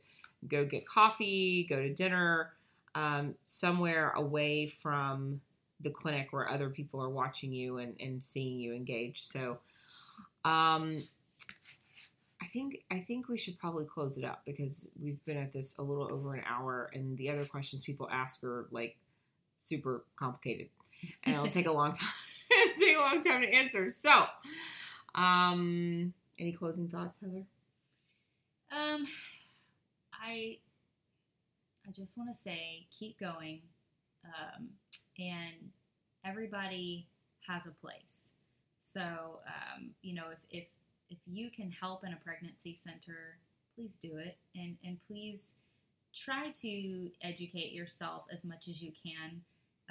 go 0.48 0.64
get 0.64 0.86
coffee 0.86 1.66
go 1.68 1.76
to 1.76 1.92
dinner 1.92 2.52
um, 2.94 3.34
somewhere 3.46 4.10
away 4.10 4.66
from 4.66 5.40
the 5.80 5.90
clinic 5.90 6.28
where 6.30 6.48
other 6.48 6.68
people 6.68 7.02
are 7.02 7.08
watching 7.08 7.52
you 7.52 7.78
and, 7.78 7.94
and 8.00 8.22
seeing 8.22 8.60
you 8.60 8.74
engage. 8.74 9.22
So 9.22 9.58
um, 10.44 11.02
I 12.42 12.46
think 12.46 12.84
I 12.90 13.00
think 13.00 13.28
we 13.28 13.36
should 13.38 13.58
probably 13.58 13.84
close 13.84 14.16
it 14.16 14.24
up 14.24 14.42
because 14.46 14.90
we've 15.00 15.22
been 15.24 15.36
at 15.36 15.52
this 15.52 15.76
a 15.78 15.82
little 15.82 16.10
over 16.10 16.34
an 16.34 16.42
hour, 16.48 16.90
and 16.94 17.16
the 17.18 17.30
other 17.30 17.44
questions 17.44 17.82
people 17.82 18.08
ask 18.10 18.42
are 18.44 18.66
like 18.70 18.96
super 19.58 20.04
complicated, 20.16 20.68
and 21.24 21.34
it'll 21.34 21.48
take 21.48 21.66
a 21.66 21.72
long 21.72 21.92
time. 21.92 22.08
take 22.78 22.96
a 22.96 23.00
long 23.00 23.22
time 23.22 23.42
to 23.42 23.48
answer. 23.48 23.90
So, 23.90 24.24
um, 25.14 26.12
any 26.38 26.52
closing 26.52 26.88
thoughts, 26.88 27.18
Heather? 27.20 27.44
um, 28.72 29.06
I, 30.12 30.58
I 31.86 31.92
just 31.94 32.16
want 32.16 32.32
to 32.32 32.38
say, 32.38 32.86
keep 32.90 33.18
going, 33.18 33.60
um, 34.24 34.68
and 35.18 35.70
everybody 36.24 37.06
has 37.46 37.62
a 37.66 37.86
place. 37.86 38.28
So, 38.80 39.00
um, 39.00 39.90
you 40.02 40.14
know, 40.14 40.24
if, 40.32 40.38
if 40.50 40.66
if 41.10 41.18
you 41.26 41.50
can 41.50 41.70
help 41.70 42.04
in 42.04 42.12
a 42.12 42.16
pregnancy 42.16 42.74
center, 42.74 43.38
please 43.74 43.98
do 44.00 44.16
it, 44.16 44.36
and 44.54 44.76
and 44.84 44.98
please 45.06 45.54
try 46.14 46.50
to 46.50 47.10
educate 47.22 47.72
yourself 47.72 48.24
as 48.32 48.44
much 48.44 48.68
as 48.68 48.82
you 48.82 48.92
can. 49.02 49.42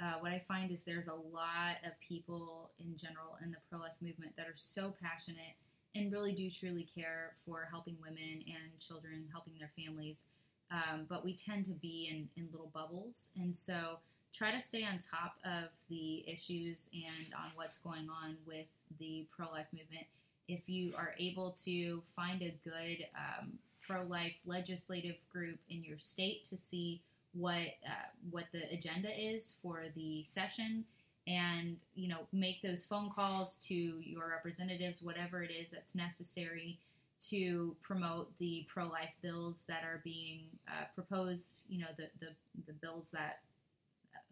Uh, 0.02 0.14
what 0.20 0.32
I 0.32 0.38
find 0.38 0.70
is 0.70 0.82
there's 0.82 1.08
a 1.08 1.14
lot 1.14 1.76
of 1.84 1.92
people 2.06 2.70
in 2.78 2.96
general 2.96 3.36
in 3.42 3.50
the 3.50 3.58
pro 3.68 3.78
life 3.78 3.92
movement 4.00 4.32
that 4.36 4.46
are 4.46 4.56
so 4.56 4.94
passionate 5.02 5.54
and 5.94 6.12
really 6.12 6.32
do 6.32 6.50
truly 6.50 6.84
care 6.84 7.32
for 7.44 7.68
helping 7.70 7.96
women 8.00 8.44
and 8.46 8.78
children, 8.78 9.24
helping 9.30 9.54
their 9.58 9.70
families. 9.76 10.22
Um, 10.70 11.06
but 11.08 11.24
we 11.24 11.34
tend 11.34 11.64
to 11.66 11.72
be 11.72 12.08
in, 12.10 12.28
in 12.40 12.48
little 12.52 12.70
bubbles. 12.72 13.30
And 13.36 13.54
so 13.54 13.98
try 14.32 14.52
to 14.52 14.60
stay 14.60 14.84
on 14.84 14.98
top 14.98 15.34
of 15.44 15.70
the 15.88 16.24
issues 16.28 16.88
and 16.92 17.34
on 17.34 17.50
what's 17.56 17.78
going 17.78 18.08
on 18.24 18.36
with 18.46 18.66
the 18.98 19.26
pro 19.36 19.50
life 19.50 19.66
movement. 19.72 20.06
If 20.50 20.68
you 20.68 20.92
are 20.96 21.14
able 21.18 21.54
to 21.64 22.02
find 22.16 22.42
a 22.42 22.52
good 22.64 23.06
um, 23.14 23.52
pro 23.86 24.02
life 24.02 24.36
legislative 24.46 25.16
group 25.32 25.56
in 25.68 25.84
your 25.84 25.98
state 25.98 26.44
to 26.44 26.56
see 26.56 27.00
what 27.32 27.68
uh, 27.86 28.08
what 28.30 28.46
the 28.52 28.68
agenda 28.72 29.08
is 29.16 29.56
for 29.62 29.84
the 29.94 30.24
session 30.24 30.84
and 31.28 31.76
you 31.94 32.08
know 32.08 32.26
make 32.32 32.60
those 32.62 32.84
phone 32.84 33.10
calls 33.14 33.56
to 33.58 33.74
your 33.74 34.28
representatives 34.28 35.02
whatever 35.02 35.42
it 35.42 35.52
is 35.52 35.70
that's 35.70 35.94
necessary 35.94 36.78
to 37.20 37.76
promote 37.82 38.36
the 38.38 38.66
pro-life 38.68 39.12
bills 39.22 39.64
that 39.68 39.84
are 39.84 40.00
being 40.02 40.40
uh, 40.66 40.84
proposed 40.94 41.62
you 41.68 41.78
know 41.78 41.90
the, 41.96 42.08
the 42.18 42.32
the 42.66 42.72
bills 42.72 43.08
that 43.12 43.40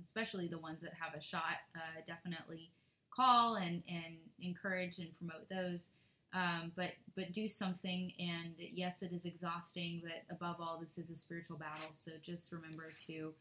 especially 0.03 0.49
the 0.49 0.59
ones 0.59 0.81
that 0.81 0.93
have 0.99 1.15
a 1.15 1.21
shot 1.21 1.61
uh, 1.77 2.01
definitely 2.07 2.71
call 3.15 3.57
and 3.57 3.83
and 3.89 4.17
encourage 4.41 4.99
and 4.99 5.09
promote 5.19 5.49
those 5.49 5.91
um, 6.35 6.73
but 6.77 6.93
but 7.17 7.33
do 7.33 7.49
something 7.49 8.13
and 8.19 8.55
yes 8.59 9.03
it 9.03 9.13
is 9.13 9.25
exhausting 9.25 10.03
but 10.03 10.35
above 10.35 10.57
all 10.61 10.79
this 10.81 10.99
is 10.99 11.11
a 11.11 11.17
spiritual 11.17 11.57
battle 11.57 11.89
so 11.93 12.13
just 12.23 12.53
remember 12.53 12.91
to 13.07 13.33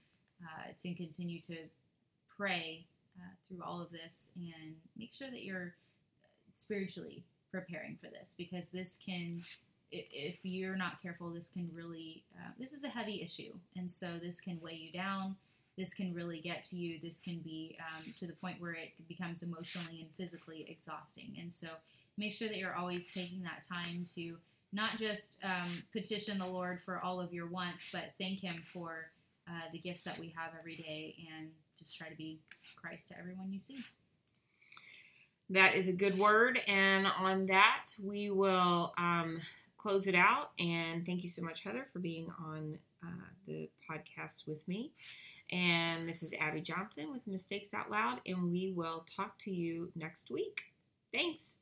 uh, 0.43 0.71
to 0.81 0.93
continue 0.93 1.41
to 1.41 1.57
pray 2.35 2.85
uh, 3.19 3.29
through 3.47 3.63
all 3.63 3.81
of 3.81 3.91
this 3.91 4.27
and 4.35 4.75
make 4.97 5.11
sure 5.11 5.29
that 5.29 5.43
you're 5.43 5.73
spiritually 6.53 7.23
preparing 7.51 7.97
for 8.01 8.09
this 8.09 8.33
because 8.37 8.69
this 8.69 8.97
can 9.03 9.41
if 9.91 10.37
you're 10.43 10.75
not 10.75 11.01
careful 11.01 11.29
this 11.29 11.49
can 11.49 11.69
really 11.75 12.23
uh, 12.37 12.49
this 12.59 12.73
is 12.73 12.83
a 12.83 12.89
heavy 12.89 13.21
issue 13.21 13.53
and 13.75 13.91
so 13.91 14.07
this 14.21 14.39
can 14.39 14.59
weigh 14.61 14.73
you 14.75 14.91
down 14.91 15.35
this 15.77 15.93
can 15.93 16.13
really 16.13 16.39
get 16.39 16.63
to 16.63 16.75
you 16.75 16.99
this 17.01 17.19
can 17.19 17.39
be 17.39 17.77
um, 17.79 18.03
to 18.19 18.25
the 18.27 18.33
point 18.33 18.59
where 18.59 18.73
it 18.73 18.91
becomes 19.07 19.43
emotionally 19.43 20.01
and 20.01 20.09
physically 20.17 20.65
exhausting 20.69 21.35
and 21.39 21.51
so 21.51 21.67
make 22.17 22.33
sure 22.33 22.47
that 22.47 22.57
you're 22.57 22.75
always 22.75 23.11
taking 23.13 23.43
that 23.43 23.65
time 23.67 24.03
to 24.15 24.37
not 24.73 24.97
just 24.97 25.37
um, 25.43 25.83
petition 25.93 26.37
the 26.37 26.45
lord 26.45 26.81
for 26.83 27.03
all 27.03 27.19
of 27.19 27.33
your 27.33 27.47
wants 27.47 27.89
but 27.91 28.11
thank 28.19 28.39
him 28.39 28.61
for 28.73 29.11
uh, 29.49 29.61
the 29.71 29.79
gifts 29.79 30.03
that 30.03 30.19
we 30.19 30.33
have 30.37 30.51
every 30.59 30.75
day 30.75 31.15
and 31.33 31.49
just 31.77 31.97
try 31.97 32.09
to 32.09 32.15
be 32.15 32.39
Christ 32.75 33.09
to 33.09 33.17
everyone 33.17 33.51
you 33.51 33.59
see. 33.61 33.77
That 35.49 35.75
is 35.75 35.87
a 35.87 35.93
good 35.93 36.17
word. 36.17 36.59
And 36.67 37.07
on 37.07 37.45
that, 37.47 37.85
we 38.03 38.29
will 38.29 38.93
um, 38.97 39.39
close 39.77 40.07
it 40.07 40.15
out. 40.15 40.51
And 40.59 41.05
thank 41.05 41.23
you 41.23 41.29
so 41.29 41.41
much, 41.41 41.63
Heather, 41.63 41.87
for 41.93 41.99
being 41.99 42.27
on 42.45 42.77
uh, 43.03 43.25
the 43.45 43.69
podcast 43.89 44.47
with 44.47 44.67
me. 44.67 44.91
And 45.49 46.09
this 46.09 46.23
is 46.23 46.33
Abby 46.33 46.59
Johnson 46.59 47.11
with 47.11 47.25
Mistakes 47.25 47.73
Out 47.73 47.89
Loud. 47.89 48.19
And 48.25 48.51
we 48.51 48.73
will 48.75 49.05
talk 49.15 49.37
to 49.39 49.51
you 49.51 49.89
next 49.95 50.29
week. 50.29 50.63
Thanks. 51.13 51.57